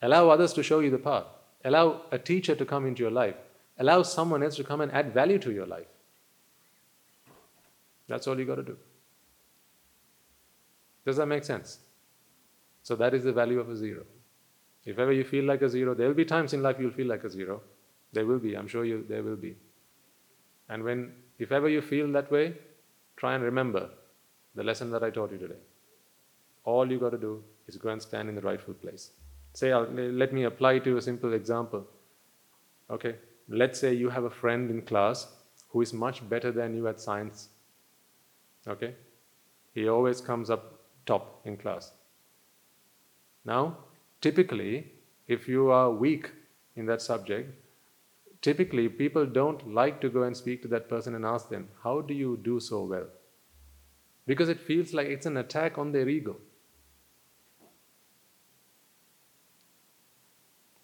[0.00, 1.26] Allow others to show you the path.
[1.62, 3.34] Allow a teacher to come into your life.
[3.78, 5.92] Allow someone else to come and add value to your life.
[8.08, 8.78] That's all you got to do.
[11.04, 11.78] Does that make sense?
[12.82, 14.04] So that is the value of a zero.
[14.86, 17.06] If ever you feel like a zero, there will be times in life you'll feel
[17.06, 17.60] like a zero.
[18.14, 19.56] There will be, I'm sure you there will be.
[20.70, 22.54] And when if ever you feel that way,
[23.16, 23.90] try and remember
[24.54, 25.60] the lesson that I taught you today.
[26.64, 29.10] All you got to do is go and stand in the rightful place.
[29.54, 31.86] Say, let me apply to a simple example.
[32.90, 33.16] Okay,
[33.48, 35.28] let's say you have a friend in class
[35.68, 37.48] who is much better than you at science.
[38.66, 38.94] Okay,
[39.74, 41.92] he always comes up top in class.
[43.44, 43.76] Now,
[44.20, 44.92] typically,
[45.26, 46.30] if you are weak
[46.76, 47.50] in that subject,
[48.42, 52.00] typically people don't like to go and speak to that person and ask them, How
[52.00, 53.06] do you do so well?
[54.26, 56.36] Because it feels like it's an attack on their ego.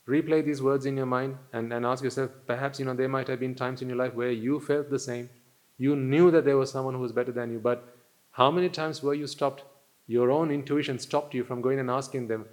[0.08, 3.28] Replay these words in your mind and, and ask yourself, perhaps you know there might
[3.28, 5.28] have been times in your life where you felt the same.
[5.76, 7.94] You knew that there was someone who was better than you, but
[8.30, 9.64] how many times were you stopped
[10.08, 12.46] your own intuition stopped you from going and asking them,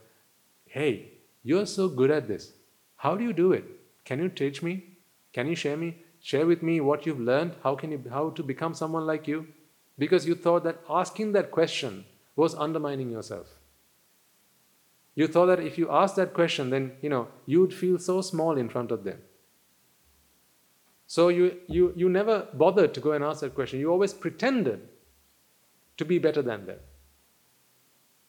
[0.67, 2.51] Hey, you're so good at this.
[2.97, 3.63] How do you do it?
[4.03, 4.94] Can you teach me?
[5.35, 5.97] Can you share me?
[6.21, 7.55] Share with me what you've learned?
[7.61, 9.47] How can you how to become someone like you?
[10.03, 12.05] Because you thought that asking that question
[12.37, 13.59] was undermining yourself.
[15.13, 18.57] You thought that if you asked that question, then you know you'd feel so small
[18.63, 19.19] in front of them.
[21.07, 23.79] So you, you, you never bothered to go and ask that question.
[23.79, 24.87] You always pretended
[25.97, 26.79] to be better than them.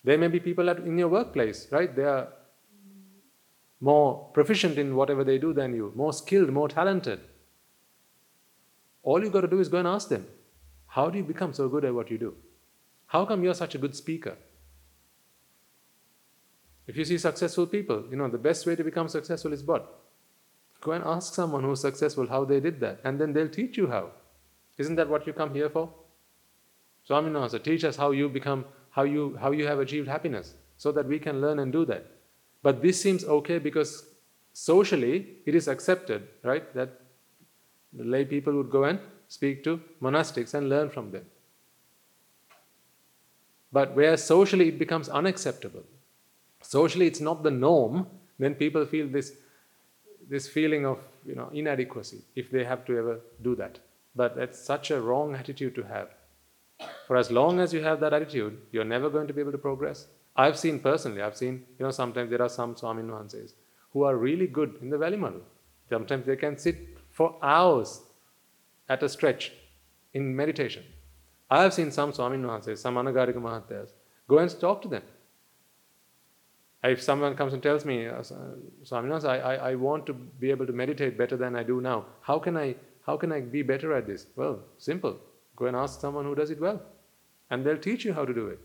[0.05, 1.95] There may be people at, in your workplace, right?
[1.95, 2.29] They are
[3.81, 7.21] more proficient in whatever they do than you, more skilled, more talented.
[9.03, 10.27] All you got to do is go and ask them,
[10.87, 12.35] how do you become so good at what you do?
[13.07, 14.37] How come you're such a good speaker?
[16.87, 20.03] If you see successful people, you know, the best way to become successful is what?
[20.81, 23.89] Go and ask someone who's successful how they did that, and then they'll teach you
[23.89, 24.11] how.
[24.79, 25.93] Isn't that what you come here for?
[27.09, 31.07] Swaminasa, teach us how you become how you, how you have achieved happiness so that
[31.07, 32.07] we can learn and do that.
[32.67, 34.07] But this seems okay because
[34.53, 36.75] socially it is accepted, right?
[36.75, 37.01] That
[37.97, 38.99] lay people would go and
[39.29, 41.27] speak to monastics and learn from them.
[43.73, 45.85] But where socially it becomes unacceptable,
[46.61, 48.09] socially it's not the norm,
[48.41, 49.35] then people feel this,
[50.29, 53.79] this feeling of you know, inadequacy if they have to ever do that.
[54.17, 56.09] But that's such a wrong attitude to have.
[57.07, 59.67] For as long as you have that attitude, you're never going to be able to
[59.71, 60.09] progress.
[60.37, 63.55] I've seen personally, I've seen, you know, sometimes there are some Swamin Wahanses
[63.93, 65.41] who are really good in the Välimallu.
[65.89, 66.77] Sometimes they can sit
[67.11, 68.03] for hours
[68.89, 69.53] at a stretch
[70.13, 70.85] in meditation.
[71.51, 73.91] I have seen some Swamin Wahanses, some Anagarika Mahatyas,
[74.29, 75.03] go and talk to them.
[76.85, 78.21] If someone comes and tells me, uh,
[78.85, 82.05] Swamin I, I, I want to be able to meditate better than I do now,
[82.21, 82.77] how can I,
[83.07, 84.27] how can I be better at this?
[84.37, 85.19] Well, simple.
[85.57, 86.83] Go and ask someone who does it well,
[87.49, 88.61] and they'll teach you how to do it.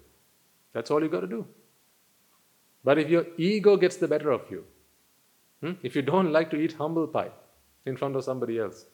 [0.73, 1.47] That's all you've got to do.
[2.83, 4.63] But if your ego gets the better of you,
[5.61, 7.31] hmm, if you don't like to eat humble pie
[7.85, 8.85] in front of somebody else,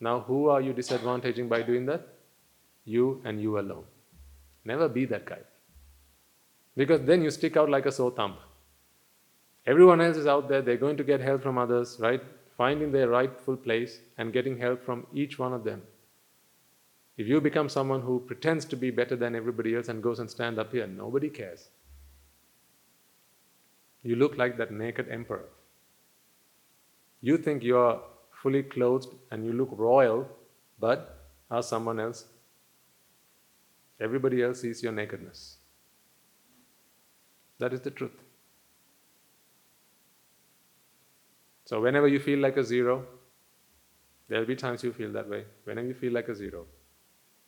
[0.00, 2.06] now who are you disadvantaging by doing that?
[2.84, 3.84] You and you alone.
[4.64, 5.38] Never be that guy.
[6.76, 8.36] Because then you stick out like a sore thumb.
[9.66, 12.22] Everyone else is out there, they're going to get help from others, right?
[12.56, 15.82] finding their rightful place and getting help from each one of them.
[17.16, 20.30] If you become someone who pretends to be better than everybody else and goes and
[20.30, 21.68] stand up here, nobody cares.
[24.02, 25.44] You look like that naked emperor.
[27.20, 28.00] You think you're
[28.42, 30.26] fully clothed and you look royal,
[30.80, 32.24] but as someone else,
[34.00, 35.58] everybody else sees your nakedness.
[37.58, 38.18] That is the truth.
[41.64, 43.06] So, whenever you feel like a zero,
[44.28, 45.44] there'll be times you feel that way.
[45.64, 46.66] Whenever you feel like a zero,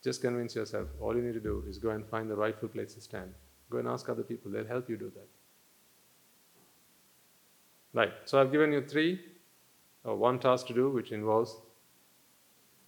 [0.04, 2.92] just convince yourself all you need to do is go and find the rightful place
[2.94, 3.32] to stand.
[3.70, 5.28] Go and ask other people, they'll help you do that.
[7.94, 9.20] Right, so I've given you three
[10.04, 11.56] or one task to do, which involves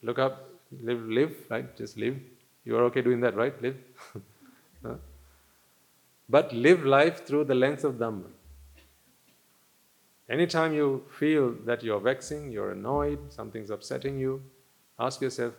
[0.03, 0.51] look up,
[0.83, 1.75] live, live, right?
[1.77, 2.19] Just live.
[2.65, 3.61] You are okay doing that, right?
[3.63, 3.77] Live.
[6.29, 8.25] but live life through the lens of Dhamma.
[10.29, 14.43] Anytime you feel that you're vexing, you're annoyed, something's upsetting you,
[14.99, 15.55] ask yourself,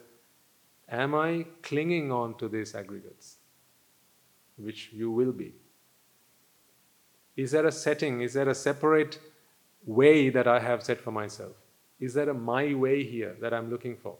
[0.90, 3.38] am I clinging on to these aggregates?
[4.58, 5.54] Which you will be.
[7.36, 9.20] Is there a setting, is there a separate
[9.86, 11.54] way that I have set for myself?
[12.00, 14.16] Is there a my way here that I'm looking for?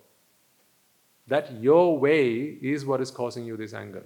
[1.28, 4.06] That your way is what is causing you this anger,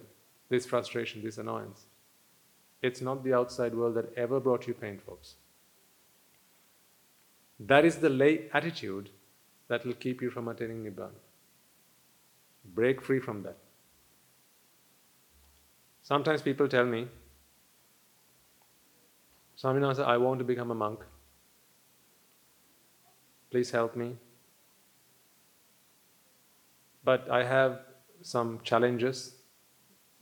[0.49, 1.85] this frustration, this annoyance.
[2.81, 5.35] It's not the outside world that ever brought you pain, folks.
[7.59, 9.09] That is the lay attitude
[9.67, 11.19] that will keep you from attaining Nibbana.
[12.65, 13.57] Break free from that.
[16.03, 17.07] Sometimes people tell me,
[19.57, 20.99] Swaminatha, I want to become a monk.
[23.51, 24.15] Please help me.
[27.03, 27.79] But I have
[28.21, 29.35] some challenges,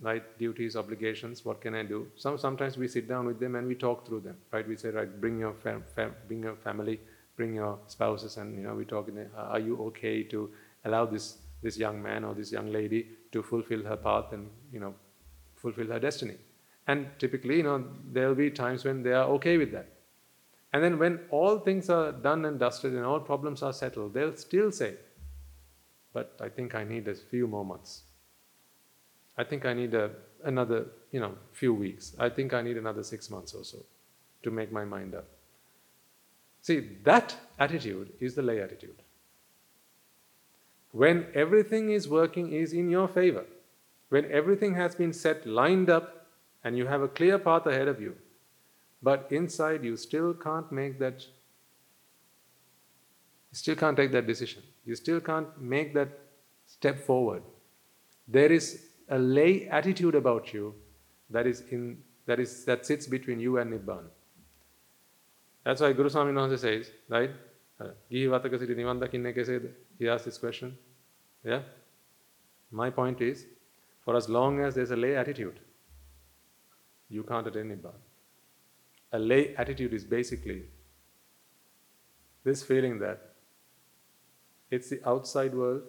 [0.01, 0.23] right?
[0.37, 1.45] Duties, obligations.
[1.45, 2.07] What can I do?
[2.15, 4.67] Some, sometimes we sit down with them and we talk through them, right?
[4.67, 6.99] We say, right, bring your, fam- fam- bring your family,
[7.35, 9.09] bring your spouses, and you know, we talk.
[9.35, 10.49] Are you okay to
[10.85, 14.79] allow this this young man or this young lady to fulfill her path and you
[14.79, 14.93] know,
[15.55, 16.35] fulfill her destiny?
[16.87, 19.87] And typically, you know, there will be times when they are okay with that.
[20.73, 24.35] And then when all things are done and dusted and all problems are settled, they'll
[24.35, 24.95] still say,
[26.13, 28.03] but I think I need a few more months.
[29.37, 30.11] I think I need a,
[30.43, 32.15] another, you know, few weeks.
[32.19, 33.85] I think I need another six months or so
[34.43, 35.27] to make my mind up.
[36.61, 39.01] See, that attitude is the lay attitude
[40.92, 43.44] When everything is working is in your favor,
[44.08, 46.26] when everything has been set lined up
[46.62, 48.14] and you have a clear path ahead of you,
[49.02, 51.26] but inside you still can't make that
[53.50, 56.16] you still can't take that decision you still can't make that
[56.74, 57.42] step forward
[58.36, 58.66] there is
[59.18, 60.74] a lay attitude about you
[61.30, 64.10] that is in that is that sits between you and nibbana
[65.68, 67.42] that's why guru swami Wahanse says right
[68.10, 69.64] ගිහි වතක සිටි නිවන් දකින්නේ කෙසේද?
[69.99, 70.77] he asked this question.
[71.43, 71.61] Yeah?
[72.71, 73.45] My point is,
[74.03, 75.59] for as long as there's a lay attitude,
[77.09, 77.99] you can't attain Nibbana
[79.11, 80.63] a lay attitude is basically
[82.43, 83.33] this feeling that
[84.71, 85.81] it's the outside world,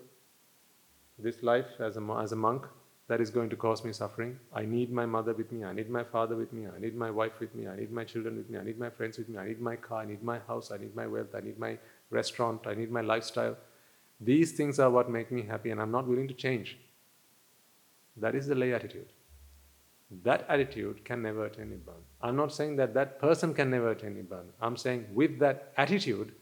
[1.18, 2.66] this life as a, as a monk,
[3.08, 4.38] that is going to cause me suffering.
[4.54, 7.10] I need my mother with me, I need my father with me, I need my
[7.10, 9.36] wife with me, I need my children with me, I need my friends with me,
[9.36, 11.76] I need my car, I need my house, I need my wealth, I need my
[12.10, 13.56] restaurant, I need my lifestyle.
[14.20, 16.78] These things are what make me happy, and I'm not willing to change.
[18.16, 19.08] That is the lay attitude.
[20.24, 22.02] That attitude can never attain Nibbana.
[22.20, 24.50] I'm not saying that that person can never attain Nibbana.
[24.60, 26.32] I'm saying with that attitude,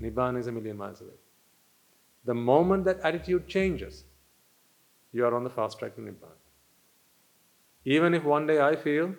[0.00, 1.18] Nibbana is a million miles away.
[2.24, 4.04] The moment that attitude changes,
[5.12, 6.38] you are on the fast track to Nibbana.
[7.84, 9.14] Even if one day I feel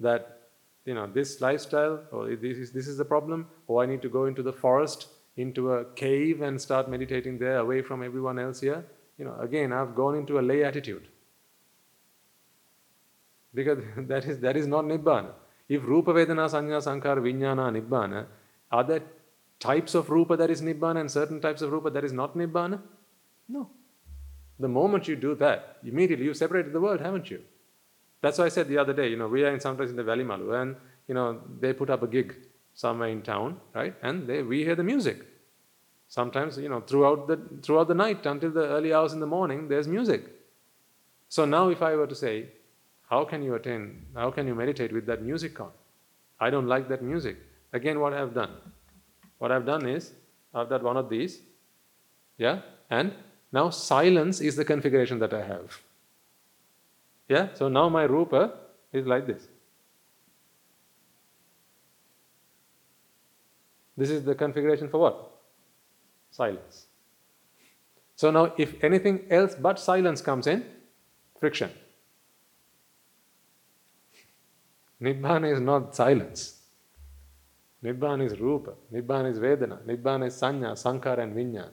[0.00, 0.42] that
[0.84, 4.08] you know this lifestyle or this is, this is the problem, or I need to
[4.08, 8.60] go into the forest, into a cave and start meditating there away from everyone else
[8.60, 8.84] here,
[9.18, 11.08] you know, again I've gone into a lay attitude.
[13.52, 15.30] Because that is, that is not Nibbana.
[15.68, 18.26] If Rupa Vedana Sanya Sankhara Vijnana Nibbana,
[18.70, 19.02] are there
[19.58, 22.80] types of Rupa that is Nibbana and certain types of Rupa that is not Nibbana?
[23.48, 23.70] No.
[24.58, 27.42] The moment you do that, immediately you've separated the world, haven't you?
[28.20, 30.04] That's why I said the other day, you know, we are in sometimes in the
[30.04, 30.76] Valley Malu and,
[31.08, 32.34] you know, they put up a gig
[32.74, 33.94] somewhere in town, right?
[34.02, 35.18] And they, we hear the music.
[36.08, 39.68] Sometimes, you know, throughout the, throughout the night until the early hours in the morning,
[39.68, 40.24] there's music.
[41.28, 42.48] So now if I were to say,
[43.08, 45.70] how can you attain, how can you meditate with that music on?
[46.40, 47.36] I don't like that music.
[47.72, 48.50] Again, what I've done?
[49.38, 50.12] What I've done is,
[50.54, 51.40] I've got one of these,
[52.38, 52.60] yeah,
[52.90, 53.12] and
[53.52, 55.80] now silence is the configuration that I have.
[57.28, 58.52] Yeah, so now my rupa
[58.92, 59.48] is like this.
[63.96, 65.30] This is the configuration for what?
[66.30, 66.86] Silence.
[68.16, 70.64] So now, if anything else but silence comes in,
[71.38, 71.70] friction.
[75.00, 76.60] Nibbana is not silence.
[77.82, 81.70] Nibbana is rupa, Nibbana is vedana, Nibbana is sanya, sankhara, and vijnana.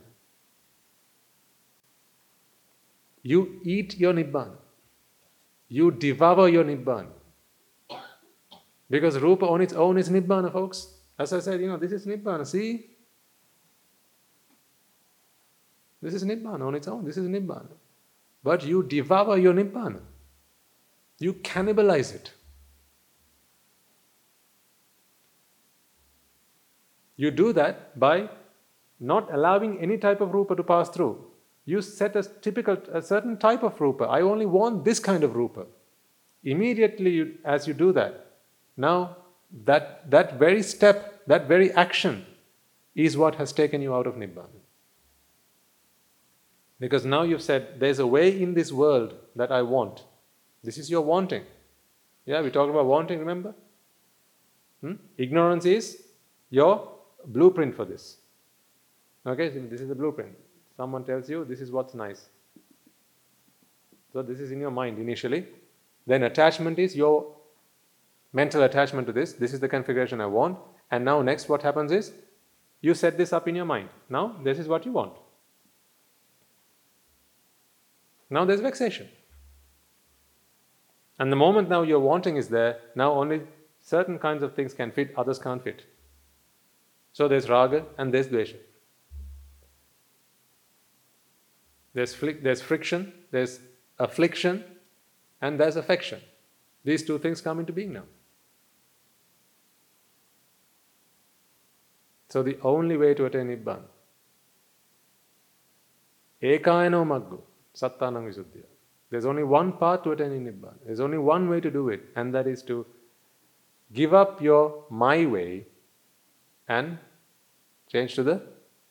[3.23, 4.57] You eat your Nibbana.
[5.69, 7.07] You devour your Nibbana.
[8.89, 10.95] Because Rupa on its own is Nibbana, folks.
[11.21, 12.47] As I said, you know, this is Nibbana.
[12.47, 12.87] See?
[16.01, 17.05] This is Nibbana on its own.
[17.05, 17.73] This is Nibbana.
[18.43, 19.99] But you devour your Nibbana.
[21.19, 22.31] You cannibalize it.
[27.17, 28.27] You do that by
[28.99, 31.23] not allowing any type of rupa to pass through.
[31.65, 34.05] You set a typical, a certain type of rupa.
[34.05, 35.67] I only want this kind of rupa.
[36.43, 38.25] Immediately, you, as you do that,
[38.75, 39.17] now
[39.65, 42.25] that, that very step, that very action
[42.95, 44.61] is what has taken you out of Nibbana.
[46.79, 50.03] Because now you've said, there's a way in this world that I want.
[50.63, 51.43] This is your wanting.
[52.25, 53.53] Yeah, we talked about wanting, remember?
[54.81, 54.93] Hmm?
[55.17, 56.03] Ignorance is
[56.49, 56.89] your
[57.25, 58.17] blueprint for this.
[59.25, 60.35] Okay, so this is the blueprint.
[60.75, 62.29] Someone tells you this is what's nice.
[64.11, 65.45] So this is in your mind initially.
[66.07, 67.35] Then attachment is your
[68.33, 69.33] mental attachment to this.
[69.33, 70.57] This is the configuration I want.
[70.91, 72.11] And now next what happens is
[72.81, 73.89] you set this up in your mind.
[74.09, 75.13] Now this is what you want.
[78.29, 79.09] Now there's vexation.
[81.17, 83.41] And the moment now your wanting is there, now only
[83.79, 85.83] certain kinds of things can fit, others can't fit.
[87.13, 88.57] So there's raga and there's dvesha.
[91.93, 93.59] There's, there's friction, there's
[93.99, 94.63] affliction,
[95.41, 96.21] and there's affection.
[96.83, 98.03] These two things come into being now.
[102.31, 103.83] So the only way to attain Nibbana,
[106.41, 107.41] Ekayano Maggo,
[107.75, 108.63] Sattanang Visuddhiya.
[109.09, 110.75] There's only one path to attaining Nibbana.
[110.85, 112.85] There's only one way to do it, and that is to
[113.91, 115.67] give up your my way
[116.69, 116.97] and
[117.91, 118.41] change to the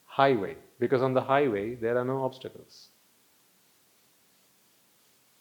[0.04, 0.56] highway.
[0.78, 2.88] Because on the highway, there are no obstacles.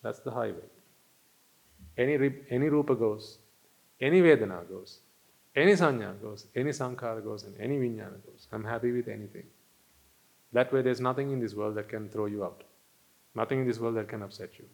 [0.02, 0.70] That's the highway.
[1.98, 3.40] Any, any rupa goes,
[4.00, 5.00] any vedana goes,
[5.56, 8.48] any sanya goes, any sankhara goes, and any vijnana goes.
[8.52, 9.46] I'm happy with anything.
[10.54, 12.64] That way, there's nothing in this world that can throw you out,
[13.36, 14.66] nothing in this world that can upset you.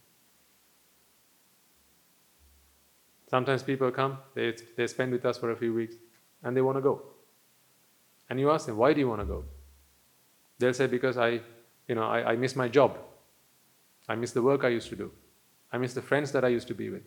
[3.29, 5.95] Sometimes people come, they, they spend with us for a few weeks,
[6.43, 7.01] and they want to go.
[8.29, 9.43] And you ask them, why do you want to go?
[10.59, 11.41] They'll say, because I,
[11.87, 12.97] you know, I, I miss my job.
[14.07, 15.11] I miss the work I used to do.
[15.71, 17.03] I miss the friends that I used to be with.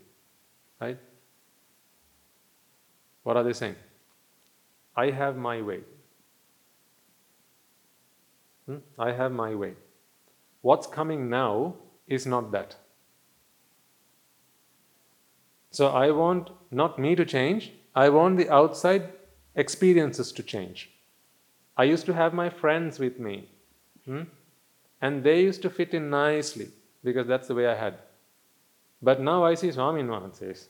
[0.81, 0.99] Right?
[3.29, 3.77] What are they saying?
[4.97, 5.81] I have my way.
[8.65, 8.79] Hmm?
[8.99, 9.75] I have my way.
[10.63, 11.75] What's coming now
[12.07, 12.77] is not that.
[15.73, 19.13] So I want not me to change, I want the outside
[19.55, 20.89] experiences to change.
[21.77, 23.51] I used to have my friends with me,
[24.07, 24.23] hmm?
[25.03, 26.71] and they used to fit in nicely
[27.05, 27.99] because that's the way I had.
[29.03, 30.03] But now I see Swami
[30.33, 30.69] says,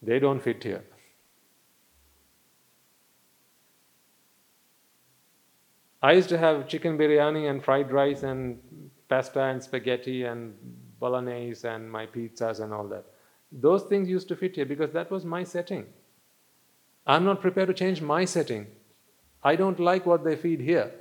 [0.00, 0.84] they don't fit here.
[6.02, 8.60] I used to have chicken biryani and fried rice and
[9.08, 10.54] pasta and spaghetti and
[10.98, 13.04] bolognese and my pizzas and all that.
[13.52, 15.86] Those things used to fit here because that was my setting.
[17.06, 18.66] I'm not prepared to change my setting
[19.42, 20.92] I don't like what they feed here.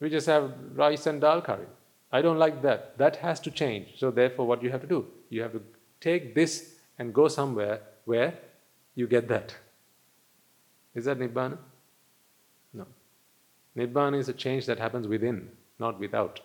[0.00, 1.66] We just have rice and dal curry.
[2.12, 2.96] I don't like that.
[2.98, 3.98] That has to change.
[3.98, 5.06] So, therefore, what you have to do?
[5.30, 5.62] You have to
[6.00, 8.34] take this and go somewhere where
[8.94, 9.54] you get that.
[10.94, 11.58] Is that Nibbana?
[13.78, 15.48] Nibbana is a change that happens within,
[15.78, 16.40] not without.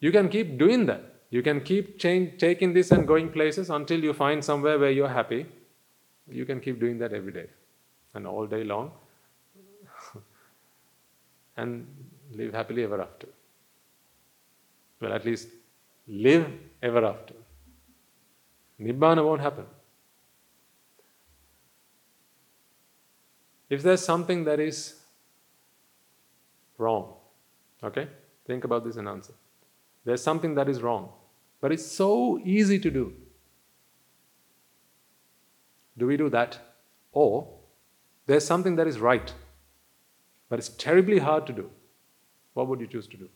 [0.00, 1.02] You can keep doing that.
[1.30, 5.14] You can keep change, taking this and going places until you find somewhere where you're
[5.20, 5.46] happy
[6.30, 7.46] you can keep doing that every day
[8.14, 8.90] and all day long
[11.56, 11.86] and
[12.32, 13.28] live happily ever after.
[15.00, 15.48] Well, at least
[16.06, 16.46] live
[16.82, 17.34] ever after.
[18.80, 19.66] Nibbana won't happen.
[23.68, 24.94] If there's something that is
[26.78, 27.14] wrong,
[27.82, 28.08] okay,
[28.46, 29.34] think about this and answer.
[30.04, 31.10] There's something that is wrong,
[31.60, 33.12] but it's so easy to do.
[35.98, 36.58] Do we do that?
[37.12, 37.48] Or
[38.26, 39.32] there's something that is right,
[40.48, 41.70] but it's terribly hard to do.
[42.54, 43.28] What would you choose to do?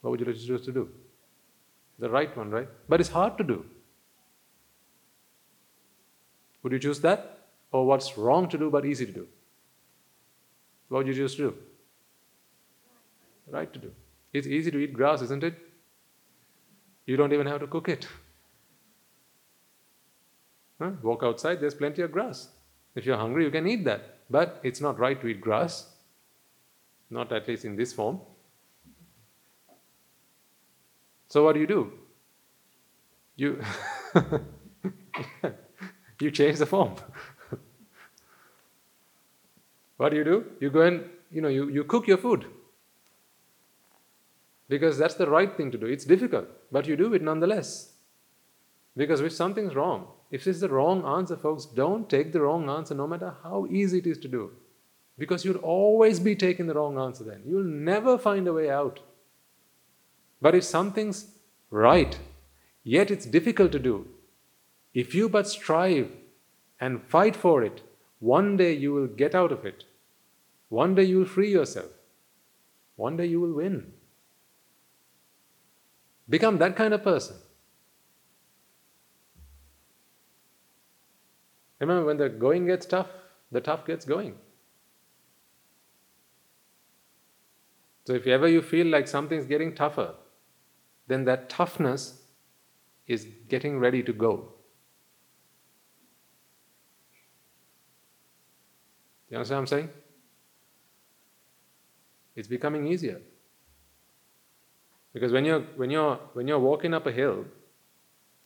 [0.00, 0.88] What would you choose to do?
[1.98, 2.68] The right one, right?
[2.88, 3.64] But it's hard to do.
[6.62, 7.37] Would you choose that?
[7.70, 9.26] Or what's wrong to do but easy to do?
[10.88, 11.54] What would you to do?
[13.50, 13.92] Right to do.
[14.32, 15.54] It's easy to eat grass, isn't it?
[17.06, 18.06] You don't even have to cook it.
[20.80, 20.90] Huh?
[21.02, 22.48] Walk outside, there's plenty of grass.
[22.94, 24.18] If you're hungry, you can eat that.
[24.30, 25.90] But it's not right to eat grass,
[27.10, 28.20] not at least in this form.
[31.28, 31.92] So, what do you do?
[33.36, 33.62] You,
[36.20, 36.96] you change the form.
[39.98, 40.46] What do you do?
[40.60, 42.46] You go and you know you, you cook your food
[44.68, 45.86] because that's the right thing to do.
[45.86, 47.92] It's difficult, but you do it nonetheless.
[48.96, 52.94] Because if something's wrong, if is the wrong answer, folks, don't take the wrong answer
[52.94, 54.50] no matter how easy it is to do.
[55.16, 57.42] Because you'll always be taking the wrong answer then.
[57.46, 59.00] You'll never find a way out.
[60.40, 61.26] But if something's
[61.70, 62.18] right,
[62.84, 64.06] yet it's difficult to do,
[64.94, 66.10] if you but strive
[66.80, 67.82] and fight for it,
[68.20, 69.84] one day you will get out of it.
[70.68, 71.90] One day you will free yourself.
[72.96, 73.92] One day you will win.
[76.28, 77.36] Become that kind of person.
[81.80, 83.08] Remember, when the going gets tough,
[83.52, 84.34] the tough gets going.
[88.04, 90.14] So, if ever you feel like something's getting tougher,
[91.06, 92.22] then that toughness
[93.06, 94.52] is getting ready to go.
[99.30, 99.90] You understand what I'm saying?
[102.38, 103.20] It's becoming easier.
[105.12, 107.44] Because when you're, when, you're, when you're walking up a hill,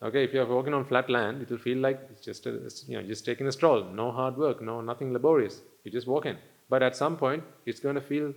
[0.03, 2.53] okay, if you're walking on flat land, it will feel like it's just, a,
[2.87, 5.61] you know, just taking a stroll, no hard work, no nothing laborious.
[5.85, 6.39] You're just walking.
[6.71, 8.33] But at some point, it's going to feel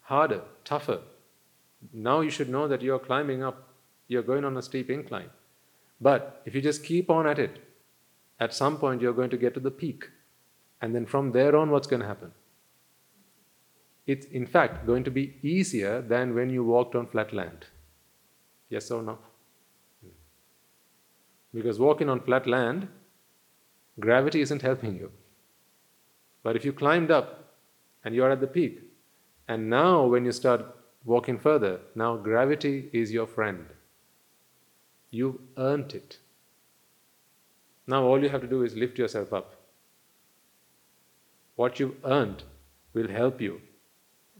[0.00, 0.98] harder, tougher.
[1.92, 3.68] Now you should know that you're climbing up,
[4.08, 5.30] you're going on a steep incline.
[6.00, 7.60] But if you just keep on at it,
[8.40, 10.10] at some point you're going to get to the peak.
[10.82, 12.32] And then from there on, what's going to happen?
[14.08, 17.66] It's in fact going to be easier than when you walked on flat land.
[18.70, 19.18] Yes or no?
[20.02, 20.08] Hmm.
[21.52, 22.88] Because walking on flat land,
[24.00, 25.12] gravity isn't helping you.
[26.42, 27.52] But if you climbed up
[28.02, 28.80] and you are at the peak,
[29.46, 30.64] and now when you start
[31.04, 33.66] walking further, now gravity is your friend.
[35.10, 36.18] You've earned it.
[37.86, 39.54] Now all you have to do is lift yourself up.
[41.56, 42.44] What you've earned
[42.94, 43.60] will help you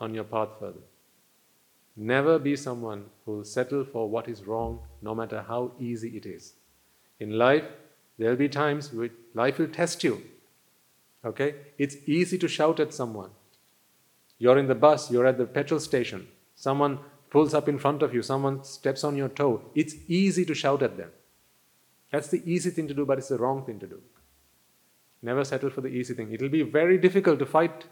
[0.01, 0.81] on your path further.
[1.97, 6.27] Never be someone who will settle for what is wrong, no matter how easy it
[6.27, 6.53] is.
[7.19, 7.65] In life,
[8.19, 10.23] there'll be times which life will test you.
[11.25, 11.57] Okay?
[11.77, 13.31] It's easy to shout at someone.
[14.39, 17.01] You're in the bus, you're at the petrol station, someone
[17.31, 19.63] pulls up in front of you, someone steps on your toe.
[19.75, 21.11] It's easy to shout at them.
[22.13, 24.01] That's the easy thing to do, but it's the wrong thing to do.
[25.21, 26.33] Never settle for the easy thing.
[26.33, 27.87] It'll be very difficult to fight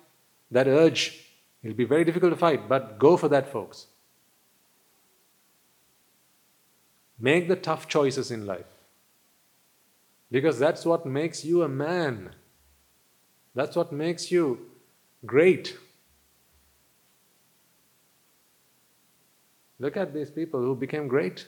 [0.52, 1.26] that urge
[1.62, 3.86] It'll be very difficult to fight, but go for that, folks.
[7.18, 8.66] Make the tough choices in life.
[10.30, 12.34] Because that's what makes you a man.
[13.54, 14.66] That's what makes you
[15.24, 15.76] great.
[19.78, 21.46] Look at these people who became great.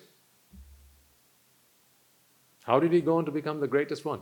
[2.65, 4.21] How did he go on to become the greatest one?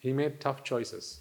[0.00, 1.20] He made tough choices.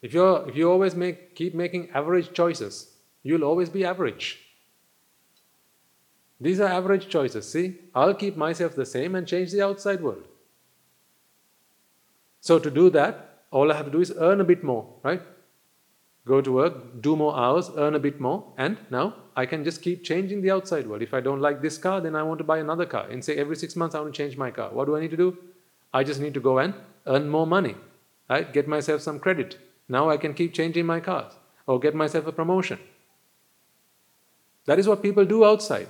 [0.00, 2.92] If, you're, if you always make, keep making average choices,
[3.22, 4.40] you'll always be average.
[6.40, 7.50] These are average choices.
[7.50, 10.28] See, I'll keep myself the same and change the outside world.
[12.40, 15.20] So, to do that, all I have to do is earn a bit more, right?
[16.24, 19.82] Go to work, do more hours, earn a bit more, and now I can just
[19.82, 21.02] keep changing the outside world.
[21.02, 23.08] If I don't like this car, then I want to buy another car.
[23.08, 24.70] And say every six months I want to change my car.
[24.70, 25.38] What do I need to do?
[25.92, 26.74] I just need to go and
[27.06, 27.76] earn more money,
[28.28, 28.52] right?
[28.52, 29.56] Get myself some credit.
[29.88, 31.32] Now I can keep changing my cars
[31.66, 32.78] or get myself a promotion.
[34.66, 35.88] That is what people do outside.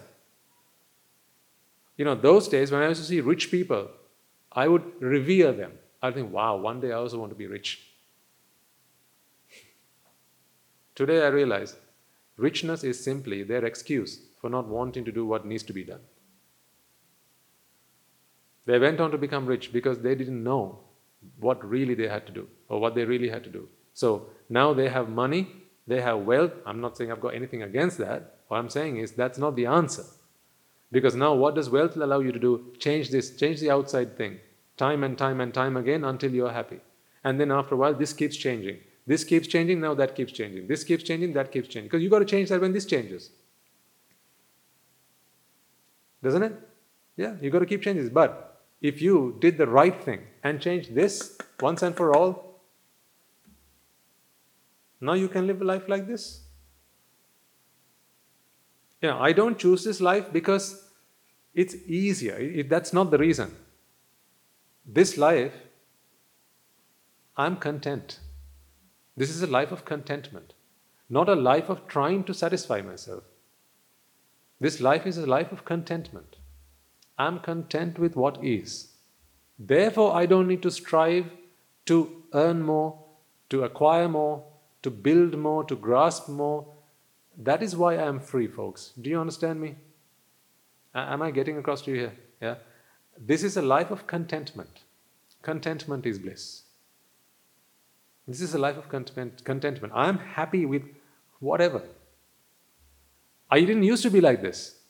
[1.97, 3.89] You know, those days when I used to see rich people,
[4.53, 5.73] I would revere them.
[6.01, 7.85] I'd think, wow, one day I also want to be rich.
[10.95, 11.77] Today I realize
[12.37, 16.01] richness is simply their excuse for not wanting to do what needs to be done.
[18.66, 20.81] They went on to become rich because they didn't know
[21.41, 23.69] what really they had to do or what they really had to do.
[23.99, 25.49] So now they have money,
[25.89, 26.53] they have wealth.
[26.65, 28.37] I'm not saying I've got anything against that.
[28.47, 30.05] What I'm saying is that's not the answer.
[30.93, 32.77] Because now what does wealth allow you to do?
[32.79, 34.39] Change this, change the outside thing,
[34.77, 36.79] time and time and time again until you're happy.
[37.25, 38.79] And then after a while, this keeps changing.
[39.05, 40.69] This keeps changing, now that keeps changing.
[40.69, 41.89] This keeps changing, that keeps changing.
[41.89, 43.31] Because you've got to change that when this changes.
[46.23, 46.53] Doesn't it?
[47.16, 48.11] Yeah, you've got to keep changing.
[48.11, 52.48] But if you did the right thing and changed this once and for all,
[55.01, 56.41] now you can live a life like this.
[59.01, 60.91] You know, I don't choose this life because
[61.55, 62.37] it's easier.
[62.37, 63.55] It, that's not the reason.
[64.85, 65.55] This life,
[67.37, 68.19] I'm content.
[69.16, 70.55] This is a life of contentment,
[71.09, 73.23] not a life of trying to satisfy myself.
[74.61, 76.37] This life is a life of contentment.
[77.19, 78.89] I'm content with what is.
[79.59, 81.27] Therefore, I don't need to strive
[81.87, 82.99] to earn more,
[83.51, 84.45] to acquire more,
[84.82, 86.66] to build more, to grasp more.
[87.36, 88.92] That is why I am free, folks.
[89.00, 89.76] Do you understand me?
[90.94, 92.12] Am I getting across to you here?
[92.40, 92.55] Yeah?
[93.16, 94.80] This is a life of contentment.
[95.42, 96.62] Contentment is bliss.
[98.26, 99.44] This is a life of contentment.
[99.44, 99.92] Contentment.
[99.94, 100.82] I am happy with
[101.38, 101.82] whatever.
[103.50, 104.80] I didn't used to be like this.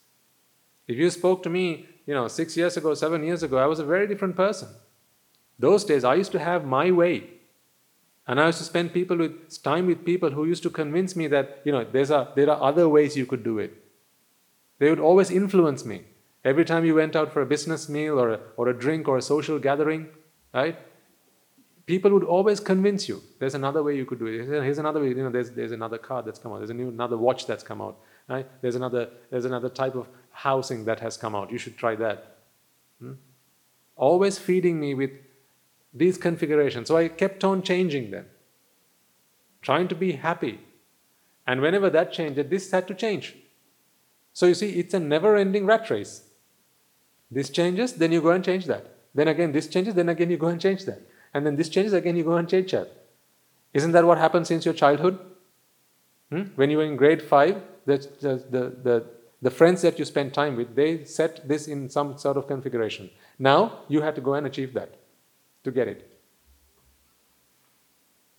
[0.87, 3.79] If you spoke to me, you know, six years ago, seven years ago, I was
[3.79, 4.69] a very different person.
[5.59, 7.31] Those days, I used to have my way.
[8.29, 11.29] And I used to spend people with time with people who used to convince me
[11.29, 13.73] that, you know, there's a, there are other ways you could do it.
[14.79, 16.03] They would always influence me.
[16.45, 19.17] Every time you went out for a business meal or a, or a drink or
[19.17, 20.09] a social gathering,
[20.53, 20.79] right?
[21.87, 23.23] People would always convince you.
[23.39, 24.47] There's another way you could do it.
[24.47, 25.09] Here's another way.
[25.09, 26.59] You know, there's, there's another car that's come out.
[26.59, 27.99] There's a new, another watch that's come out.
[28.29, 28.47] Right?
[28.61, 31.51] There's another, there's another type of housing that has come out.
[31.51, 32.37] You should try that.
[33.01, 33.15] Hmm?
[33.97, 35.13] Always feeding me with
[35.93, 36.89] these configurations.
[36.89, 38.27] So I kept on changing them,
[39.63, 40.61] trying to be happy.
[41.47, 43.37] And whenever that changed, this had to change.
[44.33, 46.23] So you see, it's a never ending rat race.
[47.31, 48.95] This changes, then you go and change that.
[49.15, 51.01] Then again, this changes, then again, you go and change that.
[51.35, 52.91] And then this changes, again, you go and change that.
[53.75, 55.19] Isn't that what happened since your childhood?
[56.31, 56.43] Hmm?
[56.57, 59.07] When you were in grade 5, the, the, the, the,
[59.43, 63.11] the friends that you spend time with, they set this in some sort of configuration.
[63.39, 64.95] Now, you have to go and achieve that
[65.69, 66.01] to get it.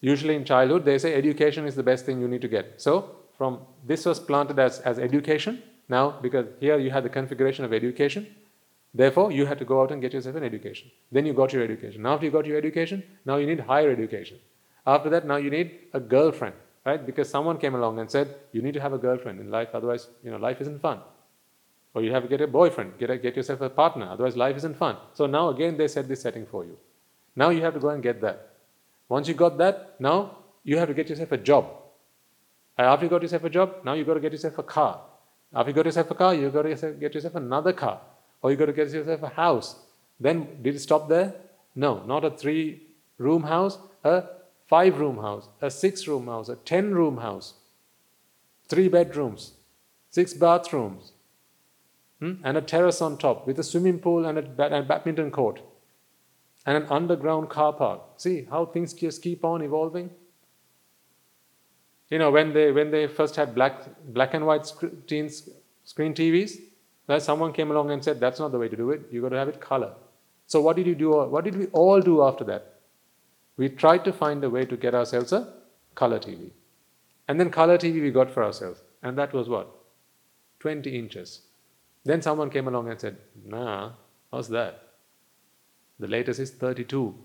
[0.02, 2.82] Usually in childhood, they say education is the best thing you need to get.
[2.82, 2.94] So,
[3.38, 5.62] from this was planted as, as education.
[5.88, 8.28] Now, because here you had the configuration of education,
[8.94, 10.92] therefore you had to go out and get yourself an education.
[11.12, 12.04] Then you got your education.
[12.04, 14.40] Now, after you got your education, now you need higher education.
[14.86, 17.06] After that, now you need a girlfriend right?
[17.06, 20.08] Because someone came along and said, you need to have a girlfriend in life, otherwise,
[20.24, 21.00] you know, life isn't fun.
[21.94, 24.56] Or you have to get a boyfriend, get, a, get yourself a partner, otherwise life
[24.58, 24.98] isn't fun.
[25.14, 26.78] So now again they set this setting for you.
[27.36, 28.50] Now you have to go and get that.
[29.08, 31.66] Once you got that, now you have to get yourself a job.
[32.78, 35.02] And after you got yourself a job, now you got to get yourself a car.
[35.54, 38.02] After you got yourself a car, you got to get yourself another car.
[38.42, 39.76] Or you got to get yourself a house.
[40.20, 41.34] Then did it stop there?
[41.76, 42.84] No, not a three
[43.18, 44.24] room house, a
[44.68, 47.56] five room house, a six room house, a ten room house,
[48.68, 49.54] three bedrooms,
[50.10, 51.14] six bathrooms,
[52.20, 52.34] hmm?
[52.44, 55.62] and a terrace on top with a swimming pool and a badminton court
[56.70, 58.02] and an underground car park.
[58.18, 60.10] See how things just keep on evolving?
[62.10, 63.82] You know, when they, when they first had black,
[64.14, 65.30] black and white screen,
[65.84, 66.58] screen TVs,
[67.20, 69.02] someone came along and said, that's not the way to do it.
[69.12, 69.94] You've got to have it color.
[70.46, 71.20] So what did you do?
[71.20, 72.80] Uh, what did we all do after that?
[73.60, 75.40] we tried to find a way to get ourselves a
[75.94, 76.50] color TV.
[77.28, 78.82] And then color TV we got for ourselves.
[79.04, 79.68] And that was what?
[80.62, 81.42] 20 inches.
[82.06, 83.92] Then someone came along and said, nah,
[84.32, 84.89] how's that?
[86.00, 87.16] The latest is 32.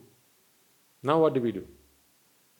[1.02, 1.66] Now what do we do?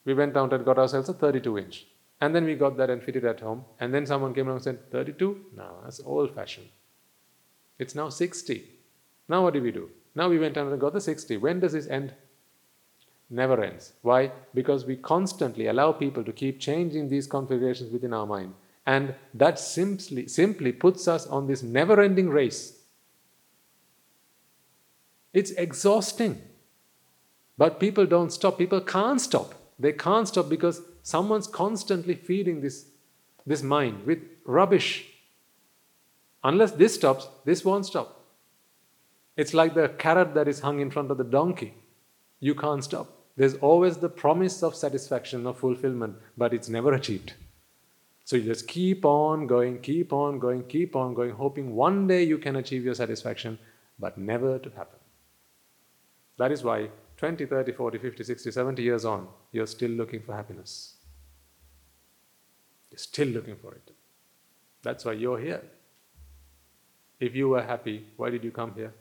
[0.05, 1.87] We went down and got ourselves a 32 inch.
[2.21, 3.65] And then we got that and fitted at home.
[3.81, 5.47] And then someone came along and said, 32?
[5.57, 6.69] No, that's old fashioned.
[7.79, 8.65] It's now 60.
[9.29, 9.91] Now what do we do?
[10.15, 11.37] Now we went down and got the 60.
[11.39, 12.15] When does this end?
[13.31, 13.93] never ends.
[14.03, 14.33] Why?
[14.55, 18.55] Because we constantly allow people to keep changing these configurations within our mind.
[18.87, 22.81] And that simply, simply puts us on this never ending race.
[25.35, 26.41] It's exhausting.
[27.59, 28.57] But people don't stop.
[28.57, 29.55] People can't stop.
[29.79, 32.87] They can't stop because someone's constantly feeding this,
[33.45, 35.07] this mind with rubbish.
[36.43, 38.21] Unless this stops, this won't stop.
[39.37, 41.75] It's like the carrot that is hung in front of the donkey.
[42.41, 43.09] You can't stop.
[43.37, 47.33] There's always the promise of satisfaction, of fulfillment, but it's never achieved.
[48.25, 52.23] So you just keep on going, keep on going, keep on going, hoping one day
[52.23, 53.59] you can achieve your satisfaction,
[53.99, 54.99] but never to happen.
[56.37, 60.35] That is why 20, 30, 40, 50, 60, 70 years on, you're still looking for
[60.35, 60.95] happiness.
[62.91, 63.91] You're still looking for it.
[64.83, 65.63] That's why you're here.
[67.21, 68.93] If you were happy, why did you come here?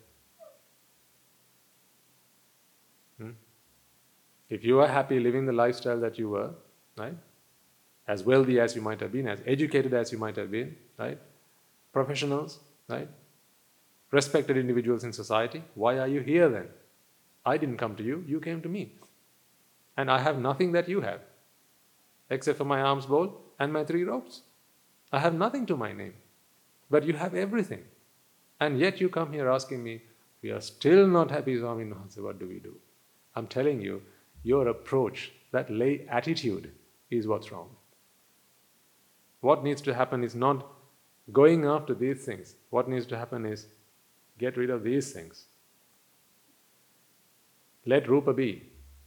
[3.19, 3.31] Hmm?
[4.49, 6.51] If you were happy living the lifestyle that you were,
[6.97, 7.17] right?
[8.07, 11.17] As wealthy as you might have been, as educated as you might have been, right?
[11.91, 13.07] Professionals, right?
[14.13, 15.63] respected individuals in society.
[15.73, 16.67] Why are you here then?
[17.45, 18.93] I didn't come to you, you came to me.
[19.97, 21.21] And I have nothing that you have,
[22.29, 24.41] except for my alms bowl and my three robes.
[25.11, 26.13] I have nothing to my name,
[26.89, 27.83] but you have everything.
[28.59, 30.01] And yet you come here asking me,
[30.41, 32.75] we are still not happy, Swami what do we do?
[33.35, 34.01] I'm telling you,
[34.43, 36.71] your approach, that lay attitude,
[37.09, 37.69] is what's wrong.
[39.41, 40.65] What needs to happen is not
[41.31, 42.55] going after these things.
[42.69, 43.67] What needs to happen is
[44.37, 45.45] get rid of these things.
[47.85, 48.63] Let Rupa be.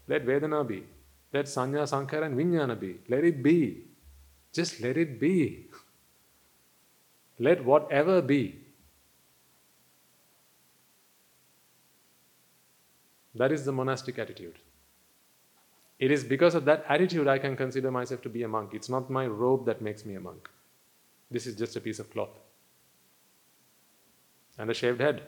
[0.08, 0.84] Let Vedana be.
[1.32, 2.98] Let Sanya, Sankhara, and Vijnana be.
[3.08, 3.84] Let it be.
[4.52, 5.66] Just let it be.
[7.38, 8.60] let whatever be.
[13.34, 14.58] That is the monastic attitude.
[15.98, 18.72] It is because of that attitude I can consider myself to be a monk.
[18.74, 20.48] It's not my robe that makes me a monk.
[21.30, 22.38] This is just a piece of cloth
[24.58, 25.22] and a shaved head.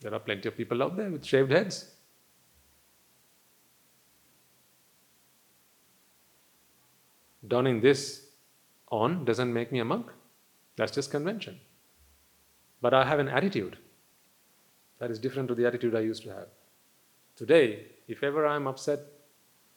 [0.00, 1.90] There are plenty of people out there with shaved heads.
[7.46, 8.26] Donning this
[8.90, 10.06] on doesn't make me a monk.
[10.76, 11.58] That's just convention.
[12.80, 13.78] But I have an attitude
[14.98, 16.48] that is different to the attitude I used to have.
[17.36, 19.00] Today, if ever I'm upset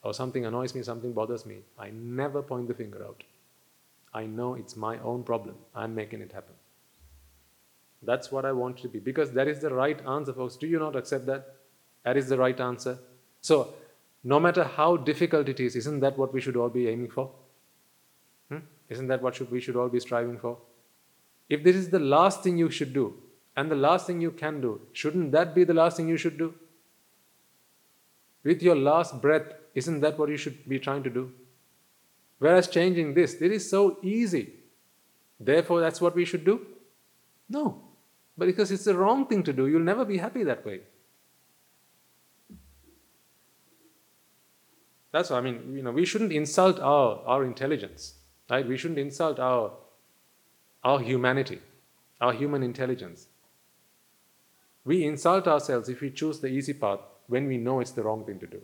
[0.04, 3.24] or something annoys me, something bothers me, I never point the finger out.
[4.14, 5.56] I know it's my own problem.
[5.76, 6.56] I'm making it happen.
[8.04, 10.56] That's what I want to be because that is the right answer, folks.
[10.56, 11.56] Do you not accept that?
[12.04, 12.98] That is the right answer.
[13.42, 13.74] So,
[14.24, 17.32] no matter how difficult it is, isn't that what we should all be aiming for?
[18.50, 18.60] Hmm?
[18.90, 20.58] Isn't that what should, we should all be striving for?
[21.50, 23.16] If this is the last thing you should do
[23.56, 26.38] and the last thing you can do, shouldn't that be the last thing you should
[26.38, 26.54] do?
[28.44, 31.32] With your last breath, isn't that what you should be trying to do?
[32.40, 34.54] Whereas changing this, it is so easy.
[35.40, 36.66] Therefore, that's what we should do?
[37.50, 37.82] No.
[38.42, 40.80] But because it's the wrong thing to do, you'll never be happy that way.
[45.12, 48.16] That's what I mean, you know, we shouldn't insult our, our intelligence,
[48.50, 48.68] right?
[48.68, 49.74] We shouldn't insult our,
[50.84, 51.60] our humanity,
[52.20, 53.28] our human intelligence.
[54.86, 58.26] We insult ourselves if we choose the easy path when we know it's the wrong
[58.26, 58.62] thing to do.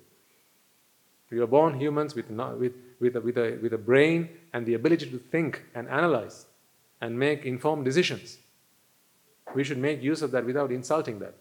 [1.29, 4.73] We are born humans with, with, with, a, with, a, with a brain and the
[4.73, 6.47] ability to think and analyze
[6.99, 8.39] and make informed decisions.
[9.55, 11.35] We should make use of that without insulting that.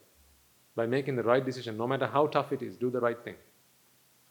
[0.74, 3.36] By making the right decision, no matter how tough it is, do the right thing.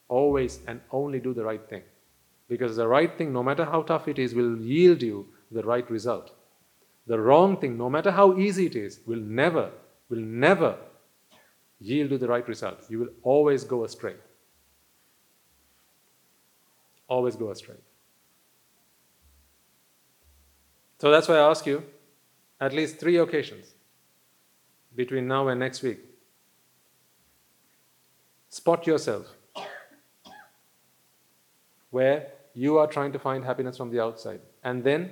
[0.07, 1.81] Always and only do the right thing.
[2.47, 5.89] Because the right thing, no matter how tough it is, will yield you the right
[5.89, 6.31] result.
[7.07, 9.72] The wrong thing, no matter how easy it is, will never,
[10.10, 10.77] will never
[11.80, 12.84] yield you the right result.
[12.89, 14.15] You will always go astray.
[17.07, 17.76] Always go astray.
[20.99, 21.84] So that's why I ask you
[22.60, 23.73] at least three occasions
[24.95, 25.99] between now and next week.
[28.49, 29.27] Spot yourself
[31.91, 35.11] where you are trying to find happiness from the outside and then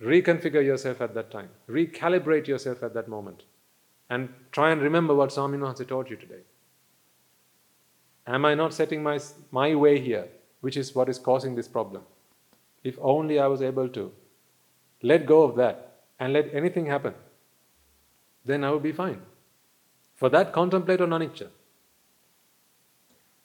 [0.00, 3.44] reconfigure yourself at that time, recalibrate yourself at that moment,
[4.10, 6.42] and try and remember what Swami Maharaj taught you today.
[8.26, 9.18] Am I not setting my,
[9.50, 10.28] my way here,
[10.60, 12.02] which is what is causing this problem?
[12.84, 14.12] If only I was able to
[15.02, 17.14] let go of that and let anything happen,
[18.44, 19.20] then I will be fine.
[20.14, 21.48] For that, contemplate on anicca.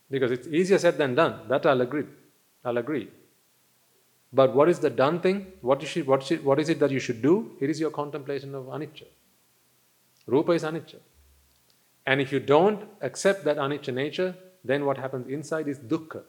[0.09, 1.47] Because it's easier said than done.
[1.47, 2.05] That I'll agree.
[2.63, 3.09] I'll agree.
[4.31, 5.47] But what is the done thing?
[5.61, 7.55] What is, it, what, is it, what is it that you should do?
[7.59, 9.05] It is your contemplation of anicca.
[10.25, 10.97] Rupa is anicca.
[12.05, 16.21] And if you don't accept that anicca nature, then what happens inside is dukkha.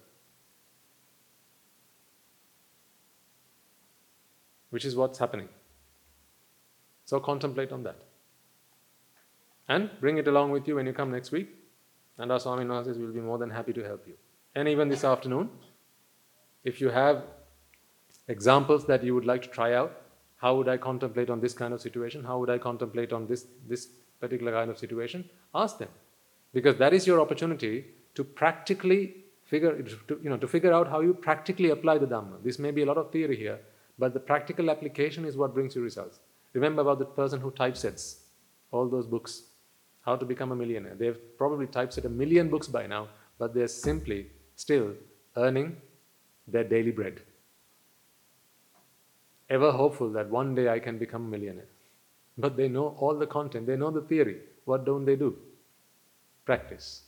[4.71, 5.49] Which is what's happening.
[7.05, 7.97] So contemplate on that.
[9.69, 11.49] And bring it along with you when you come next week.
[12.19, 14.15] And our Swamin Wahanses will be more than happy to help you.
[14.55, 15.51] And even this afternoon,
[16.65, 17.23] if you have
[18.27, 19.93] examples that you would like to try out,
[20.37, 22.25] how would I contemplate on this kind of situation?
[22.25, 23.89] How would I contemplate on this, this
[24.21, 25.29] particular kind of situation?
[25.55, 25.89] Ask them.
[26.53, 31.01] Because that is your opportunity to practically figure, to, you know, to figure out how
[31.01, 32.43] you practically apply the Dhamma.
[32.43, 33.59] This may be a lot of theory here,
[33.99, 36.21] but the practical application is what brings you results.
[36.53, 38.21] Remember about the person who typesets
[38.71, 39.43] all those books,
[40.03, 40.95] How to Become a Millionaire.
[40.95, 43.09] They've probably typeset a million books by now,
[43.39, 44.27] but they're simply
[44.57, 44.95] still
[45.37, 45.77] earning
[46.47, 47.21] their daily bread.
[49.51, 51.69] Ever hopeful that one day I can become a millionaire.
[52.37, 54.41] But they know all the content, they know the theory.
[54.65, 55.37] What don't they do?
[56.45, 57.03] Practice.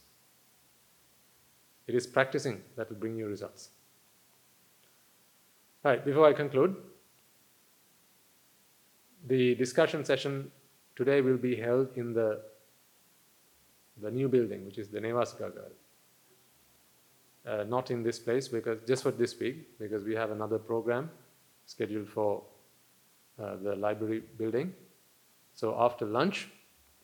[1.87, 3.71] It is practicing that will bring you results.
[5.83, 6.77] Right, before I conclude,
[9.29, 10.51] The discussion session
[10.97, 12.41] today will be held in the,
[14.01, 15.71] the new building, which is the Nevasikagar.
[17.47, 21.11] Uh, not in this place because just for this week, because we have another program
[21.67, 22.43] scheduled for
[23.43, 24.75] uh, the library building.
[25.55, 26.49] So after lunch,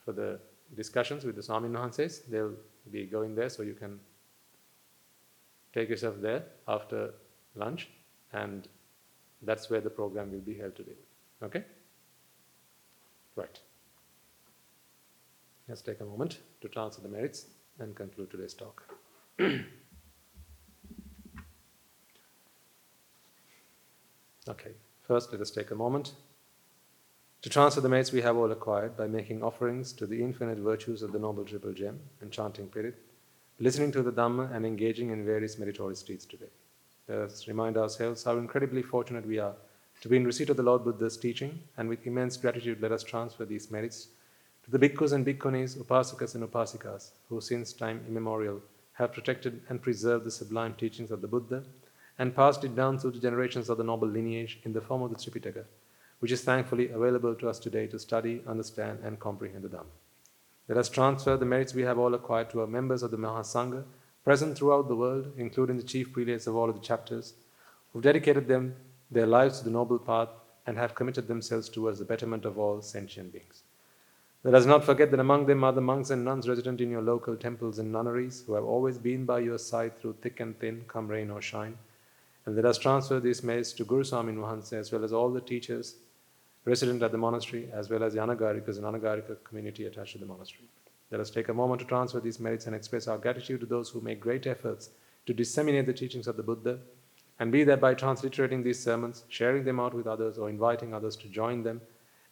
[0.05, 0.39] for the
[0.77, 2.55] discussions with the Swamin Wahanses, they'll
[2.91, 3.99] be going there, so you can
[5.73, 7.15] take yourself there after
[7.55, 7.89] lunch,
[8.37, 8.69] and
[9.43, 10.97] that's where the program will be held today.
[11.43, 11.65] Okay?
[13.35, 13.59] Right.
[15.69, 17.47] Let's take a moment to transfer the merits
[17.79, 18.83] and conclude today's talk.
[24.49, 24.71] okay,
[25.03, 26.13] first let us take a moment
[27.43, 31.03] to transfer the merits we have all acquired by making offerings to the infinite virtues
[31.03, 32.95] of the Noble Triple Gem and chanting Pirit,
[33.59, 36.51] listening to the Dhamma and engaging in various meritorious deeds today.
[37.09, 39.55] Let us remind ourselves how incredibly fortunate we are
[40.01, 43.03] to be in receipt of the Lord Buddha's teaching, and with immense gratitude, let us
[43.03, 44.09] transfer these merits
[44.65, 48.61] to the bhikkhus and bhikkhunis, upasakas and upasikas, who since time immemorial
[48.95, 51.63] have protected and preserved the sublime teachings of the Buddha
[52.19, 55.11] and passed it down through the generations of the noble lineage in the form of
[55.11, 55.65] the Tripitaka,
[56.19, 59.85] which is thankfully available to us today to study, understand, and comprehend the Dhamma.
[60.69, 63.85] Let us transfer the merits we have all acquired to our members of the Mahasangha,
[64.27, 67.35] present throughout the world, including the chief prelates of all of the chapters,
[67.93, 68.75] who've dedicated them
[69.09, 70.31] their lives to the noble path
[70.67, 73.63] and have committed themselves towards the betterment of all sentient beings.
[74.43, 77.03] Let us not forget that among them are the monks and nuns resident in your
[77.03, 80.85] local temples and nunneries who have always been by your side through thick and thin,
[80.89, 81.79] come rain or shine.
[82.47, 85.41] And let us transfer these merits to Guru Swamin Wahanse as well as all the
[85.41, 85.95] teachers
[86.65, 90.27] resident at the monastery as well as the Anagarikas and Anagarika community attached to the
[90.27, 90.69] monastery.
[91.11, 93.91] Let us take a moment to transfer these merits and express our gratitude to those
[93.91, 94.91] who make great efforts
[95.27, 96.79] to disseminate the teachings of the Buddha
[97.39, 101.17] and be that by transliterating these sermons, sharing them out with others, or inviting others
[101.17, 101.81] to join them,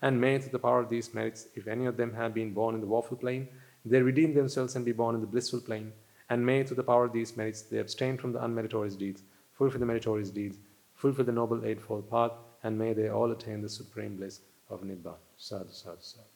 [0.00, 2.74] and may, through the power of these merits, if any of them have been born
[2.74, 3.48] in the woeful plane,
[3.84, 5.92] they redeem themselves and be born in the blissful plane,
[6.30, 9.22] and may, through the power of these merits, they abstain from the unmeritorious deeds,
[9.52, 10.58] fulfill the meritorious deeds,
[10.94, 12.32] fulfill the noble eightfold path,
[12.62, 14.40] and may they all attain the supreme bliss
[14.70, 15.16] of Nibbana.
[15.36, 16.33] Sadhu, sadhu, sadhu.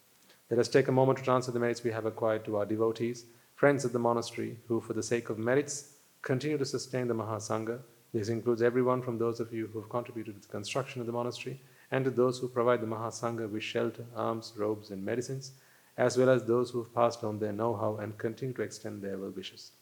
[0.50, 3.26] Let us take a moment to transfer the merits we have acquired to our devotees,
[3.54, 7.80] friends of the monastery, who, for the sake of merits, continue to sustain the Mahasangha
[8.12, 11.12] this includes everyone from those of you who have contributed to the construction of the
[11.12, 11.60] monastery
[11.90, 15.52] and to those who provide the Mahasangha with shelter, alms, robes, and medicines,
[15.98, 19.02] as well as those who have passed on their know how and continue to extend
[19.02, 19.72] their well wishes.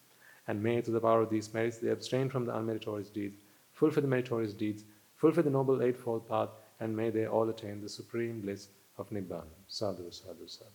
[0.49, 3.37] And may, through the power of these merits, they abstain from the unmeritorious deeds,
[3.73, 4.83] fulfill the meritorious deeds,
[5.17, 8.69] fulfill the noble eightfold path, and may they all attain the supreme bliss
[8.99, 9.45] of Nibbana.
[9.69, 10.71] Sadhu, sadhu, sadhu.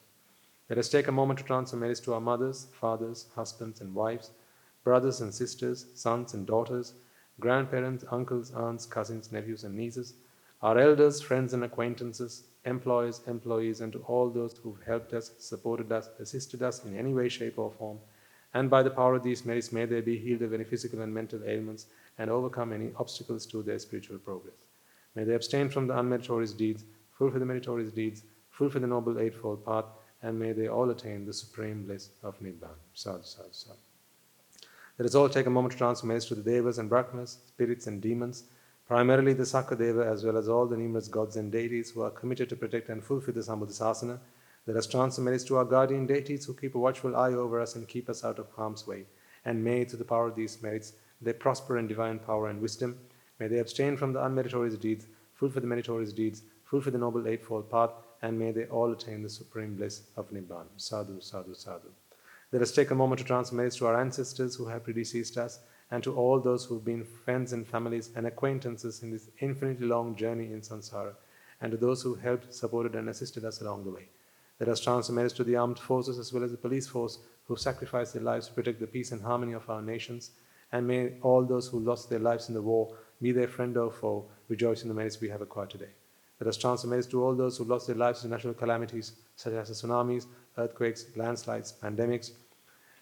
[0.69, 4.31] Let us take a moment to transfer merits to our mothers, fathers, husbands, and wives,
[4.83, 6.93] brothers and sisters, sons and daughters
[7.41, 10.13] grandparents, uncles, aunts, cousins, nephews, and nieces,
[10.61, 15.91] our elders, friends, and acquaintances, employers, employees, and to all those who've helped us, supported
[15.91, 17.97] us, assisted us in any way, shape, or form.
[18.53, 21.13] And by the power of these merits, may they be healed of any physical and
[21.13, 21.87] mental ailments
[22.19, 24.53] and overcome any obstacles to their spiritual progress.
[25.15, 26.83] May they abstain from the unmeritorious deeds,
[27.21, 29.85] fulfill the meritorious deeds, fulfill the noble eightfold path,
[30.23, 32.73] and may they all attain the supreme bliss of Nibbana.
[32.95, 33.77] Sadhu, sadhu, sadhu.
[34.97, 38.01] Let us all take a moment to transfer to the Devas and Brahmas, spirits and
[38.01, 38.45] demons,
[38.87, 42.49] primarily the Sakadeva, as well as all the numerous gods and deities who are committed
[42.49, 44.17] to protect and fulfill the Sambuddhasana.
[44.65, 47.75] Let us transfer messages to our guardian deities who keep a watchful eye over us
[47.75, 49.05] and keep us out of harm's way.
[49.45, 52.97] And may, through the power of these merits, they prosper in divine power and wisdom.
[53.39, 56.41] May they abstain from the unmeritorious deeds, fulfill the meritorious deeds,
[56.71, 57.91] fulfill the noble eightfold path,
[58.21, 60.69] and may they all attain the supreme bliss of Nibbana.
[60.77, 61.89] Sadhu, sadhu, sadhu.
[62.53, 65.59] Let us take a moment to transfer to our ancestors who have predeceased us
[65.91, 70.15] and to all those who've been friends and families and acquaintances in this infinitely long
[70.15, 71.13] journey in samsara,
[71.59, 74.07] and to those who helped, supported, and assisted us along the way.
[74.61, 77.57] Let us transfer this to the armed forces as well as the police force who
[77.57, 80.31] sacrificed their lives to protect the peace and harmony of our nations,
[80.71, 83.91] and may all those who lost their lives in the war, be their friend or
[83.91, 85.89] foe, rejoice in the merits we have acquired today.
[86.41, 89.53] Let us transfer merits to all those who lost their lives to natural calamities such
[89.53, 90.25] as the tsunamis,
[90.57, 92.31] earthquakes, landslides, pandemics,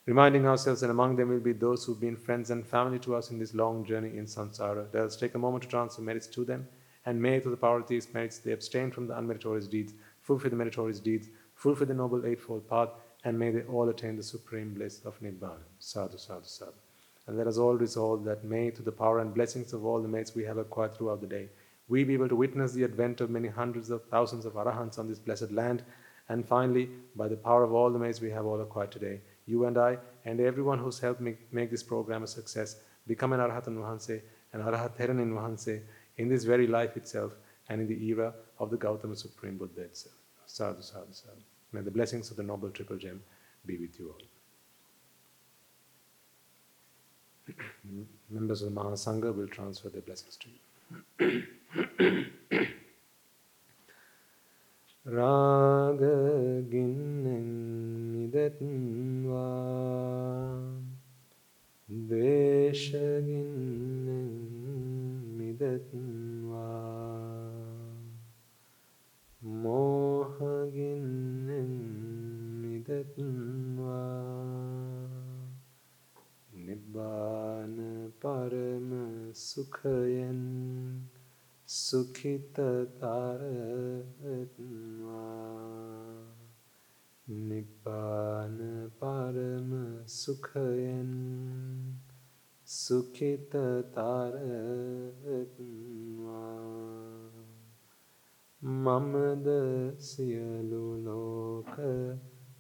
[0.06, 3.32] reminding ourselves that among them will be those who've been friends and family to us
[3.32, 4.94] in this long journey in samsara.
[4.94, 6.68] Let us take a moment to transfer merits to them,
[7.06, 10.50] and may, through the power of these merits, they abstain from the unmeritorious deeds, fulfill
[10.50, 12.90] the meritorious deeds, fulfill the noble eightfold path,
[13.24, 15.64] and may they all attain the supreme bliss of Nibbana.
[15.80, 16.74] Sadhu, sadhu, sadhu.
[17.26, 20.10] And let us all resolve that may, through the power and blessings of all the
[20.10, 21.48] merits we have acquired throughout the day,
[21.90, 25.08] we be able to witness the advent of many hundreds of thousands of arahants on
[25.08, 25.84] this blessed land,
[26.30, 29.66] and finally, by the power of all the merits we have all acquired today, you
[29.66, 33.78] and I, and everyone who's helped make, make this program a success, become an Arhatan
[33.78, 34.22] Wahanse,
[34.54, 35.82] an Arhat Theranin Wahanse
[36.18, 37.34] in this very life itself,
[37.70, 40.16] and in the era of the Gautama Supreme Buddha itself.
[40.46, 41.42] Sadhu, sadhu, sadhu.
[41.72, 43.22] May the blessings of the Noble Triple Gem
[43.66, 44.22] be with you all.
[48.30, 50.56] Members of the Mahasangha will transfer their blessings to you.
[55.06, 56.02] රාග
[56.70, 57.50] ගින්නෙන්
[58.12, 59.48] මිදෙත්වා.
[61.90, 64.30] ද්වේෂගින්නෙන්
[65.38, 66.60] මිදෙත්වා.
[69.42, 71.74] මෝහගින්නෙන්
[72.62, 74.10] මිදෙත්වා.
[76.54, 77.78] නිබ්බාන
[78.22, 80.42] පරම සුඛයෙන්
[81.68, 82.90] සුඛිතතරත්වා
[87.28, 88.58] නිබ්බාන
[89.00, 89.72] පරම
[90.08, 91.14] සුඛයෙන්
[92.68, 94.00] සුඛිතතරත්වා
[98.62, 99.48] මමද
[100.00, 101.76] සියලු ලෝක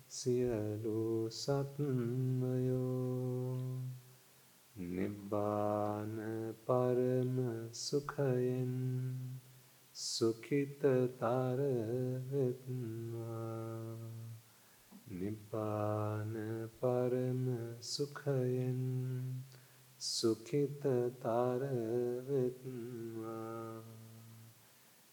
[0.10, 2.80] සියලු සත්වයෝ
[4.80, 6.16] නිබ්බාන
[6.66, 7.36] පරම
[7.70, 8.76] සුඛයෙන්
[9.96, 11.20] සුඛිතතරත්වා
[15.12, 16.34] නිබ්බාන
[16.80, 17.44] පරම
[17.82, 18.80] සුඛයෙන්
[20.00, 21.04] සුඛිතතරත්වා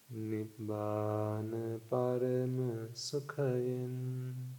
[0.09, 1.51] නිබ්බාන
[1.91, 2.57] පරම
[2.95, 4.56] සුඛයෙන්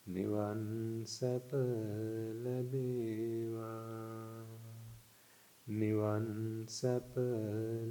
[0.05, 0.61] නිවන්
[1.07, 1.49] සැප
[2.43, 3.06] ලැබේ.
[5.77, 6.25] නිවන්
[6.67, 7.11] සැප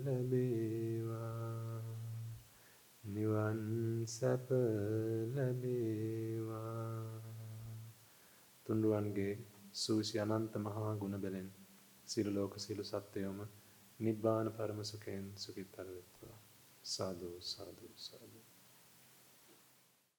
[0.05, 1.83] ලැබේවා.
[3.05, 3.61] නිවන්
[4.09, 4.49] සැප
[5.35, 6.97] ලැබේවා.
[8.67, 9.35] තුන්රුවන්ගේ
[9.75, 11.49] සූසි අනන්ත මහා ගුණ බැලෙන්
[12.09, 13.39] සියලු ලෝක සියලු සත්වයෝම
[14.01, 16.39] නිබ්බාන පරම සුඛයෙන් සුඛිතර වෙත්වා.
[16.85, 18.36] සාදු සාදු සාදු.